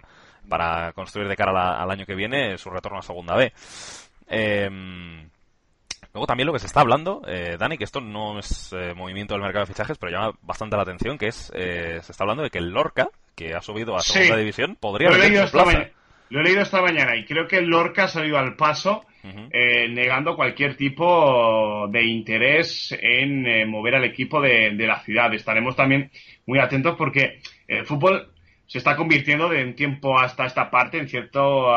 para 0.49 0.93
construir 0.93 1.27
de 1.27 1.35
cara 1.35 1.79
al 1.79 1.91
año 1.91 2.07
que 2.07 2.15
viene 2.15 2.57
su 2.57 2.71
retorno 2.71 2.97
a 2.97 3.03
segunda 3.03 3.35
B. 3.35 3.53
Em, 4.27 5.29
luego 6.13 6.27
también 6.27 6.47
lo 6.47 6.53
que 6.53 6.59
se 6.59 6.67
está 6.67 6.81
hablando, 6.81 7.21
eh, 7.27 7.57
Dani, 7.57 7.77
que 7.77 7.83
esto 7.83 8.01
no 8.01 8.39
es 8.39 8.73
eh, 8.73 8.93
movimiento 8.95 9.33
del 9.33 9.43
mercado 9.43 9.65
de 9.65 9.73
fichajes, 9.73 9.97
pero 9.97 10.11
llama 10.11 10.37
bastante 10.41 10.75
la 10.75 10.83
atención, 10.83 11.17
que 11.17 11.27
es, 11.27 11.51
eh, 11.55 11.99
se 12.01 12.11
está 12.11 12.23
hablando 12.23 12.43
de 12.43 12.49
que 12.49 12.59
el 12.59 12.69
Lorca, 12.69 13.09
que 13.35 13.53
ha 13.53 13.61
subido 13.61 13.95
a 13.95 14.01
segunda 14.01 14.37
división, 14.37 14.75
podría 14.79 15.09
he, 15.09 15.17
leído 15.17 15.43
esta 15.43 15.65
lo 16.31 16.41
he 16.41 16.43
leído 16.43 16.61
esta 16.61 16.81
mañana 16.81 17.15
y 17.15 17.25
creo 17.25 17.47
que 17.47 17.57
el 17.57 17.65
Lorca 17.65 18.03
ha 18.03 18.07
salido 18.07 18.37
al 18.37 18.55
paso 18.55 19.05
negando 19.23 20.35
cualquier 20.35 20.77
tipo 20.77 21.87
de 21.89 22.03
interés 22.05 22.95
en 23.01 23.67
mover 23.69 23.95
al 23.95 24.05
equipo 24.05 24.39
de, 24.39 24.71
de, 24.75 24.87
la 24.87 24.99
ciudad. 25.01 25.33
Estaremos 25.33 25.75
también 25.75 26.11
muy 26.45 26.59
atentos 26.59 26.95
porque 26.95 27.39
el 27.67 27.85
fútbol 27.85 28.31
se 28.69 28.77
está 28.77 28.95
convirtiendo 28.95 29.49
de 29.49 29.65
un 29.65 29.73
tiempo 29.73 30.19
hasta 30.19 30.45
esta 30.45 30.69
parte 30.69 30.99
en 30.99 31.09
cierto, 31.09 31.69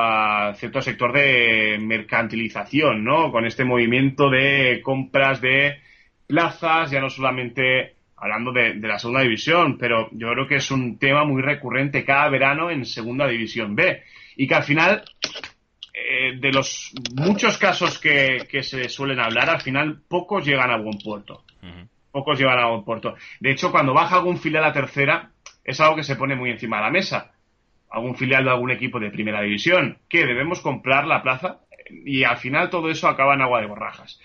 cierto 0.56 0.82
sector 0.82 1.10
de 1.10 1.78
mercantilización, 1.80 3.02
¿no? 3.02 3.32
Con 3.32 3.46
este 3.46 3.64
movimiento 3.64 4.28
de 4.28 4.82
compras 4.84 5.40
de 5.40 5.78
plazas, 6.26 6.90
ya 6.90 7.00
no 7.00 7.08
solamente 7.08 7.94
hablando 8.14 8.52
de, 8.52 8.74
la 8.74 8.98
segunda 8.98 9.22
división, 9.22 9.78
pero 9.78 10.10
yo 10.12 10.32
creo 10.32 10.46
que 10.46 10.56
es 10.56 10.70
un 10.70 10.98
tema 10.98 11.24
muy 11.24 11.40
recurrente 11.40 12.04
cada 12.04 12.28
verano 12.28 12.70
en 12.70 12.84
segunda 12.84 13.26
división 13.26 13.74
B. 13.74 14.02
Y 14.36 14.46
que 14.46 14.54
al 14.54 14.62
final, 14.62 15.02
eh, 15.94 16.36
de 16.38 16.52
los 16.52 16.92
muchos 17.14 17.56
casos 17.56 17.98
que, 17.98 18.46
que, 18.50 18.62
se 18.62 18.90
suelen 18.90 19.18
hablar, 19.18 19.48
al 19.48 19.62
final 19.62 20.02
pocos 20.06 20.44
llegan 20.44 20.70
a 20.70 20.76
buen 20.76 20.98
puerto. 20.98 21.42
Pocos 22.10 22.38
llegan 22.38 22.58
a 22.58 22.68
buen 22.68 22.84
puerto. 22.84 23.14
De 23.40 23.50
hecho, 23.50 23.70
cuando 23.70 23.94
baja 23.94 24.16
algún 24.16 24.36
filial 24.36 24.64
a 24.64 24.68
la 24.68 24.74
tercera, 24.74 25.31
es 25.64 25.80
algo 25.80 25.96
que 25.96 26.02
se 26.02 26.16
pone 26.16 26.34
muy 26.34 26.50
encima 26.50 26.78
de 26.78 26.82
la 26.84 26.90
mesa. 26.90 27.32
Algún 27.90 28.16
filial 28.16 28.44
de 28.44 28.50
algún 28.50 28.70
equipo 28.70 28.98
de 28.98 29.10
primera 29.10 29.42
división, 29.42 29.98
que 30.08 30.24
debemos 30.24 30.60
comprar 30.60 31.06
la 31.06 31.22
plaza 31.22 31.58
y 32.04 32.24
al 32.24 32.38
final 32.38 32.70
todo 32.70 32.90
eso 32.90 33.08
acaba 33.08 33.34
en 33.34 33.42
agua 33.42 33.60
de 33.60 33.66
borrajas. 33.66 34.18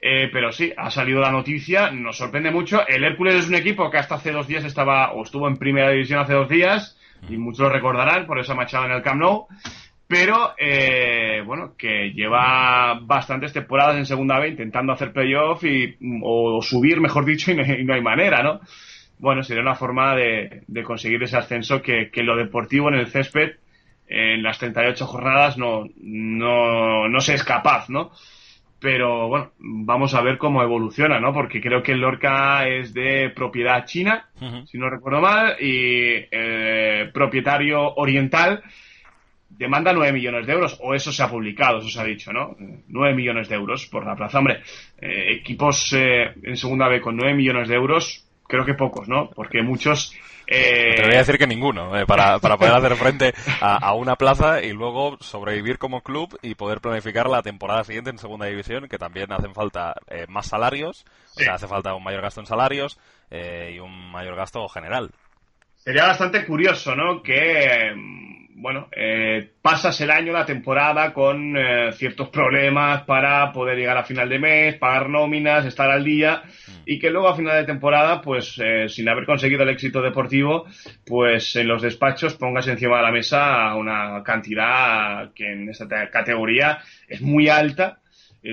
Eh, 0.00 0.30
pero 0.32 0.52
sí, 0.52 0.72
ha 0.76 0.90
salido 0.90 1.20
la 1.20 1.30
noticia, 1.30 1.90
nos 1.90 2.16
sorprende 2.16 2.50
mucho. 2.50 2.86
El 2.86 3.04
Hércules 3.04 3.34
es 3.34 3.48
un 3.48 3.54
equipo 3.54 3.90
que 3.90 3.98
hasta 3.98 4.14
hace 4.14 4.32
dos 4.32 4.46
días 4.46 4.64
estaba 4.64 5.12
o 5.12 5.22
estuvo 5.22 5.46
en 5.48 5.56
primera 5.56 5.90
división 5.90 6.20
hace 6.20 6.32
dos 6.32 6.48
días, 6.48 6.98
y 7.28 7.36
muchos 7.36 7.60
lo 7.60 7.70
recordarán 7.70 8.26
por 8.26 8.38
esa 8.38 8.54
machada 8.54 8.86
en 8.86 8.92
el 8.92 9.02
Camp 9.02 9.20
Nou. 9.20 9.46
Pero, 10.06 10.54
eh, 10.58 11.40
bueno, 11.46 11.74
que 11.78 12.10
lleva 12.12 12.98
bastantes 13.00 13.52
temporadas 13.52 13.96
en 13.96 14.06
segunda 14.06 14.40
B 14.40 14.48
intentando 14.48 14.92
hacer 14.92 15.12
playoff 15.12 15.62
y, 15.62 15.96
o 16.22 16.60
subir, 16.62 17.00
mejor 17.00 17.24
dicho, 17.24 17.52
y 17.52 17.84
no 17.84 17.94
hay 17.94 18.02
manera, 18.02 18.42
¿no? 18.42 18.60
Bueno, 19.20 19.42
sería 19.42 19.62
una 19.62 19.74
forma 19.74 20.16
de, 20.16 20.64
conseguir 20.84 21.22
ese 21.22 21.36
ascenso 21.36 21.82
que, 21.82 22.10
que, 22.10 22.22
lo 22.22 22.36
deportivo 22.36 22.88
en 22.88 22.94
el 22.94 23.06
césped 23.08 23.56
en 24.10 24.42
las 24.42 24.58
38 24.58 25.06
jornadas 25.06 25.56
no, 25.56 25.84
no, 26.02 27.08
no 27.08 27.20
se 27.20 27.34
es 27.34 27.44
capaz, 27.44 27.88
¿no? 27.88 28.10
Pero 28.80 29.28
bueno, 29.28 29.52
vamos 29.58 30.14
a 30.14 30.22
ver 30.22 30.38
cómo 30.38 30.62
evoluciona, 30.62 31.20
¿no? 31.20 31.32
Porque 31.32 31.60
creo 31.60 31.82
que 31.82 31.92
el 31.92 32.00
Lorca 32.00 32.66
es 32.66 32.92
de 32.92 33.30
propiedad 33.30 33.84
china, 33.84 34.28
si 34.66 34.78
no 34.78 34.88
recuerdo 34.88 35.20
mal, 35.20 35.56
y 35.60 36.26
eh, 36.30 37.10
propietario 37.12 37.94
oriental 37.94 38.62
demanda 39.50 39.92
9 39.92 40.12
millones 40.14 40.46
de 40.46 40.54
euros, 40.54 40.78
o 40.80 40.94
eso 40.94 41.12
se 41.12 41.22
ha 41.22 41.28
publicado, 41.28 41.78
eso 41.78 41.90
se 41.90 42.00
ha 42.00 42.04
dicho, 42.04 42.32
¿no? 42.32 42.56
9 42.88 43.14
millones 43.14 43.48
de 43.50 43.56
euros 43.56 43.86
por 43.86 44.06
la 44.06 44.16
plaza. 44.16 44.38
Hombre, 44.38 44.62
eh, 44.98 45.34
equipos 45.40 45.92
eh, 45.92 46.32
en 46.42 46.56
segunda 46.56 46.88
B 46.88 47.00
con 47.00 47.16
9 47.16 47.34
millones 47.34 47.68
de 47.68 47.74
euros, 47.74 48.29
creo 48.50 48.66
que 48.66 48.74
pocos, 48.74 49.08
¿no? 49.08 49.30
Porque 49.30 49.62
muchos... 49.62 50.14
Eh... 50.46 50.94
Te 50.96 51.04
voy 51.04 51.14
a 51.14 51.18
decir 51.18 51.38
que 51.38 51.46
ninguno, 51.46 51.96
eh, 51.96 52.04
para, 52.04 52.40
para 52.40 52.56
poder 52.56 52.74
hacer 52.74 52.96
frente 52.96 53.32
a, 53.60 53.94
una 53.94 54.16
plaza 54.16 54.60
y 54.60 54.72
luego 54.72 55.16
sobrevivir 55.20 55.78
como 55.78 56.02
club 56.02 56.36
y 56.42 56.56
poder 56.56 56.80
planificar 56.80 57.28
la 57.28 57.42
temporada 57.42 57.84
siguiente 57.84 58.10
en 58.10 58.18
segunda 58.18 58.46
división, 58.46 58.88
que 58.88 58.98
también 58.98 59.32
hacen 59.32 59.54
falta 59.54 59.94
eh, 60.08 60.26
más 60.28 60.48
salarios, 60.48 61.06
o 61.36 61.40
sea, 61.40 61.54
hace 61.54 61.68
falta 61.68 61.94
un 61.94 62.02
mayor 62.02 62.22
gasto 62.22 62.40
en 62.40 62.46
salarios 62.46 62.98
eh, 63.30 63.74
y 63.76 63.78
un 63.78 64.10
mayor 64.10 64.34
gasto 64.34 64.68
general. 64.68 65.10
Sería 65.76 66.06
bastante 66.06 66.44
curioso, 66.44 66.96
¿no? 66.96 67.22
Que 67.22 67.94
bueno, 68.60 68.88
eh, 68.94 69.52
pasas 69.62 69.98
el 70.02 70.10
año, 70.10 70.32
la 70.32 70.44
temporada 70.44 71.14
con 71.14 71.56
eh, 71.56 71.92
ciertos 71.92 72.28
problemas 72.28 73.02
para 73.04 73.52
poder 73.52 73.78
llegar 73.78 73.96
a 73.96 74.04
final 74.04 74.28
de 74.28 74.38
mes, 74.38 74.74
pagar 74.76 75.08
nóminas, 75.08 75.64
estar 75.64 75.90
al 75.90 76.04
día 76.04 76.42
y 76.84 76.98
que 76.98 77.10
luego 77.10 77.28
a 77.28 77.36
final 77.36 77.56
de 77.56 77.64
temporada, 77.64 78.20
pues 78.20 78.60
eh, 78.62 78.86
sin 78.88 79.08
haber 79.08 79.24
conseguido 79.24 79.62
el 79.62 79.70
éxito 79.70 80.02
deportivo, 80.02 80.66
pues 81.06 81.56
en 81.56 81.68
los 81.68 81.80
despachos 81.80 82.34
pongas 82.34 82.68
encima 82.68 82.98
de 82.98 83.02
la 83.02 83.10
mesa 83.10 83.74
una 83.74 84.22
cantidad 84.22 85.32
que 85.32 85.52
en 85.52 85.70
esta 85.70 86.10
categoría 86.10 86.80
es 87.08 87.22
muy 87.22 87.48
alta 87.48 87.99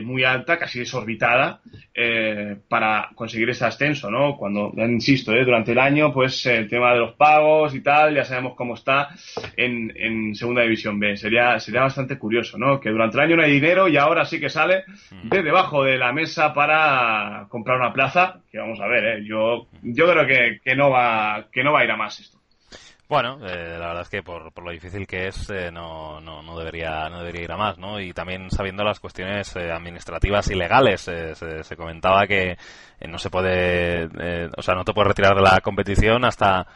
muy 0.03 0.23
alta, 0.23 0.57
casi 0.57 0.79
desorbitada, 0.79 1.61
eh, 1.93 2.57
para 2.67 3.09
conseguir 3.15 3.49
ese 3.49 3.65
ascenso, 3.65 4.11
¿no? 4.11 4.37
Cuando, 4.37 4.73
insisto, 4.77 5.33
¿eh? 5.33 5.45
durante 5.45 5.71
el 5.71 5.79
año, 5.79 6.13
pues 6.13 6.45
el 6.45 6.69
tema 6.69 6.93
de 6.93 6.99
los 6.99 7.13
pagos 7.13 7.73
y 7.73 7.81
tal, 7.81 8.15
ya 8.15 8.25
sabemos 8.25 8.55
cómo 8.55 8.75
está 8.75 9.09
en, 9.55 9.93
en 9.95 10.35
Segunda 10.35 10.61
División 10.63 10.99
B. 10.99 11.15
Sería, 11.17 11.59
sería 11.59 11.81
bastante 11.81 12.17
curioso, 12.17 12.57
¿no? 12.57 12.79
Que 12.79 12.89
durante 12.89 13.17
el 13.17 13.23
año 13.23 13.35
no 13.37 13.43
hay 13.43 13.51
dinero 13.51 13.87
y 13.87 13.97
ahora 13.97 14.25
sí 14.25 14.39
que 14.39 14.49
sale 14.49 14.83
de 15.23 15.43
debajo 15.43 15.83
de 15.83 15.97
la 15.97 16.11
mesa 16.11 16.53
para 16.53 17.47
comprar 17.49 17.79
una 17.79 17.93
plaza, 17.93 18.41
que 18.51 18.59
vamos 18.59 18.79
a 18.79 18.87
ver, 18.87 19.05
¿eh? 19.05 19.25
Yo, 19.25 19.67
yo 19.81 20.11
creo 20.11 20.27
que, 20.27 20.59
que, 20.63 20.75
no 20.75 20.89
va, 20.89 21.47
que 21.51 21.63
no 21.63 21.71
va 21.71 21.79
a 21.81 21.83
ir 21.85 21.91
a 21.91 21.97
más 21.97 22.19
esto. 22.19 22.36
Bueno, 23.09 23.39
eh, 23.47 23.77
la 23.79 23.87
verdad 23.87 24.01
es 24.01 24.09
que 24.09 24.21
por, 24.21 24.51
por 24.51 24.65
lo 24.65 24.71
difícil 24.71 25.07
que 25.07 25.27
es, 25.27 25.49
eh, 25.49 25.71
no, 25.71 26.19
no, 26.19 26.41
no, 26.41 26.57
debería, 26.59 27.07
no 27.09 27.19
debería 27.19 27.43
ir 27.43 27.51
a 27.53 27.57
más, 27.57 27.77
¿no? 27.77 28.01
Y 28.01 28.11
también 28.11 28.51
sabiendo 28.51 28.83
las 28.83 28.99
cuestiones 28.99 29.55
eh, 29.55 29.71
administrativas 29.71 30.49
y 30.49 30.55
legales, 30.55 31.01
se, 31.01 31.33
se, 31.35 31.77
comentaba 31.77 32.27
que 32.27 32.57
no 33.07 33.17
se 33.17 33.29
puede, 33.29 34.07
o 34.57 34.61
sea, 34.61 34.75
no 34.75 34.83
te 34.83 34.93
puedes 34.93 35.07
retirar 35.07 35.35
de 35.35 35.41
la 35.41 35.61
competición 35.61 36.25
hasta, 36.25 36.67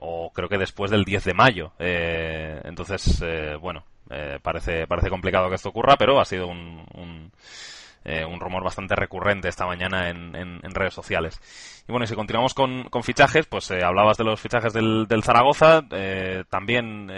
o 0.00 0.32
creo 0.34 0.48
que 0.48 0.58
después 0.58 0.90
del 0.90 1.04
10 1.04 1.24
de 1.24 1.34
mayo. 1.34 1.72
entonces, 1.78 3.22
bueno, 3.60 3.84
parece, 4.42 4.88
parece 4.88 5.10
complicado 5.10 5.48
que 5.48 5.54
esto 5.54 5.68
ocurra, 5.68 5.96
pero 5.96 6.20
ha 6.20 6.24
sido 6.24 6.48
un, 6.48 6.84
un 6.94 7.30
eh, 8.02 8.24
un 8.24 8.40
rumor 8.40 8.64
bastante 8.64 8.96
recurrente 8.96 9.48
esta 9.48 9.66
mañana 9.66 10.08
en, 10.08 10.34
en, 10.34 10.74
redes 10.74 10.94
sociales. 10.94 11.38
Y 11.86 11.92
bueno, 11.92 12.04
y 12.04 12.06
si 12.06 12.14
continuamos 12.14 12.54
con, 12.54 12.84
con 12.84 13.02
fichajes, 13.02 13.46
pues 13.46 13.70
eh, 13.70 13.84
hablabas 13.84 14.16
de 14.16 14.24
los 14.24 14.40
fichajes 14.40 14.72
del, 14.72 15.06
del 15.06 15.22
Zaragoza, 15.22 15.82
eh, 15.90 16.44
también 16.48 17.08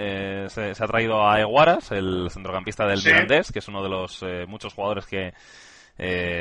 se, 0.49 0.71
ha 0.71 0.87
traído 0.87 1.29
a 1.29 1.41
Eguaras, 1.41 1.93
el 1.93 2.29
centrocampista 2.31 2.85
del 2.87 3.03
Mirandés, 3.05 3.53
que 3.53 3.61
es 3.61 3.69
uno 3.69 3.83
de 3.83 3.89
los 3.89 4.25
muchos 4.49 4.75
jugadores 4.75 5.07
que 5.07 5.33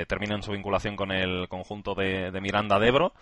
terminan 0.08 0.42
su 0.42 0.54
vinculación 0.54 0.96
con 0.96 1.12
el 1.12 1.48
conjunto 1.48 1.94
de, 1.94 2.32
de 2.32 2.42
Miranda 2.42 2.80
de 2.80 2.88
Ebro. 2.88 3.14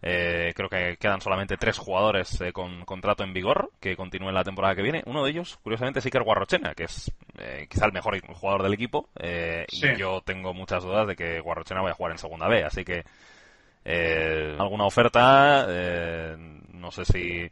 Eh, 0.00 0.52
creo 0.54 0.68
que 0.68 0.96
quedan 0.96 1.20
solamente 1.20 1.56
tres 1.56 1.76
jugadores 1.76 2.40
eh, 2.40 2.52
con 2.52 2.84
contrato 2.84 3.24
en 3.24 3.32
vigor 3.32 3.72
que 3.80 3.96
continúen 3.96 4.34
la 4.34 4.44
temporada 4.44 4.76
que 4.76 4.82
viene. 4.82 5.02
Uno 5.06 5.24
de 5.24 5.30
ellos, 5.30 5.58
curiosamente, 5.62 5.98
es 5.98 6.06
Iker 6.06 6.22
Guarrochena, 6.22 6.74
que 6.74 6.84
es 6.84 7.12
eh, 7.38 7.66
quizá 7.68 7.86
el 7.86 7.92
mejor 7.92 8.20
jugador 8.34 8.62
del 8.62 8.74
equipo. 8.74 9.08
Y 9.20 9.96
yo 9.96 10.20
tengo 10.22 10.54
muchas 10.54 10.84
dudas 10.84 11.06
de 11.08 11.16
que 11.16 11.40
Guarrochena 11.40 11.82
vaya 11.82 11.92
a 11.92 11.96
jugar 11.96 12.12
en 12.12 12.18
segunda 12.18 12.48
B. 12.48 12.64
Así 12.64 12.84
que 12.84 13.04
alguna 14.58 14.84
oferta, 14.84 15.66
no 16.72 16.90
sé 16.90 17.04
si 17.04 17.50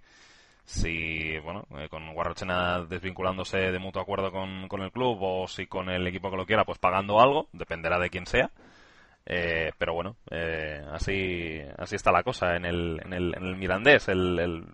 si, 0.66 1.38
bueno, 1.38 1.64
con 1.88 2.12
Guarrochena 2.12 2.80
desvinculándose 2.80 3.56
de 3.56 3.78
mutuo 3.78 4.02
acuerdo 4.02 4.32
con, 4.32 4.66
con 4.66 4.82
el 4.82 4.90
club 4.90 5.16
o 5.20 5.46
si 5.46 5.66
con 5.66 5.88
el 5.88 6.04
equipo 6.08 6.28
que 6.28 6.36
lo 6.36 6.44
quiera, 6.44 6.64
pues 6.64 6.78
pagando 6.78 7.20
algo, 7.20 7.48
dependerá 7.52 8.00
de 8.00 8.10
quién 8.10 8.26
sea. 8.26 8.50
Eh, 9.28 9.72
pero 9.76 9.92
bueno, 9.92 10.16
eh, 10.30 10.80
así, 10.92 11.60
así 11.76 11.96
está 11.96 12.12
la 12.12 12.22
cosa 12.22 12.54
en 12.54 12.64
el, 12.64 13.00
en 13.04 13.12
el, 13.12 13.34
en 13.36 13.44
el 13.44 13.56
Mirandés. 13.56 14.08
El, 14.08 14.64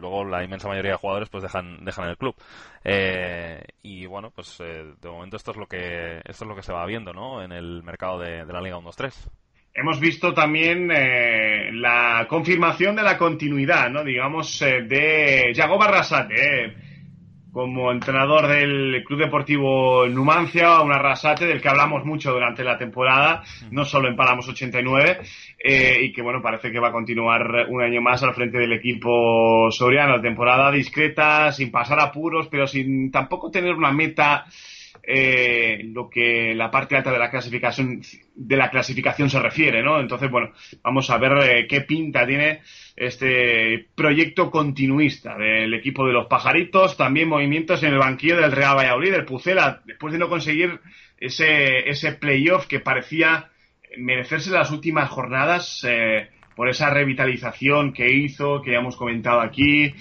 luego 0.00 0.24
la 0.24 0.42
inmensa 0.42 0.68
mayoría 0.68 0.92
de 0.92 0.96
jugadores 0.96 1.28
pues 1.28 1.44
dejan, 1.44 1.84
dejan 1.84 2.08
el 2.08 2.16
club. 2.16 2.34
Eh, 2.84 3.62
y 3.82 4.06
bueno, 4.06 4.30
pues 4.34 4.58
de 4.58 5.08
momento 5.08 5.36
esto 5.36 5.52
es 5.52 5.56
lo 5.56 5.66
que 5.66 6.18
esto 6.24 6.44
es 6.44 6.48
lo 6.48 6.56
que 6.56 6.62
se 6.62 6.72
va 6.72 6.84
viendo 6.84 7.12
¿no? 7.12 7.42
en 7.42 7.52
el 7.52 7.82
mercado 7.84 8.18
de, 8.18 8.44
la 8.44 8.60
Liga 8.60 8.78
1-2-3. 8.78 9.30
Hemos 9.74 10.00
visto 10.00 10.34
también 10.34 10.88
la 11.80 12.26
confirmación 12.28 12.94
de 12.94 13.02
la 13.02 13.16
continuidad, 13.16 13.88
¿no? 13.88 14.04
digamos, 14.04 14.58
de 14.60 15.50
Yago 15.54 15.78
Barrasate 15.78 16.91
como 17.52 17.92
entrenador 17.92 18.48
del 18.48 19.04
Club 19.04 19.20
Deportivo 19.20 20.06
Numancia, 20.08 20.80
un 20.80 20.92
arrasate 20.92 21.46
del 21.46 21.60
que 21.60 21.68
hablamos 21.68 22.04
mucho 22.04 22.32
durante 22.32 22.64
la 22.64 22.78
temporada, 22.78 23.42
no 23.70 23.84
solo 23.84 24.08
en 24.08 24.16
Palamos 24.16 24.48
89, 24.48 25.20
eh, 25.58 25.98
y 26.02 26.12
que 26.12 26.22
bueno, 26.22 26.40
parece 26.40 26.72
que 26.72 26.80
va 26.80 26.88
a 26.88 26.92
continuar 26.92 27.66
un 27.68 27.82
año 27.82 28.00
más 28.00 28.22
al 28.22 28.34
frente 28.34 28.56
del 28.58 28.72
equipo 28.72 29.70
soriano. 29.70 30.20
Temporada 30.20 30.70
discreta, 30.70 31.52
sin 31.52 31.70
pasar 31.70 32.00
apuros, 32.00 32.48
pero 32.48 32.66
sin 32.66 33.10
tampoco 33.10 33.50
tener 33.50 33.74
una 33.74 33.92
meta 33.92 34.46
eh, 35.04 35.80
lo 35.84 36.08
que 36.08 36.54
la 36.54 36.70
parte 36.70 36.96
alta 36.96 37.10
de 37.10 37.18
la 37.18 37.30
clasificación 37.30 38.00
de 38.34 38.56
la 38.56 38.70
clasificación 38.70 39.28
se 39.28 39.40
refiere, 39.40 39.82
¿no? 39.82 40.00
Entonces, 40.00 40.30
bueno, 40.30 40.52
vamos 40.82 41.10
a 41.10 41.18
ver 41.18 41.32
eh, 41.42 41.66
qué 41.68 41.80
pinta 41.80 42.24
tiene 42.26 42.60
este 42.94 43.88
proyecto 43.94 44.50
continuista 44.50 45.36
del 45.36 45.74
equipo 45.74 46.06
de 46.06 46.12
los 46.12 46.26
pajaritos, 46.26 46.96
también 46.96 47.28
movimientos 47.28 47.82
en 47.82 47.94
el 47.94 47.98
banquillo 47.98 48.36
del 48.36 48.52
Real 48.52 48.76
Valladolid, 48.76 49.10
del 49.10 49.24
Pucela, 49.24 49.82
después 49.84 50.12
de 50.12 50.20
no 50.20 50.28
conseguir 50.28 50.78
ese, 51.18 51.88
ese 51.88 52.12
playoff 52.12 52.66
que 52.66 52.80
parecía 52.80 53.50
merecerse 53.96 54.50
las 54.50 54.70
últimas 54.70 55.10
jornadas 55.10 55.84
eh, 55.88 56.28
por 56.54 56.68
esa 56.68 56.90
revitalización 56.90 57.92
que 57.92 58.12
hizo, 58.12 58.62
que 58.62 58.72
ya 58.72 58.78
hemos 58.78 58.96
comentado 58.96 59.40
aquí 59.40 59.94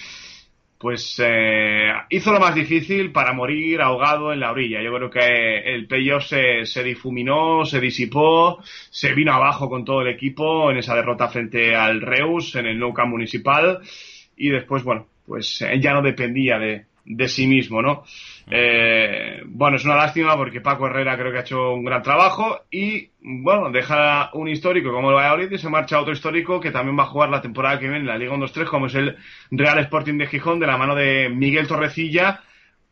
pues 0.82 1.22
eh, 1.24 1.92
hizo 2.10 2.32
lo 2.32 2.40
más 2.40 2.56
difícil 2.56 3.12
para 3.12 3.34
morir 3.34 3.82
ahogado 3.82 4.34
en 4.34 4.40
la 4.40 4.52
orilla. 4.52 4.82
Yo 4.82 4.92
creo 4.96 5.10
que 5.12 5.60
el 5.60 5.86
playoff 5.86 6.26
se, 6.26 6.66
se 6.66 6.84
difuminó, 6.84 7.64
se 7.66 7.80
disipó, 7.80 8.60
se 8.90 9.14
vino 9.14 9.32
abajo 9.32 9.70
con 9.70 9.86
todo 9.86 10.02
el 10.02 10.08
equipo 10.08 10.72
en 10.72 10.78
esa 10.78 10.96
derrota 10.96 11.28
frente 11.28 11.76
al 11.76 12.02
Reus 12.02 12.56
en 12.56 12.66
el 12.66 12.80
Nou 12.80 12.94
Municipal 13.06 13.80
y 14.36 14.50
después, 14.50 14.84
bueno, 14.84 15.06
pues 15.28 15.64
ya 15.80 15.94
no 15.94 16.02
dependía 16.02 16.58
de, 16.58 16.86
de 17.06 17.28
sí 17.28 17.46
mismo, 17.46 17.82
¿no? 17.82 18.04
Eh, 18.50 19.42
bueno, 19.46 19.78
es 19.78 19.86
una 19.86 19.96
lástima 19.96 20.36
porque 20.36 20.62
Paco 20.62 20.88
Herrera 20.88 21.18
creo 21.18 21.32
que 21.32 21.38
ha 21.38 21.42
hecho 21.42 21.74
un 21.74 21.86
gran 21.86 22.02
trabajo 22.02 22.62
y, 22.72 23.10
bueno, 23.22 23.70
deja 23.72 24.30
un 24.34 24.48
histórico 24.48 24.92
como 24.92 25.10
el 25.10 25.16
Valladolid 25.16 25.52
y 25.52 25.58
se 25.58 25.70
marcha 25.70 26.00
otro 26.00 26.14
histórico 26.14 26.60
que 26.60 26.72
también 26.72 26.98
va 26.98 27.04
a 27.04 27.08
jugar 27.08 27.30
la 27.30 27.42
temporada 27.42 27.80
que 27.80 27.86
viene 27.86 28.00
en 28.00 28.08
la 28.08 28.18
Liga 28.18 28.34
1-2-3 28.34 28.66
como 28.66 28.88
es 28.88 28.96
el 28.96 29.18
Real 29.52 29.80
Sporting 29.80 30.18
de 30.18 30.28
Gijón 30.28 30.60
de 30.60 30.68
la 30.68 30.78
mano 30.78 30.96
de 30.96 31.30
Miguel 31.30 31.68
Torrecilla. 31.68 32.42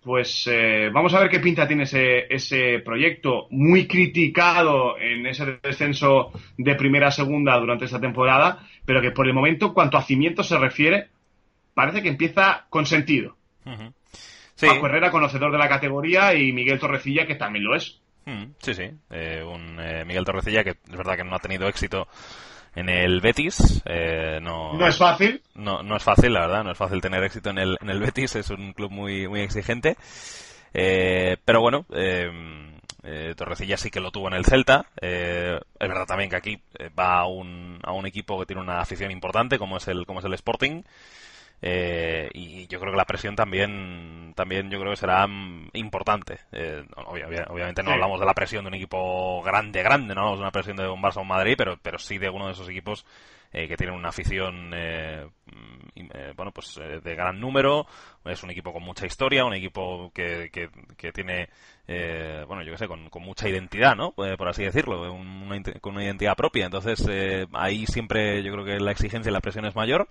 Pues 0.02 0.48
eh, 0.50 0.90
vamos 0.94 1.14
a 1.14 1.20
ver 1.20 1.30
qué 1.30 1.42
pinta 1.42 1.68
tiene 1.68 1.84
ese, 1.84 2.34
ese 2.34 2.80
proyecto 2.80 3.48
muy 3.50 3.86
criticado 3.86 4.98
en 4.98 5.26
ese 5.26 5.60
descenso 5.62 6.32
de 6.58 6.76
primera 6.76 7.08
a 7.08 7.12
segunda 7.12 7.60
durante 7.60 7.84
esta 7.84 8.00
temporada, 8.00 8.60
pero 8.86 9.02
que 9.02 9.12
por 9.12 9.28
el 9.28 9.34
momento, 9.34 9.74
cuanto 9.74 9.98
a 9.98 10.04
cimientos 10.04 10.48
se 10.48 10.58
refiere, 10.58 11.10
parece 11.74 12.02
que 12.02 12.10
empieza 12.10 12.66
con 12.70 12.86
sentido. 12.86 13.36
Paco 14.68 14.86
Herrera, 14.88 15.12
conocedor 15.12 15.52
de 15.52 15.58
la 15.58 15.70
categoría, 15.70 16.34
y 16.34 16.52
Miguel 16.52 16.80
Torrecilla, 16.80 17.26
que 17.26 17.36
también 17.36 17.66
lo 17.66 17.76
es. 17.76 18.00
Mm, 18.26 18.54
sí, 18.60 18.74
sí. 18.74 18.92
Eh, 19.10 19.44
un 19.44 19.80
eh, 19.80 20.06
Miguel 20.06 20.26
Torrecilla 20.26 20.64
que 20.64 20.72
es 20.72 20.98
verdad 20.98 21.18
que 21.18 21.24
no 21.24 21.36
ha 21.36 21.40
tenido 21.40 21.68
éxito 21.68 22.08
en 22.76 22.90
el 22.90 23.22
Betis. 23.22 23.82
Eh, 23.86 24.40
no, 24.42 24.74
no 24.74 24.88
es 24.88 24.98
fácil. 24.98 25.42
No, 25.56 25.82
no 25.82 25.96
es 25.96 26.04
fácil, 26.04 26.34
la 26.34 26.42
verdad. 26.42 26.64
No 26.64 26.72
es 26.72 26.78
fácil 26.78 27.02
tener 27.02 27.24
éxito 27.24 27.50
en 27.50 27.58
el, 27.58 27.78
en 27.82 27.90
el 27.90 28.00
Betis. 28.00 28.36
Es 28.36 28.50
un 28.52 28.74
club 28.74 28.92
muy, 28.92 29.28
muy 29.28 29.42
exigente. 29.42 29.98
pero 30.72 31.62
bueno, 31.62 31.86
Torrecilla 33.36 33.78
sí 33.78 33.90
que 33.90 34.00
lo 34.00 34.12
tuvo 34.12 34.28
en 34.28 34.36
el 34.36 34.46
Celta. 34.46 34.86
es 35.02 35.60
verdad 35.80 36.06
también 36.06 36.30
que 36.30 36.36
aquí 36.36 36.62
va 36.98 37.22
a 37.22 37.26
un, 37.26 37.80
a 37.84 37.94
un 37.94 38.06
equipo 38.06 38.40
que 38.40 38.46
tiene 38.46 38.62
una 38.62 38.80
afición 38.80 39.10
importante, 39.10 39.58
como 39.58 39.78
es 39.78 39.88
el, 39.88 40.06
como 40.06 40.20
es 40.20 40.26
el 40.26 40.34
Sporting. 40.36 40.84
Eh, 41.62 42.30
y 42.34 42.68
yo 42.68 42.80
creo 42.80 42.94
que 42.94 42.98
la 42.98 43.06
presión 43.06 43.36
también, 43.36 44.34
también 44.36 44.70
yo 44.70 44.80
creo 44.80 44.92
que 44.92 44.98
será 44.98 45.28
importante. 45.74 46.40
Eh, 46.52 46.86
obviamente 46.96 47.84
no 47.84 47.92
hablamos 47.92 48.20
de 48.20 48.26
la 48.26 48.34
presión 48.34 48.64
de 48.64 48.70
un 48.70 48.76
equipo 48.76 49.42
grande, 49.44 49.84
grande, 49.84 50.16
no 50.16 50.22
hablamos 50.22 50.40
de 50.40 50.44
una 50.44 50.52
presión 50.52 50.78
de 50.78 50.88
un 50.88 51.02
Barça 51.02 51.18
o 51.18 51.22
un 51.22 51.28
Madrid, 51.28 51.56
pero, 51.58 51.78
pero 51.82 51.98
sí 51.98 52.18
de 52.18 52.30
uno 52.30 52.48
de 52.48 52.54
esos 52.54 52.70
equipos 52.70 53.06
eh, 53.52 53.68
que 53.68 53.76
tienen 53.76 53.96
una 53.96 54.10
afición, 54.10 54.70
mm, 54.70 56.36
bueno, 56.36 56.52
pues 56.52 56.76
de 56.76 57.16
gran 57.16 57.40
número. 57.40 57.88
Es 58.24 58.44
un 58.44 58.52
equipo 58.52 58.72
con 58.72 58.84
mucha 58.84 59.06
historia, 59.06 59.44
un 59.44 59.54
equipo 59.54 60.12
que, 60.14 60.50
que, 60.52 61.12
tiene, 61.12 61.50
bueno, 62.46 62.64
yo 62.64 62.72
qué 62.72 62.78
sé, 62.78 62.88
con, 62.88 63.10
con, 63.10 63.24
mucha 63.24 63.50
identidad, 63.50 63.96
¿no? 63.96 64.12
por 64.14 64.48
así 64.48 64.64
decirlo, 64.64 65.10
con 65.82 65.94
una 65.94 66.04
identidad 66.04 66.36
propia. 66.36 66.66
Entonces, 66.66 67.06
ahí 67.54 67.86
siempre 67.88 68.44
yo 68.44 68.54
creo 68.54 68.66
que 68.66 68.80
la 68.80 68.92
exigencia 68.92 69.30
y 69.30 69.34
la 69.34 69.42
presión 69.42 69.66
es 69.66 69.76
mayor. 69.76 70.08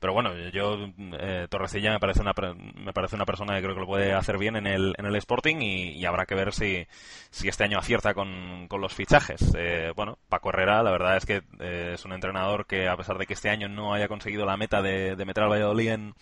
Pero 0.00 0.12
bueno, 0.12 0.34
yo, 0.50 0.76
eh, 1.18 1.46
Torrecilla 1.50 1.90
me 1.90 1.98
parece, 1.98 2.20
una, 2.20 2.32
me 2.74 2.92
parece 2.92 3.16
una 3.16 3.24
persona 3.24 3.54
que 3.54 3.62
creo 3.62 3.74
que 3.74 3.80
lo 3.80 3.86
puede 3.86 4.12
hacer 4.12 4.38
bien 4.38 4.56
en 4.56 4.66
el, 4.66 4.94
en 4.96 5.06
el 5.06 5.16
Sporting 5.16 5.56
y, 5.60 6.04
habrá 6.04 6.24
que 6.26 6.34
ver 6.34 6.52
si, 6.52 6.86
si 7.30 7.48
este 7.48 7.64
año 7.64 7.78
acierta 7.78 8.14
con, 8.14 8.66
con 8.68 8.80
los 8.80 8.94
fichajes. 8.94 9.52
Eh, 9.56 9.92
bueno, 9.96 10.18
Paco 10.28 10.50
Herrera, 10.50 10.82
la 10.82 10.90
verdad 10.90 11.16
es 11.16 11.26
que 11.26 11.42
eh, 11.60 11.92
es 11.94 12.04
un 12.04 12.12
entrenador 12.12 12.66
que 12.66 12.88
a 12.88 12.96
pesar 12.96 13.18
de 13.18 13.26
que 13.26 13.34
este 13.34 13.50
año 13.50 13.68
no 13.68 13.92
haya 13.92 14.08
conseguido 14.08 14.46
la 14.46 14.56
meta 14.56 14.82
de, 14.82 15.16
de 15.16 15.24
meter 15.24 15.44
al 15.44 15.50
Valladolid 15.50 15.88
en, 15.88 16.14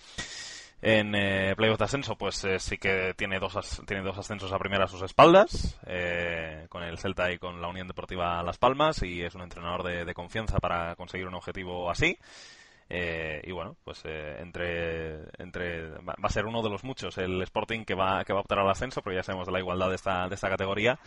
en 0.82 1.14
eh, 1.14 1.54
playoff 1.56 1.78
de 1.78 1.84
ascenso, 1.84 2.16
pues 2.16 2.44
eh, 2.44 2.58
sí 2.58 2.76
que 2.78 3.14
tiene 3.16 3.38
dos, 3.38 3.82
tiene 3.86 4.02
dos 4.02 4.18
ascensos 4.18 4.52
a 4.52 4.58
primera 4.58 4.84
a 4.84 4.88
sus 4.88 5.02
espaldas, 5.02 5.78
eh, 5.86 6.66
con 6.68 6.82
el 6.82 6.98
Celta 6.98 7.32
y 7.32 7.38
con 7.38 7.60
la 7.60 7.68
Unión 7.68 7.88
Deportiva 7.88 8.42
Las 8.42 8.58
Palmas, 8.58 9.02
y 9.02 9.22
es 9.22 9.34
un 9.34 9.42
entrenador 9.42 9.82
de 9.82 10.14
confianza 10.14 10.58
para 10.58 10.94
conseguir 10.96 11.26
un 11.26 11.34
objetivo 11.34 11.90
así. 11.90 12.18
Eh, 12.88 13.42
y 13.44 13.52
bueno, 13.52 13.76
pues 13.84 14.02
eh, 14.04 14.36
entre, 14.40 15.24
entre 15.38 15.88
va 15.90 16.14
a 16.22 16.28
ser 16.30 16.46
uno 16.46 16.62
de 16.62 16.70
los 16.70 16.84
muchos 16.84 17.18
el 17.18 17.42
Sporting 17.42 17.84
que 17.84 17.94
va, 17.94 18.24
que 18.24 18.32
va 18.32 18.40
a 18.40 18.42
optar 18.42 18.60
al 18.60 18.70
ascenso, 18.70 19.02
porque 19.02 19.16
ya 19.16 19.22
sabemos 19.24 19.46
de 19.46 19.52
la 19.52 19.58
igualdad 19.60 19.88
de 19.88 19.96
esta, 19.96 20.28
de 20.28 20.34
esta 20.34 20.48
categoría. 20.48 20.98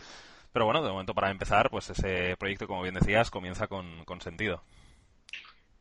Pero 0.52 0.66
bueno, 0.66 0.82
de 0.82 0.90
momento 0.90 1.14
para 1.14 1.30
empezar, 1.30 1.70
pues 1.70 1.90
ese 1.90 2.36
proyecto, 2.38 2.66
como 2.66 2.82
bien 2.82 2.94
decías, 2.94 3.30
comienza 3.30 3.66
con, 3.68 4.04
con 4.04 4.20
sentido. 4.20 4.62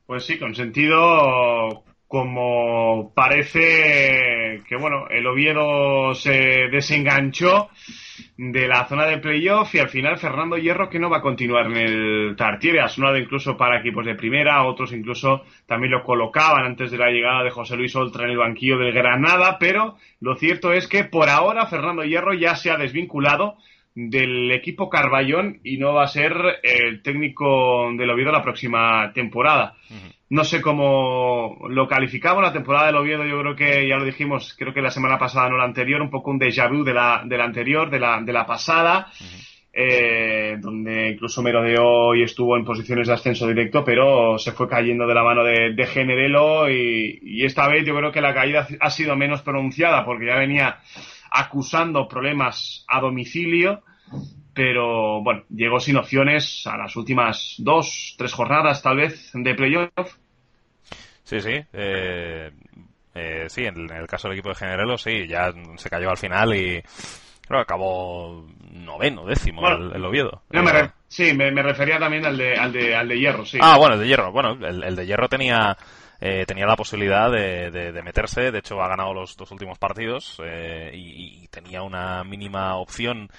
Pues 0.06 0.26
sí, 0.26 0.40
con 0.40 0.56
sentido 0.56 1.84
como 2.10 3.14
parece 3.14 4.64
que 4.68 4.76
bueno, 4.78 5.08
el 5.12 5.28
Oviedo 5.28 6.16
se 6.16 6.68
desenganchó 6.72 7.70
de 8.36 8.68
la 8.68 8.88
zona 8.88 9.06
de 9.06 9.20
playoff 9.20 9.76
y 9.76 9.78
al 9.78 9.90
final 9.90 10.18
Fernando 10.18 10.58
Hierro 10.58 10.90
que 10.90 10.98
no 10.98 11.12
va 11.12 11.18
a 11.18 11.22
continuar 11.22 11.68
en 11.68 11.78
el 11.78 12.36
Tartiere, 12.36 12.82
sonado 12.90 13.16
incluso 13.16 13.56
para 13.56 13.80
equipos 13.80 14.08
de 14.08 14.16
primera, 14.16 14.66
otros 14.66 14.92
incluso 14.92 15.44
también 15.68 15.92
lo 15.92 16.04
colocaban 16.04 16.66
antes 16.66 16.90
de 16.90 16.98
la 16.98 17.12
llegada 17.12 17.44
de 17.44 17.52
José 17.52 17.78
Luis 17.78 17.96
Oltra 17.96 18.24
en 18.24 18.32
el 18.32 18.38
banquillo 18.38 18.80
del 18.80 18.92
Granada, 18.92 19.58
pero 19.60 19.98
lo 20.20 20.36
cierto 20.36 20.74
es 20.74 20.88
que 20.88 21.04
por 21.04 21.30
ahora 21.30 21.68
Fernando 21.68 22.04
Hierro 22.04 22.34
ya 22.34 22.56
se 22.56 22.72
ha 22.72 22.78
desvinculado 22.78 23.58
del 23.94 24.52
equipo 24.52 24.90
Carballón 24.90 25.60
y 25.64 25.78
no 25.78 25.94
va 25.94 26.06
a 26.06 26.08
ser 26.08 26.34
el 26.64 27.04
técnico 27.04 27.92
del 27.96 28.10
Oviedo 28.10 28.32
la 28.32 28.42
próxima 28.42 29.12
temporada. 29.14 29.76
No 30.30 30.44
sé 30.44 30.62
cómo 30.62 31.58
lo 31.70 31.88
calificamos 31.88 32.44
la 32.44 32.54
temporada 32.54 32.88
del 32.88 32.98
Oviedo, 32.98 33.26
yo 33.26 33.40
creo 33.40 33.56
que 33.56 33.88
ya 33.88 33.98
lo 33.98 34.06
dijimos, 34.06 34.56
creo 34.58 34.74
que 34.74 34.82
la 34.82 34.92
semana 34.92 35.18
pasada, 35.18 35.50
no 35.50 35.58
la 35.58 35.64
anterior, 35.64 36.02
un 36.02 36.12
poco 36.12 36.30
un 36.30 36.40
déjà 36.40 36.70
vu 36.70 36.84
de 36.84 36.94
la, 36.94 37.24
de 37.26 37.36
la 37.36 37.46
anterior, 37.46 37.90
de 37.90 38.00
la, 38.00 38.22
de 38.22 38.32
la 38.32 38.46
pasada, 38.46 39.12
eh, 39.74 40.58
donde 40.60 41.12
incluso 41.12 41.42
merodeó 41.42 42.14
y 42.14 42.22
estuvo 42.22 42.56
en 42.58 42.64
posiciones 42.64 43.08
de 43.08 43.14
ascenso 43.16 43.48
directo, 43.48 43.84
pero 43.84 44.38
se 44.38 44.52
fue 44.52 44.70
cayendo 44.70 45.08
de 45.08 45.16
la 45.16 45.24
mano 45.24 45.44
de, 45.44 45.74
de 45.74 45.86
Generelo 45.88 46.70
y, 46.70 47.20
y 47.24 47.46
esta 47.46 47.68
vez 47.68 47.84
yo 47.84 47.96
creo 47.96 48.12
que 48.12 48.22
la 48.22 48.34
caída 48.36 48.68
ha 48.80 48.90
sido 48.92 49.16
menos 49.16 49.42
pronunciada 49.42 50.06
porque 50.06 50.28
ya 50.28 50.38
venía 50.38 50.80
acusando 51.32 52.08
problemas 52.08 52.86
a 52.88 53.02
domicilio 53.02 53.82
pero 54.60 55.22
bueno, 55.22 55.44
llegó 55.50 55.80
sin 55.80 55.96
opciones 55.96 56.68
a 56.68 56.76
las 56.76 56.94
últimas 56.98 57.56
dos, 57.60 58.14
tres 58.18 58.34
jornadas 58.34 58.82
tal 58.82 58.98
vez 58.98 59.32
de 59.34 59.56
playoff. 59.56 60.18
Sí, 61.24 61.40
sí. 61.40 61.64
Eh, 61.72 62.52
eh, 63.16 63.46
sí, 63.48 63.64
en 63.64 63.90
el 63.90 64.06
caso 64.06 64.28
del 64.28 64.38
equipo 64.38 64.50
de 64.50 64.56
Generelo, 64.56 64.98
sí, 64.98 65.26
ya 65.30 65.54
se 65.78 65.90
cayó 65.90 66.10
al 66.10 66.18
final 66.18 66.54
y 66.54 66.82
creo 67.48 67.60
que 67.60 67.62
acabó 67.62 68.46
noveno, 68.74 69.26
décimo 69.26 69.66
el, 69.66 70.04
Oviedo. 70.04 70.42
Eh, 70.52 70.90
sí, 71.08 71.34
me, 71.34 71.52
refería 71.64 71.98
también 71.98 72.26
al 72.26 72.38
de, 72.38 72.58
al, 72.58 72.74
de, 72.74 72.94
al 72.94 73.08
de 73.08 73.18
Hierro, 73.18 73.46
sí. 73.46 73.60
Ah, 73.62 73.78
bueno, 73.78 73.94
el 73.94 74.02
de 74.02 74.08
Hierro. 74.08 74.34
Bueno, 74.34 74.58
el, 74.68 74.94
de 74.94 75.06
Hierro 75.06 75.30
tenía... 75.30 75.78
tenía 76.20 76.66
la 76.66 76.76
posibilidad 76.76 77.32
de, 77.32 77.72
de, 77.72 78.04
meterse, 78.04 78.52
de 78.52 78.60
hecho 78.60 78.82
ha 78.82 78.90
ganado 78.90 79.14
los 79.14 79.38
dos 79.38 79.50
últimos 79.52 79.80
partidos 79.80 80.38
y, 80.94 81.44
y, 81.44 81.48
tenía 81.48 81.82
una 81.82 82.26
mínima 82.26 82.76
opción 82.76 83.30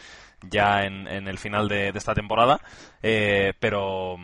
ya 0.43 0.84
en, 0.84 1.07
en 1.07 1.28
el 1.28 1.38
final 1.38 1.68
de, 1.68 1.88
esta 1.88 2.14
temporada, 2.14 2.61
eh, 3.03 3.53
pero 3.59 4.16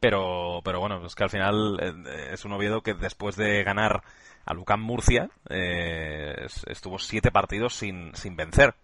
pero 0.00 0.60
pero 0.64 0.80
bueno, 0.80 1.04
es 1.06 1.14
que 1.14 1.24
al 1.24 1.30
final 1.30 1.78
eh, 1.80 2.30
es 2.32 2.44
un 2.44 2.52
Oviedo 2.52 2.82
que 2.82 2.94
después 2.94 3.36
de 3.36 3.62
ganar 3.62 4.02
a 4.44 4.54
Lucán 4.54 4.80
Murcia 4.80 5.30
eh, 5.48 6.46
estuvo 6.66 6.98
siete 6.98 7.30
partidos 7.30 7.74
sin, 7.74 8.14
sin 8.14 8.36
vencer. 8.36 8.74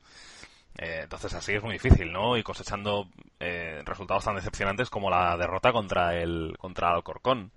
entonces 0.76 1.34
así 1.34 1.55
es 1.55 1.62
muy 1.62 1.72
difícil, 1.72 2.12
¿no? 2.12 2.36
Y 2.36 2.42
cosechando 2.42 3.09
resultados 3.84 4.24
tan 4.24 4.36
decepcionantes 4.36 4.90
como 4.90 5.11
la 5.11 5.36
derrota 5.36 5.72
contra 5.72 6.14
el 6.14 6.57
contra 6.59 6.90
Alcorcón 6.90 7.51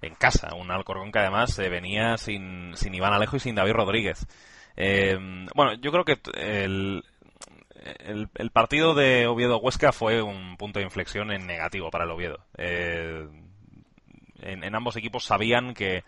en 0.00 0.14
casa, 0.14 0.54
un 0.54 0.70
Alcorcón 0.70 1.12
que 1.12 1.20
además 1.20 1.56
venía 1.58 2.16
sin, 2.16 2.72
sin 2.76 2.94
Iván 2.94 3.12
Alejo 3.12 3.36
y 3.36 3.40
sin 3.40 3.54
David 3.54 3.74
Rodríguez. 3.74 4.26
bueno, 5.54 5.74
yo 5.74 5.92
creo 5.92 6.04
que 6.04 6.18
el, 6.34 7.04
el, 7.84 8.50
partido 8.50 8.94
de 8.94 9.26
Oviedo-Huesca 9.26 9.92
fue 9.92 10.22
un 10.22 10.56
punto 10.56 10.78
de 10.78 10.84
inflexión 10.84 11.30
en 11.30 11.46
negativo 11.46 11.90
para 11.90 12.04
el 12.04 12.10
Oviedo. 12.10 12.44
Eh, 12.56 13.28
en, 14.40 14.74
ambos 14.74 14.96
equipos 14.96 15.24
sabían 15.24 15.74
que 15.74 16.04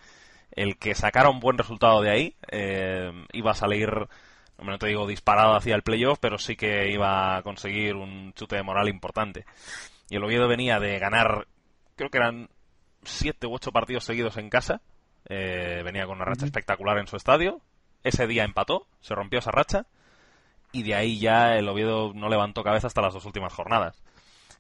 Y 20.74 20.82
de 20.82 20.90
que 20.90 20.94
en. 20.94 20.98
Eh, 20.98 21.00
en 21.00 21.00
ahí 21.00 21.18
ya 21.18 21.56
el 21.56 21.68
Oviedo 21.68 22.12
no 22.14 22.28
levantó 22.28 22.62
cabeza 22.62 22.88
hasta 22.88 23.02
las 23.02 23.14
dos 23.14 23.24
últimas 23.24 23.52
jornadas. 23.52 24.02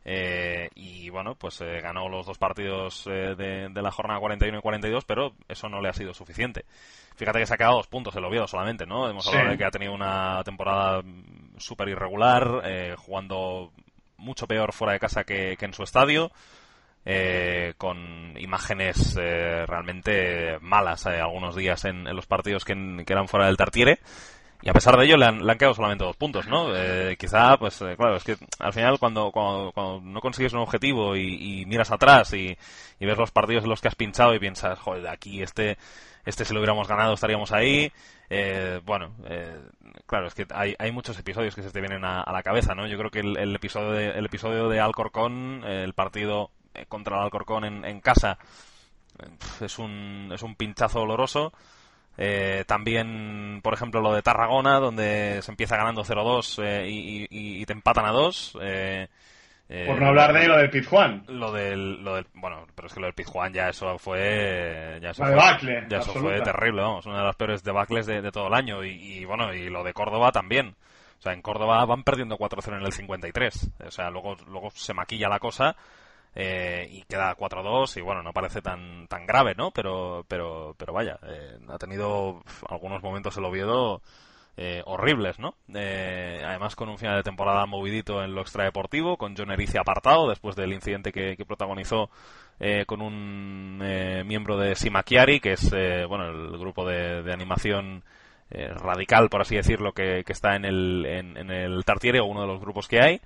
Eh, 0.06 0.68
y 0.74 1.08
bueno, 1.08 1.34
pues 1.34 1.60
eh, 1.62 1.80
ganó 1.80 2.08
los 2.08 2.26
dos 2.26 2.36
partidos 2.36 3.04
de, 3.06 3.68
de, 3.70 3.82
la 3.82 3.90
jornada 3.90 4.20
41 4.20 4.58
y 4.58 4.60
42, 4.60 5.04
pero 5.04 5.32
eso 5.48 5.68
no 5.68 5.80
le 5.80 5.88
ha 5.88 5.94
sido 5.94 6.12
suficiente. 6.12 6.64
Fíjate 7.16 7.38
que 7.38 7.46
se 7.46 7.54
ha 7.54 7.56
quedado 7.56 7.76
dos 7.76 7.86
puntos 7.86 8.14
el 8.16 8.24
Oviedo 8.24 8.46
solamente, 8.46 8.86
¿no? 8.86 9.08
Hemos 9.08 9.26
hablado 9.28 9.50
de 9.50 9.58
que 9.58 9.64
ha 9.64 9.70
tenido 9.70 9.94
una 9.94 10.42
temporada 10.44 11.02
súper 11.56 11.88
irregular, 11.88 12.62
eh, 12.64 12.94
jugando 12.98 13.72
mucho 14.16 14.46
peor 14.46 14.72
fuera 14.72 14.94
de 14.94 14.98
casa 14.98 15.24
que, 15.24 15.56
en 15.58 15.72
su 15.74 15.82
estadio, 15.82 16.32
eh, 17.04 17.74
con 17.76 18.34
imágenes 18.38 19.16
eh, 19.20 19.64
realmente 19.66 20.58
malas 20.60 21.06
algunos 21.06 21.54
días 21.54 21.84
en, 21.84 22.04
los 22.04 22.26
partidos 22.26 22.64
que, 22.64 22.72
eran 23.06 23.28
fuera 23.28 23.46
del 23.46 23.56
Tartiere. 23.56 24.00
Y 24.64 24.70
a 24.70 24.72
pesar 24.72 24.96
de 24.96 25.04
ello 25.04 25.18
le 25.18 25.26
han, 25.26 25.58
quedado 25.58 25.74
solamente 25.74 26.04
dos 26.04 26.16
puntos, 26.16 26.48
¿no? 26.48 26.68
quizá, 27.18 27.58
pues 27.58 27.76
claro, 27.76 28.16
es 28.16 28.24
que 28.24 28.38
al 28.58 28.72
final 28.72 28.98
cuando, 28.98 29.30
cuando, 29.30 30.00
no 30.02 30.20
consigues 30.22 30.54
un 30.54 30.60
objetivo 30.60 31.14
y, 31.16 31.66
miras 31.66 31.90
atrás 31.90 32.32
y, 32.32 32.56
y, 32.98 33.04
ves 33.06 33.18
los 33.18 33.30
partidos 33.30 33.64
en 33.64 33.70
los 33.70 33.82
que 33.82 33.88
has 33.88 33.94
pinchado 33.94 34.34
y 34.34 34.38
piensas, 34.38 34.78
joder, 34.78 35.06
aquí 35.08 35.42
este 35.42 35.76
este 36.24 36.44
si 36.44 36.54
lo 36.54 36.60
hubiéramos 36.60 36.88
ganado 36.88 37.14
estaríamos 37.14 37.52
ahí. 37.52 37.92
Eh, 38.30 38.80
bueno, 38.84 39.14
eh, 39.26 39.60
claro, 40.06 40.28
es 40.28 40.34
que 40.34 40.46
hay, 40.54 40.74
hay 40.78 40.90
muchos 40.90 41.18
episodios 41.18 41.54
que 41.54 41.62
se 41.62 41.70
te 41.70 41.80
vienen 41.80 42.04
a, 42.04 42.24
la 42.32 42.42
cabeza, 42.42 42.74
¿no? 42.74 42.86
Yo 42.86 42.96
creo 42.96 43.10
que 43.10 43.20
el, 43.20 43.54
episodio, 43.54 43.90
de, 43.92 44.10
el 44.10 44.24
episodio 44.26 44.68
de 44.68 44.80
Alcorcón, 44.80 45.62
el 45.64 45.92
partido 45.92 46.50
eh, 46.72 46.86
contra 46.86 47.18
el 47.18 47.24
Alcorcón 47.24 47.64
en, 47.64 47.84
en 47.84 48.00
casa, 48.00 48.38
es 49.60 49.78
un, 49.78 50.30
es 50.32 50.42
un 50.42 50.54
pinchazo 50.56 51.00
doloroso. 51.00 51.52
También, 52.66 53.60
por 53.62 53.74
ejemplo, 53.74 54.00
lo 54.00 54.14
de 54.14 54.22
Tarragona, 54.22 54.78
donde 54.78 55.40
se 55.42 55.50
empieza 55.50 55.76
ganando 55.76 56.04
0-2 56.04 56.86
y, 56.88 57.26
y, 57.30 57.66
te 57.66 57.72
empatan 57.72 58.06
a 58.06 58.12
2. 58.12 58.58
Eh, 59.68 59.86
Por 59.86 60.00
no 60.00 60.08
hablar 60.08 60.32
de 60.32 60.46
lo 60.46 60.58
del 60.58 60.70
Pizjuán. 60.70 61.24
Lo 61.26 61.50
del, 61.50 62.04
lo 62.04 62.16
del, 62.16 62.26
bueno, 62.34 62.66
pero 62.74 62.86
es 62.86 62.94
que 62.94 63.00
lo 63.00 63.06
del 63.06 63.14
Pizjuán 63.14 63.52
ya 63.52 63.68
eso 63.68 63.98
fue, 63.98 64.98
ya 65.00 65.10
eso, 65.10 65.24
fue, 65.24 65.86
ya 65.88 65.98
eso 65.98 66.12
fue 66.12 66.40
terrible, 66.42 66.82
vamos, 66.82 67.06
una 67.06 67.18
de 67.18 67.24
las 67.24 67.36
peores 67.36 67.64
debacles 67.64 68.06
de, 68.06 68.20
de 68.20 68.30
todo 68.30 68.48
el 68.48 68.54
año 68.54 68.84
y, 68.84 69.24
bueno, 69.24 69.54
y 69.54 69.70
lo 69.70 69.82
de 69.82 69.92
Córdoba 69.92 70.32
también. 70.32 70.74
O 71.18 71.22
sea, 71.24 71.32
en 71.32 71.40
Córdoba 71.40 71.84
van 71.86 72.02
perdiendo 72.02 72.36
4-0 72.36 72.76
en 72.76 72.82
el 72.84 72.92
53. 72.92 73.70
O 73.86 73.90
sea, 73.90 74.10
luego, 74.10 74.36
luego 74.46 74.70
se 74.70 74.92
maquilla 74.92 75.28
la 75.28 75.38
cosa 75.38 75.74
eh, 76.34 76.88
y 76.90 77.02
queda 77.02 77.36
4-2 77.36 77.98
y 77.98 78.00
bueno, 78.00 78.22
no 78.22 78.32
parece 78.32 78.62
tan, 78.62 79.06
tan 79.08 79.26
grave, 79.26 79.54
¿no? 79.56 79.70
Pero, 79.70 80.24
pero, 80.28 80.74
pero 80.78 80.92
vaya, 80.92 81.18
eh, 81.22 81.58
ha 81.68 81.78
tenido 81.78 82.42
algunos 82.68 83.02
momentos 83.02 83.36
el 83.36 83.44
Oviedo 83.44 84.02
eh, 84.56 84.82
horribles, 84.86 85.40
¿no? 85.40 85.56
Eh, 85.74 86.40
además 86.46 86.76
con 86.76 86.88
un 86.88 86.96
final 86.96 87.16
de 87.16 87.24
temporada 87.24 87.66
movidito 87.66 88.22
en 88.22 88.36
lo 88.36 88.40
extradeportivo, 88.40 89.16
con 89.16 89.34
John 89.36 89.50
Erice 89.50 89.80
apartado 89.80 90.28
después 90.28 90.54
del 90.54 90.72
incidente 90.72 91.10
que, 91.10 91.36
protagonizó 91.44 92.08
eh, 92.60 92.84
con 92.86 93.02
un 93.02 93.78
miembro 93.78 94.56
de 94.56 94.76
Simakiari, 94.76 95.40
que 95.40 95.54
es 95.54 95.70
bueno 96.08 96.28
el 96.28 96.56
grupo 96.56 96.86
de, 96.86 97.32
animación 97.32 98.04
radical, 98.48 99.28
por 99.28 99.40
así 99.40 99.56
decirlo, 99.56 99.92
que, 99.92 100.22
está 100.28 100.54
en 100.54 100.64
el, 100.64 101.04
en, 101.04 101.50
el 101.50 101.84
Tartiere, 101.84 102.20
o 102.20 102.26
uno 102.26 102.42
de 102.42 102.46
los 102.46 102.60
grupos 102.60 102.86
que 102.86 103.00
hay. 103.00 103.20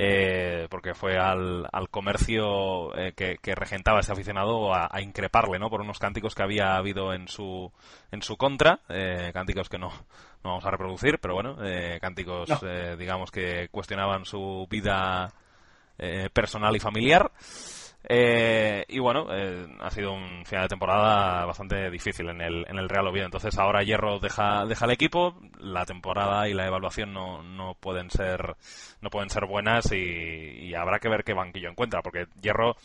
Eh, 0.00 0.68
porque 0.70 0.94
fue 0.94 1.18
al, 1.18 1.66
al 1.72 1.88
comercio 1.88 2.96
eh, 2.96 3.14
que, 3.14 3.54
regentaba 3.56 3.98
ese 3.98 4.12
aficionado 4.12 4.72
a, 4.72 4.88
increparle, 5.02 5.58
¿no? 5.58 5.68
Por 5.68 5.80
unos 5.80 5.98
cánticos 5.98 6.36
que 6.36 6.44
había 6.44 6.76
habido 6.76 7.12
en 7.12 7.26
su, 7.26 7.72
en 8.12 8.22
su 8.22 8.36
contra, 8.36 8.78
eh, 8.88 9.32
cánticos 9.34 9.68
que 9.68 9.76
no, 9.76 9.88
no 9.88 10.50
vamos 10.50 10.64
a 10.64 10.70
reproducir, 10.70 11.18
pero 11.18 11.34
bueno, 11.34 11.56
cánticos, 12.00 12.48
digamos, 12.96 13.32
que 13.32 13.68
cuestionaban 13.72 14.24
su 14.24 14.68
vida 14.70 15.32
personal 16.32 16.76
y 16.76 16.78
familiar. 16.78 17.32
Eh, 18.10 18.86
y 18.88 19.00
bueno, 19.00 19.26
eh, 19.30 19.66
ha 19.80 19.90
sido 19.90 20.14
un 20.14 20.42
final 20.46 20.64
de 20.64 20.68
temporada 20.70 21.44
bastante 21.44 21.90
difícil 21.90 22.30
en 22.30 22.40
el, 22.40 22.64
en 22.66 22.78
el 22.78 22.88
Real 22.88 23.06
Oviedo. 23.06 23.26
Entonces 23.26 23.58
ahora 23.58 23.82
Hierro 23.82 24.18
deja, 24.18 24.64
deja 24.64 24.86
el 24.86 24.92
equipo, 24.92 25.38
la 25.58 25.84
temporada 25.84 26.48
y 26.48 26.54
la 26.54 26.66
evaluación 26.66 27.12
no, 27.12 27.42
no 27.42 27.74
pueden 27.74 28.10
ser 28.10 28.56
no 29.02 29.10
pueden 29.10 29.28
ser 29.28 29.44
buenas 29.44 29.92
y, 29.92 30.74
habrá 30.74 31.00
que 31.00 31.10
ver 31.10 31.22
qué 31.22 31.34
banquillo 31.34 31.68
encuentra, 31.68 32.00
porque 32.00 32.28
Hierro 32.40 32.76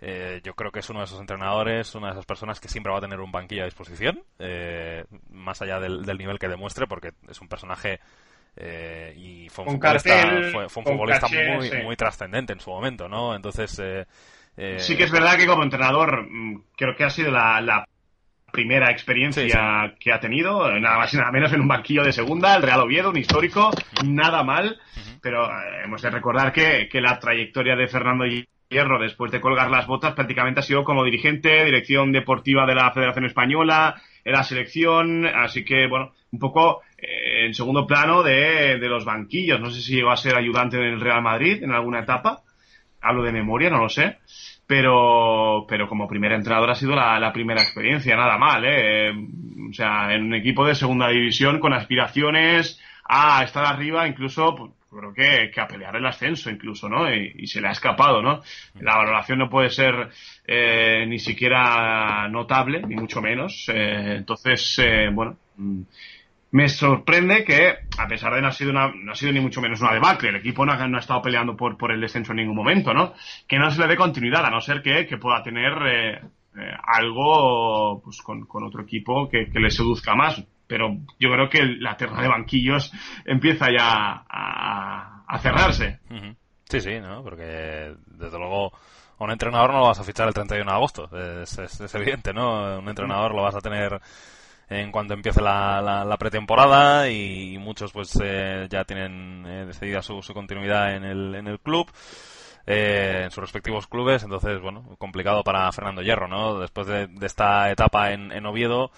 eh, 0.00 0.40
yo 0.44 0.54
creo 0.54 0.70
que 0.70 0.78
es 0.78 0.90
uno 0.90 1.00
de 1.00 1.06
esos 1.06 1.18
entrenadores, 1.18 1.92
una 1.96 2.08
de 2.08 2.12
esas 2.12 2.26
personas 2.26 2.60
que 2.60 2.68
siempre 2.68 2.92
va 2.92 2.98
a 2.98 3.00
tener 3.00 3.20
un 3.20 3.32
banquillo 3.32 3.62
a 3.62 3.64
disposición, 3.64 4.22
más 5.30 5.60
allá 5.60 5.80
del, 5.80 6.04
nivel 6.18 6.38
que 6.38 6.46
demuestre, 6.46 6.86
porque 6.86 7.14
es 7.28 7.40
un 7.40 7.48
personaje 7.48 7.98
y 9.16 9.48
fue 9.48 9.64
un, 9.64 9.72
futbolista, 9.72 10.22
fue, 10.52 10.64
un 10.64 10.70
futbolista 10.70 11.26
muy, 11.28 11.82
muy 11.82 11.96
trascendente 11.96 12.52
en 12.52 12.60
su 12.60 12.70
momento, 12.70 13.08
¿no? 13.08 13.34
Entonces, 13.34 13.76
eh, 13.80 14.06
sí 14.78 14.96
que 14.96 15.04
es 15.04 15.10
verdad 15.10 15.36
que 15.36 15.46
como 15.46 15.62
entrenador 15.62 16.26
mm, 16.28 16.62
creo 16.76 16.96
que 16.96 17.04
ha 17.04 17.10
sido 17.10 17.30
la, 17.30 17.86
primera 18.50 18.90
experiencia 18.90 19.94
que 20.00 20.10
ha 20.10 20.20
tenido, 20.20 20.72
nada 20.80 20.96
más 20.96 21.12
y 21.12 21.18
nada 21.18 21.30
menos 21.30 21.52
en 21.52 21.60
un 21.60 21.68
banquillo 21.68 22.02
de 22.02 22.12
segunda, 22.12 22.56
el 22.56 22.62
Real 22.62 22.80
Oviedo, 22.80 23.10
un 23.10 23.18
histórico, 23.18 23.70
nada 24.04 24.42
mal, 24.42 24.80
pero 25.20 25.46
eh, 25.46 25.82
hemos 25.84 26.00
de 26.00 26.10
recordar 26.10 26.52
que, 26.52 26.88
la 26.94 27.18
trayectoria 27.18 27.76
de 27.76 27.88
Fernando 27.88 28.24
Hierro 28.70 28.98
después 28.98 29.30
de 29.30 29.40
colgar 29.40 29.70
las 29.70 29.86
botas 29.86 30.14
prácticamente 30.14 30.60
ha 30.60 30.62
sido 30.62 30.82
como 30.82 31.04
dirigente, 31.04 31.64
dirección 31.64 32.10
deportiva 32.10 32.66
de 32.66 32.74
la 32.74 32.90
Federación 32.90 33.26
Española, 33.26 34.00
en 34.24 34.32
la 34.32 34.42
selección, 34.42 35.26
así 35.26 35.62
que 35.64 35.86
bueno, 35.86 36.12
un 36.32 36.38
poco 36.38 36.80
eh, 36.96 37.46
en 37.46 37.54
segundo 37.54 37.86
plano 37.86 38.22
de, 38.22 38.78
de 38.78 38.88
los 38.88 39.04
banquillos, 39.04 39.60
no 39.60 39.70
sé 39.70 39.82
si 39.82 39.94
llegó 39.94 40.10
a 40.10 40.16
ser 40.16 40.36
ayudante 40.36 40.78
del 40.78 41.00
Real 41.00 41.22
Madrid 41.22 41.62
en 41.62 41.72
alguna 41.72 42.00
etapa, 42.00 42.42
hablo 43.00 43.22
de 43.22 43.32
memoria, 43.32 43.70
no 43.70 43.78
lo 43.78 43.88
sé 43.88 44.18
pero, 44.68 45.64
pero 45.66 45.88
como 45.88 46.06
primer 46.06 46.32
entrenador 46.32 46.70
ha 46.70 46.74
sido 46.74 46.94
la, 46.94 47.32
primera 47.32 47.62
experiencia, 47.62 48.14
nada 48.14 48.36
mal, 48.36 48.62
¿eh? 48.66 49.10
O 49.10 49.72
sea, 49.72 50.14
en 50.14 50.24
un 50.24 50.34
equipo 50.34 50.66
de 50.66 50.74
segunda 50.74 51.08
división 51.08 51.58
con 51.58 51.72
aspiraciones 51.72 52.78
a 53.02 53.42
estar 53.44 53.64
arriba, 53.64 54.06
incluso, 54.06 54.54
pues, 54.54 54.72
creo 54.90 55.14
que, 55.14 55.50
que, 55.50 55.60
a 55.62 55.66
pelear 55.66 55.96
el 55.96 56.04
ascenso, 56.04 56.50
incluso, 56.50 56.86
¿no? 56.86 57.10
Y, 57.10 57.46
se 57.46 57.62
le 57.62 57.68
ha 57.68 57.70
escapado, 57.70 58.20
¿no? 58.20 58.42
La 58.80 58.98
valoración 58.98 59.38
no 59.38 59.48
puede 59.48 59.70
ser 59.70 60.10
eh, 60.46 61.06
ni 61.08 61.18
siquiera 61.18 62.28
notable, 62.28 62.82
ni 62.86 62.94
mucho 62.94 63.22
menos. 63.22 63.70
Eh, 63.72 64.16
entonces, 64.18 64.78
eh, 64.84 65.08
bueno, 65.10 65.38
mm, 65.56 65.80
me 66.50 66.68
sorprende 66.68 67.44
que, 67.44 67.78
a 67.98 68.08
pesar 68.08 68.34
de 68.34 68.40
no 68.40 68.48
ha 68.48 68.52
sido 68.52 68.70
una, 68.70 68.92
no 68.94 69.12
ha 69.12 69.14
sido 69.14 69.32
ni 69.32 69.40
mucho 69.40 69.60
menos 69.60 69.80
una 69.80 69.92
debacle, 69.92 70.30
el 70.30 70.36
equipo 70.36 70.64
no 70.64 70.72
ha, 70.72 70.98
estado 70.98 71.20
peleando 71.22 71.56
por, 71.56 71.76
por 71.76 71.92
el 71.92 72.00
descenso 72.00 72.32
en 72.32 72.38
ningún 72.38 72.56
momento, 72.56 72.94
¿no? 72.94 73.14
Que 73.46 73.58
no 73.58 73.70
se 73.70 73.80
le 73.80 73.88
dé 73.88 73.96
continuidad, 73.96 74.44
a 74.44 74.50
no 74.50 74.60
ser 74.60 74.82
que, 74.82 75.04
pueda 75.18 75.42
tener 75.42 75.72
eh, 75.86 76.20
eh, 76.56 76.72
algo 76.84 78.00
pues 78.02 78.22
con, 78.22 78.46
otro 78.64 78.82
equipo 78.82 79.28
que, 79.28 79.48
le 79.52 79.70
seduzca 79.70 80.14
más. 80.14 80.42
Pero 80.66 80.98
yo 81.18 81.30
creo 81.30 81.48
que 81.48 81.64
la 81.64 81.96
terna 81.96 82.20
de 82.20 82.28
banquillos 82.28 82.92
empieza 83.24 83.68
ya 83.70 84.22
a, 84.28 85.24
a 85.26 85.38
cerrarse. 85.38 86.00
Sí, 86.64 86.80
sí, 86.80 87.00
¿no? 87.00 87.22
Porque 87.22 87.94
desde 88.06 88.38
luego 88.38 88.72
un 89.18 89.30
entrenador 89.30 89.72
no 89.72 89.80
lo 89.80 89.86
vas 89.86 90.00
a 90.00 90.04
fichar 90.04 90.28
el 90.28 90.34
31 90.34 90.70
de 90.70 90.76
agosto, 90.76 91.08
es, 91.42 91.58
es, 91.58 91.80
es 91.80 91.94
evidente, 91.94 92.32
¿no? 92.32 92.78
Un 92.78 92.88
entrenador 92.88 93.34
lo 93.34 93.42
vas 93.42 93.54
a 93.54 93.60
tener 93.60 93.98
en 94.70 94.92
cuanto 94.92 95.14
empiece 95.14 95.40
la, 95.40 95.80
la, 95.80 96.16
pretemporada 96.18 97.08
y, 97.08 97.56
muchos 97.58 97.92
pues 97.92 98.18
eh, 98.22 98.66
ya 98.70 98.84
tienen 98.84 99.44
eh, 99.46 99.64
decidida 99.66 100.02
su, 100.02 100.22
su, 100.22 100.34
continuidad 100.34 100.94
en 100.94 101.04
el, 101.04 101.34
en 101.34 101.46
el 101.46 101.58
club. 101.60 101.90
Eh, 102.66 103.22
en 103.24 103.30
sus 103.30 103.40
respectivos 103.40 103.86
clubes, 103.86 104.22
entonces, 104.24 104.60
bueno, 104.60 104.94
complicado 104.98 105.42
para 105.42 105.72
Fernando 105.72 106.02
Hierro, 106.02 106.28
¿no? 106.28 106.58
Después 106.58 106.86
de, 106.86 107.08
esta 107.22 107.70
etapa 107.70 108.12
en, 108.12 108.30
en 108.30 108.44
Oviedo, 108.44 108.90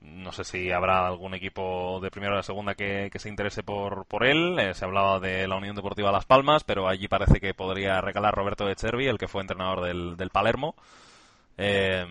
no 0.00 0.32
sé 0.32 0.42
si 0.42 0.72
habrá 0.72 1.06
algún 1.06 1.34
equipo 1.34 2.00
de 2.00 2.10
primera 2.10 2.34
o 2.34 2.36
de 2.38 2.42
segunda 2.42 2.74
que, 2.74 3.08
se 3.14 3.28
interese 3.28 3.62
por, 3.62 4.04
por 4.06 4.26
él. 4.26 4.74
se 4.74 4.84
hablaba 4.84 5.20
de 5.20 5.46
la 5.46 5.54
Unión 5.54 5.76
Deportiva 5.76 6.10
Las 6.10 6.24
Palmas, 6.24 6.64
pero 6.64 6.88
allí 6.88 7.06
parece 7.06 7.38
que 7.38 7.54
podría 7.54 8.00
recalar 8.00 8.34
Roberto 8.34 8.66
de 8.66 8.74
Chervi, 8.74 9.06
el 9.06 9.18
que 9.18 9.28
fue 9.28 9.42
entrenador 9.42 9.82
del, 9.82 10.16
del 10.16 10.30
Palermo. 10.30 10.74
Eh, 11.56 12.04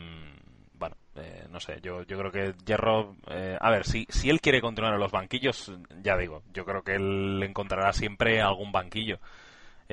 eh, 1.16 1.46
no 1.50 1.60
sé, 1.60 1.80
yo, 1.82 2.04
yo 2.04 2.18
creo 2.18 2.32
que 2.32 2.54
Hierro, 2.66 3.16
eh, 3.30 3.58
a 3.60 3.70
ver, 3.70 3.86
si, 3.86 4.06
si 4.10 4.30
él 4.30 4.40
quiere 4.40 4.62
continuar 4.62 4.94
en 4.94 5.00
los 5.00 5.12
banquillos, 5.12 5.72
ya 6.02 6.18
digo, 6.18 6.44
yo 6.54 6.66
creo 6.66 6.84
que 6.84 6.96
él 6.96 7.42
encontrará 7.44 7.92
siempre 7.94 8.42
algún 8.42 8.72
banquillo. 8.72 9.20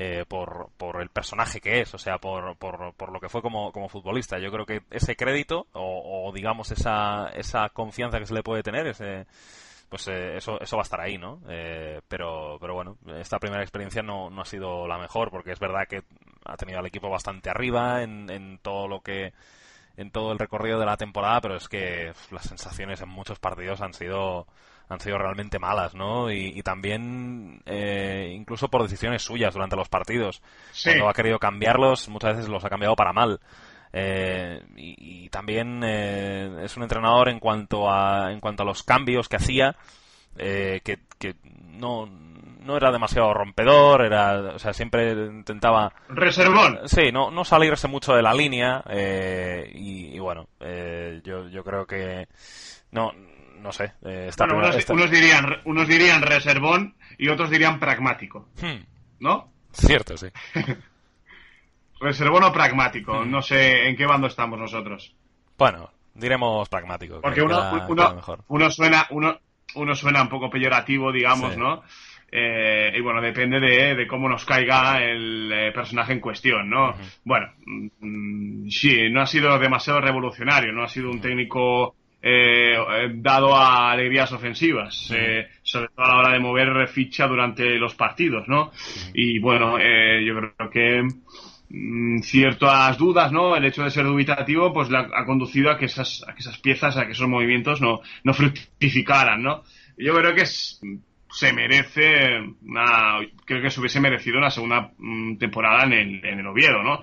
Eh, 0.01 0.23
por, 0.25 0.69
por 0.77 1.01
el 1.01 1.09
personaje 1.09 1.59
que 1.59 1.81
es, 1.81 1.93
o 1.93 1.97
sea, 1.97 2.19
por, 2.19 2.55
por, 2.55 2.93
por 2.93 3.11
lo 3.11 3.19
que 3.19 3.27
fue 3.27 3.41
como, 3.41 3.73
como 3.73 3.89
futbolista. 3.89 4.39
Yo 4.39 4.49
creo 4.49 4.65
que 4.65 4.83
ese 4.91 5.17
crédito, 5.17 5.67
o, 5.73 6.31
digamos 6.33 6.71
esa, 6.71 7.27
esa 7.33 7.67
confianza 7.67 8.17
que 8.17 8.25
se 8.25 8.33
le 8.33 8.41
puede 8.41 8.63
tener, 8.63 8.87
ese, 8.87 9.25
pues 9.89 10.07
eh, 10.07 10.37
eso, 10.37 10.57
eso 10.61 10.77
va 10.77 10.83
a 10.83 10.87
estar 10.87 11.01
ahí, 11.01 11.17
¿no? 11.17 11.41
Eh, 11.49 11.99
pero, 12.07 12.57
pero 12.61 12.75
bueno, 12.75 12.95
esta 13.17 13.39
primera 13.39 13.61
experiencia 13.61 14.01
no, 14.01 14.29
no 14.29 14.41
ha 14.41 14.45
sido 14.45 14.87
la 14.87 14.97
mejor, 14.97 15.31
porque 15.31 15.51
es 15.51 15.59
verdad 15.59 15.85
que 15.85 16.03
ha 16.45 16.55
tenido 16.55 16.79
al 16.79 16.85
equipo 16.85 17.09
bastante 17.09 17.49
arriba 17.49 18.01
en, 18.01 18.29
en 18.29 18.57
todo 18.59 18.87
lo 18.87 19.01
que 19.01 19.33
en 19.99 20.11
todo 20.11 20.31
el 20.31 20.39
recorrido 20.39 20.79
de 20.79 20.85
la 20.85 20.95
temporada, 20.95 21.41
pero 21.41 21.57
es 21.57 21.67
que 21.67 22.13
las 22.31 22.43
sensaciones 22.43 23.01
en 23.01 23.09
muchos 23.09 23.37
partidos 23.37 23.81
han 23.81 23.93
sido 23.93 24.47
han 24.87 24.99
sido 25.01 25.19
realmente 25.19 25.59
malas, 25.59 25.93
¿no? 25.93 26.31
Y, 26.31 26.63
también 26.63 27.61
eh, 27.67 28.33
incluso 28.35 28.69
por 28.69 28.81
decisiones 28.81 29.21
suyas 29.21 29.53
durante 29.53 29.75
los 29.75 29.87
partidos. 29.87 30.41
Cuando 30.83 31.07
ha 31.07 31.13
querido 31.13 31.37
cambiarlos, 31.37 32.09
muchas 32.09 32.37
veces 32.37 32.49
los 32.49 32.65
ha 32.65 32.69
cambiado 32.69 32.95
para 32.95 33.13
mal. 33.13 33.39
Eh, 33.93 34.63
y, 34.77 35.29
también 35.29 35.81
eh, 35.83 36.63
es 36.63 36.75
un 36.75 36.83
entrenador 36.83 37.29
en 37.29 37.39
cuanto 37.39 37.91
a 37.91 38.31
en 38.31 38.39
cuanto 38.39 38.63
a 38.63 38.65
los 38.65 38.81
cambios 38.81 39.27
que 39.29 39.35
hacía 39.35 39.75
que, 40.37 40.81
que 41.19 41.35
no, 41.43 42.07
no 42.59 42.77
era 42.77 42.91
demasiado 42.91 43.33
rompedor, 43.33 44.05
era, 44.05 44.39
o 44.55 44.59
sea, 44.59 44.73
siempre 44.73 45.11
intentaba... 45.11 45.91
Reservón. 46.09 46.79
Sí, 46.85 47.11
no, 47.11 47.31
no 47.31 47.43
salirse 47.43 47.87
mucho 47.87 48.13
de 48.13 48.21
la 48.21 48.33
línea 48.33 48.83
y, 49.73 50.17
bueno, 50.19 50.47
yo, 51.23 51.47
yo 51.47 51.63
creo 51.63 51.85
que 51.85 52.27
no, 52.91 53.11
no 53.61 53.71
sé. 53.71 53.93
Eh, 54.03 54.29
unos, 54.89 55.11
dirían, 55.11 55.61
unos 55.65 55.87
dirían 55.87 56.21
reservón 56.21 56.95
y 57.17 57.29
otros 57.29 57.49
dirían 57.49 57.79
pragmático. 57.79 58.49
Hmm. 58.61 58.83
¿No? 59.19 59.51
Cierto, 59.71 60.17
sí. 60.17 60.27
reservón 61.99 62.43
o 62.43 62.53
pragmático. 62.53 63.21
Hmm. 63.21 63.31
No 63.31 63.41
sé 63.41 63.87
en 63.87 63.95
qué 63.95 64.05
bando 64.05 64.27
estamos 64.27 64.57
nosotros. 64.59 65.13
Bueno, 65.57 65.91
diremos 66.13 66.67
pragmático. 66.69 67.21
Porque 67.21 67.41
uno, 67.41 67.87
uno, 68.47 68.71
suena, 68.71 69.05
uno, 69.09 69.39
uno 69.75 69.95
suena 69.95 70.21
un 70.21 70.29
poco 70.29 70.49
peyorativo, 70.49 71.11
digamos, 71.11 71.57
¿no? 71.57 71.83
Eh, 72.31 72.93
y 72.95 73.01
bueno, 73.01 73.21
depende 73.21 73.59
de, 73.59 74.07
cómo 74.07 74.29
nos 74.29 74.45
caiga 74.45 75.03
el 75.03 75.51
eh, 75.51 75.71
personaje 75.71 76.13
en 76.13 76.19
cuestión, 76.19 76.69
¿no? 76.69 76.95
Bueno, 77.23 77.47
mm, 77.99 78.67
sí, 78.69 79.09
no 79.09 79.21
ha 79.21 79.25
sido 79.25 79.57
demasiado 79.57 80.01
revolucionario, 80.01 80.71
no 80.71 80.83
ha 80.83 80.87
sido 80.87 81.09
un 81.09 81.21
técnico 81.21 81.95
eh, 82.21 82.75
dado 83.15 83.55
a 83.55 83.91
alegrías 83.91 84.31
ofensivas, 84.31 85.11
sobre 85.63 85.87
todo 85.87 86.05
a 86.05 86.09
la 86.09 86.17
hora 86.17 86.33
de 86.33 86.39
mover 86.39 86.87
ficha 86.87 87.27
durante 87.27 87.77
los 87.77 87.95
partidos, 87.95 88.47
¿no? 88.47 88.71
Y 89.13 89.39
bueno, 89.39 89.77
eh, 89.79 90.23
yo 90.25 90.35
creo 90.35 90.69
que 90.69 91.01
mm, 91.69 92.19
ciertas 92.19 92.97
dudas, 92.97 93.31
¿no? 93.31 93.55
El 93.55 93.65
hecho 93.65 93.83
de 93.83 93.91
ser 93.91 94.05
dubitativo, 94.05 94.73
pues 94.73 94.89
la, 94.89 95.09
ha 95.13 95.25
conducido 95.25 95.71
a 95.71 95.77
que 95.77 95.85
esas, 95.85 96.23
a 96.27 96.33
que 96.33 96.41
esas 96.41 96.57
piezas, 96.59 96.97
a 96.97 97.05
que 97.05 97.13
esos 97.13 97.27
movimientos 97.27 97.81
no, 97.81 98.01
no 98.23 98.33
fructificaran, 98.33 99.41
¿no? 99.41 99.63
Yo 99.97 100.13
creo 100.15 100.33
que 100.33 100.45
se 101.31 101.53
merece 101.53 102.39
una, 102.61 103.19
creo 103.45 103.61
que 103.61 103.69
se 103.69 103.79
hubiese 103.79 103.99
merecido 103.99 104.37
una 104.37 104.49
segunda 104.49 104.91
mm, 104.97 105.37
temporada 105.37 105.83
en 105.83 105.93
el, 105.93 106.25
en 106.25 106.39
el 106.39 106.47
Oviedo, 106.47 106.81
¿no? 106.83 107.01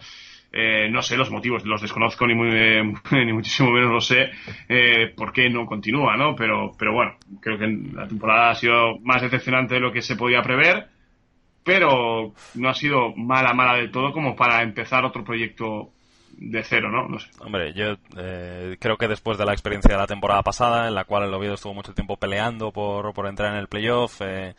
Eh, 0.53 0.89
no 0.89 1.03
sé 1.03 1.17
los 1.17 1.31
motivos, 1.31 1.67
los 1.67 1.83
desconozco 1.83 2.27
ni, 2.27 2.35
muy, 2.35 2.49
ni 3.11 3.33
muchísimo 3.33 3.71
menos 3.71 3.93
lo 3.93 4.01
sé 4.01 4.31
eh, 4.69 5.13
por 5.15 5.33
qué 5.33 5.51
no 5.51 5.67
continúa, 5.67 6.17
¿no? 6.17 6.35
Pero, 6.35 6.73
pero 6.79 6.93
bueno, 6.93 7.17
creo 7.41 7.59
que 7.59 7.67
la 7.93 8.09
temporada 8.09 8.51
ha 8.51 8.55
sido 8.55 8.99
más 9.01 9.23
decepcionante 9.23 9.75
de 9.75 9.81
lo 9.81 9.93
que 9.93 10.03
se 10.03 10.17
podía 10.17 10.43
prever, 10.43 10.89
pero 11.63 12.33
no 12.55 12.69
ha 12.69 12.75
sido 12.75 13.15
mala, 13.17 13.53
mala 13.53 13.77
del 13.77 13.91
todo 13.91 14.13
como 14.13 14.35
para 14.35 14.63
empezar 14.63 15.05
otro 15.05 15.25
proyecto 15.25 15.91
de 16.39 16.63
cero, 16.63 16.91
¿no? 16.91 17.09
No 17.09 17.19
sé. 17.19 17.31
Hombre, 17.41 17.73
yo 17.73 17.97
eh, 18.17 18.77
creo 18.79 18.97
que 18.97 19.09
después 19.09 19.39
de 19.39 19.47
la 19.47 19.53
experiencia 19.53 19.95
de 19.95 20.01
la 20.01 20.07
temporada 20.07 20.43
pasada, 20.43 20.87
en 20.89 20.95
la 20.95 21.05
cual 21.05 21.25
el 21.25 21.35
Oviedo 21.35 21.55
estuvo 21.55 21.75
mucho 21.75 21.95
tiempo 21.95 22.17
peleando 22.17 22.73
por, 22.73 23.13
por 23.15 23.27
entrar 23.27 23.53
en 23.53 23.59
el 23.59 23.69
playoff, 23.69 24.21
eh, 24.21 24.55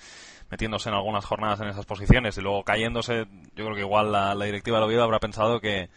metiéndose 0.49 0.89
en 0.89 0.95
algunas 0.95 1.25
jornadas 1.25 1.61
en 1.61 1.67
esas 1.67 1.85
posiciones 1.85 2.37
y 2.37 2.41
luego 2.41 2.63
cayéndose, 2.63 3.25
yo 3.55 3.65
creo 3.65 3.75
que 3.75 3.81
igual 3.81 4.11
la, 4.11 4.33
directiva 4.45 4.77
del 4.77 4.87
Oviedo 4.87 5.03
habrá 5.03 5.19
pensado 5.19 5.59
que, 5.59 5.89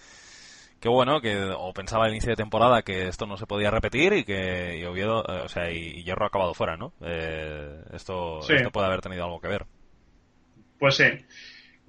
que 0.81 0.89
bueno, 0.89 1.21
que 1.23 1.51
o 1.57 1.73
pensaba 1.73 2.05
al 2.05 2.11
inicio 2.11 2.31
de 2.31 2.37
temporada 2.37 2.83
que 2.83 3.09
esto 3.09 3.27
no 3.27 3.39
se 3.39 3.47
podía 3.47 3.71
repetir 3.71 4.13
y 4.13 4.25
que 4.25 4.79
y 4.79 4.85
Oviedo, 4.85 5.25
eh, 5.29 5.43
o 5.45 5.49
sea, 5.49 5.71
y, 5.71 6.03
Hierro 6.05 6.25
ha 6.25 6.29
acabado 6.29 6.53
fuera, 6.53 6.77
¿no? 6.77 6.93
Eh, 7.01 7.83
esto, 7.95 8.41
esto 8.41 8.71
puede 8.71 8.87
haber 8.87 9.01
tenido 9.01 9.25
algo 9.25 9.41
que 9.41 9.49
ver. 9.49 9.67
Pues 10.79 10.97
sí. 10.97 11.05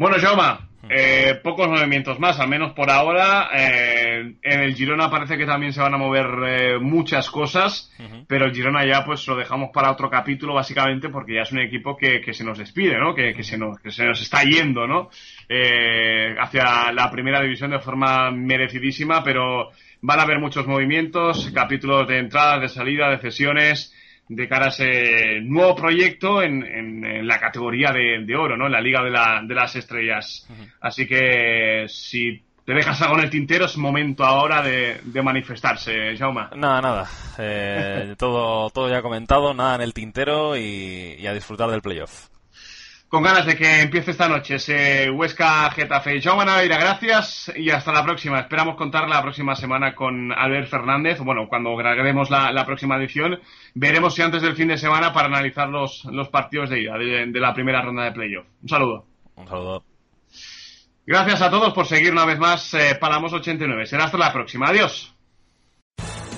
Bueno, 0.02 0.18
Joma, 0.20 0.68
eh, 0.90 1.40
pocos 1.44 1.70
movimientos 1.70 2.20
más, 2.20 2.40
al 2.40 2.50
menos 2.50 2.72
por 2.72 2.90
ahora. 2.90 3.52
Eh, 3.54 4.34
en 4.42 4.60
el 4.62 4.74
Girona 4.74 5.12
parece 5.12 5.38
que 5.38 5.46
también 5.46 5.74
se 5.74 5.80
van 5.80 5.94
a 5.94 5.98
mover 6.00 6.26
eh, 6.44 6.80
muchas 6.80 7.30
cosas, 7.30 7.94
pero 8.28 8.46
el 8.46 8.52
Girona 8.52 8.84
ya 8.84 9.06
pues 9.06 9.28
lo 9.28 9.36
dejamos 9.36 9.70
para 9.72 9.92
otro 9.92 10.10
capítulo 10.10 10.56
básicamente 10.56 11.10
porque 11.10 11.36
ya 11.36 11.44
es 11.44 11.52
un 11.52 11.60
equipo 11.60 11.96
que, 11.96 12.20
que 12.20 12.34
se 12.34 12.44
nos 12.44 12.58
despide, 12.58 12.98
¿no? 12.98 13.14
Que, 13.14 13.36
que, 13.36 13.44
se 13.44 13.60
nos, 13.60 13.80
que 13.80 13.92
se 13.92 14.04
nos 14.04 14.20
está 14.20 14.42
yendo, 14.42 14.88
¿no? 14.88 15.12
hacia 16.40 16.92
la 16.92 17.12
primera 17.12 17.40
división 17.40 17.70
de 17.70 17.80
forma 17.80 18.32
merecidísima, 18.32 19.24
pero 19.24 19.70
van 20.02 20.20
a 20.20 20.24
haber 20.24 20.40
muchos 20.40 20.66
movimientos, 20.66 21.52
capítulos 21.54 22.08
de 22.08 22.18
entrada, 22.18 22.58
de 22.58 22.70
salida, 22.70 23.12
de 23.12 23.20
cesiones 23.20 23.94
de 24.34 24.48
cara 24.48 24.68
a 24.68 24.70
ese 24.70 25.42
nuevo 25.42 25.76
proyecto 25.76 26.42
en, 26.42 26.64
en, 26.64 27.28
la 27.28 27.38
categoría 27.38 27.92
de, 27.92 28.36
oro, 28.36 28.56
¿no? 28.56 28.68
En 28.68 28.72
la 28.72 28.80
Liga 28.80 29.04
de, 29.04 29.10
la, 29.10 29.42
de 29.46 29.54
las 29.54 29.76
Estrellas. 29.76 30.48
Así 30.80 31.06
que 31.06 31.86
si 31.90 32.42
te 32.66 32.74
dejas 32.74 33.02
algo 33.02 33.18
en 33.18 33.26
el 33.26 33.30
tintero, 33.30 33.66
es 33.66 33.78
momento 33.78 34.24
ahora 34.24 34.62
de, 34.62 35.02
de 35.04 35.22
manifestarse, 35.22 36.16
Jauma. 36.18 36.50
Nada, 36.56 36.82
nada. 36.82 37.10
Eh, 37.38 38.16
todo, 38.18 38.70
todo 38.70 38.90
ya 38.90 39.02
comentado, 39.02 39.54
nada 39.54 39.76
en 39.76 39.82
el 39.82 39.94
tintero 39.94 40.56
y, 40.56 41.18
y 41.20 41.28
a 41.28 41.34
disfrutar 41.34 41.70
del 41.70 41.82
playoff 41.82 42.30
con 43.12 43.24
ganas 43.24 43.46
de 43.46 43.58
que 43.58 43.82
empiece 43.82 44.12
esta 44.12 44.30
noche 44.30 44.56
ese 44.56 45.12
Huesca 45.12 45.70
Getafe. 45.72 46.22
Joan 46.24 46.48
Naveira, 46.48 46.78
gracias 46.78 47.52
y 47.58 47.70
hasta 47.70 47.92
la 47.92 48.06
próxima. 48.06 48.40
Esperamos 48.40 48.78
contar 48.78 49.10
la 49.10 49.22
próxima 49.22 49.54
semana 49.54 49.94
con 49.94 50.32
Albert 50.32 50.70
Fernández. 50.70 51.20
Bueno, 51.20 51.50
cuando 51.50 51.76
grabemos 51.76 52.30
la, 52.30 52.54
la 52.54 52.66
próxima 52.66 52.96
edición, 52.96 53.38
veremos 53.74 54.16
si 54.16 54.22
antes 54.22 54.42
del 54.42 54.56
fin 54.56 54.70
de 54.70 54.78
semana 54.78 55.12
para 55.12 55.28
analizar 55.28 55.68
los, 55.68 56.06
los 56.06 56.30
partidos 56.30 56.70
de 56.70 56.84
ida 56.84 56.98
de, 56.98 57.40
la 57.42 57.54
primera 57.54 57.82
ronda 57.82 58.06
de 58.06 58.14
playoff. 58.14 58.46
Un 58.62 58.70
saludo. 58.70 59.06
Un 59.36 59.48
saludo. 59.50 59.84
Gracias 61.06 61.42
a 61.42 61.50
todos 61.52 61.74
por 61.74 61.88
seguir 61.88 62.14
una 62.14 62.24
vez 62.24 62.40
más 62.40 62.74
eh, 62.76 62.96
Palamos 62.96 63.34
89. 63.34 63.88
Será 63.88 64.06
hasta 64.06 64.18
la 64.18 64.32
próxima. 64.32 64.70
Adiós. 64.70 65.14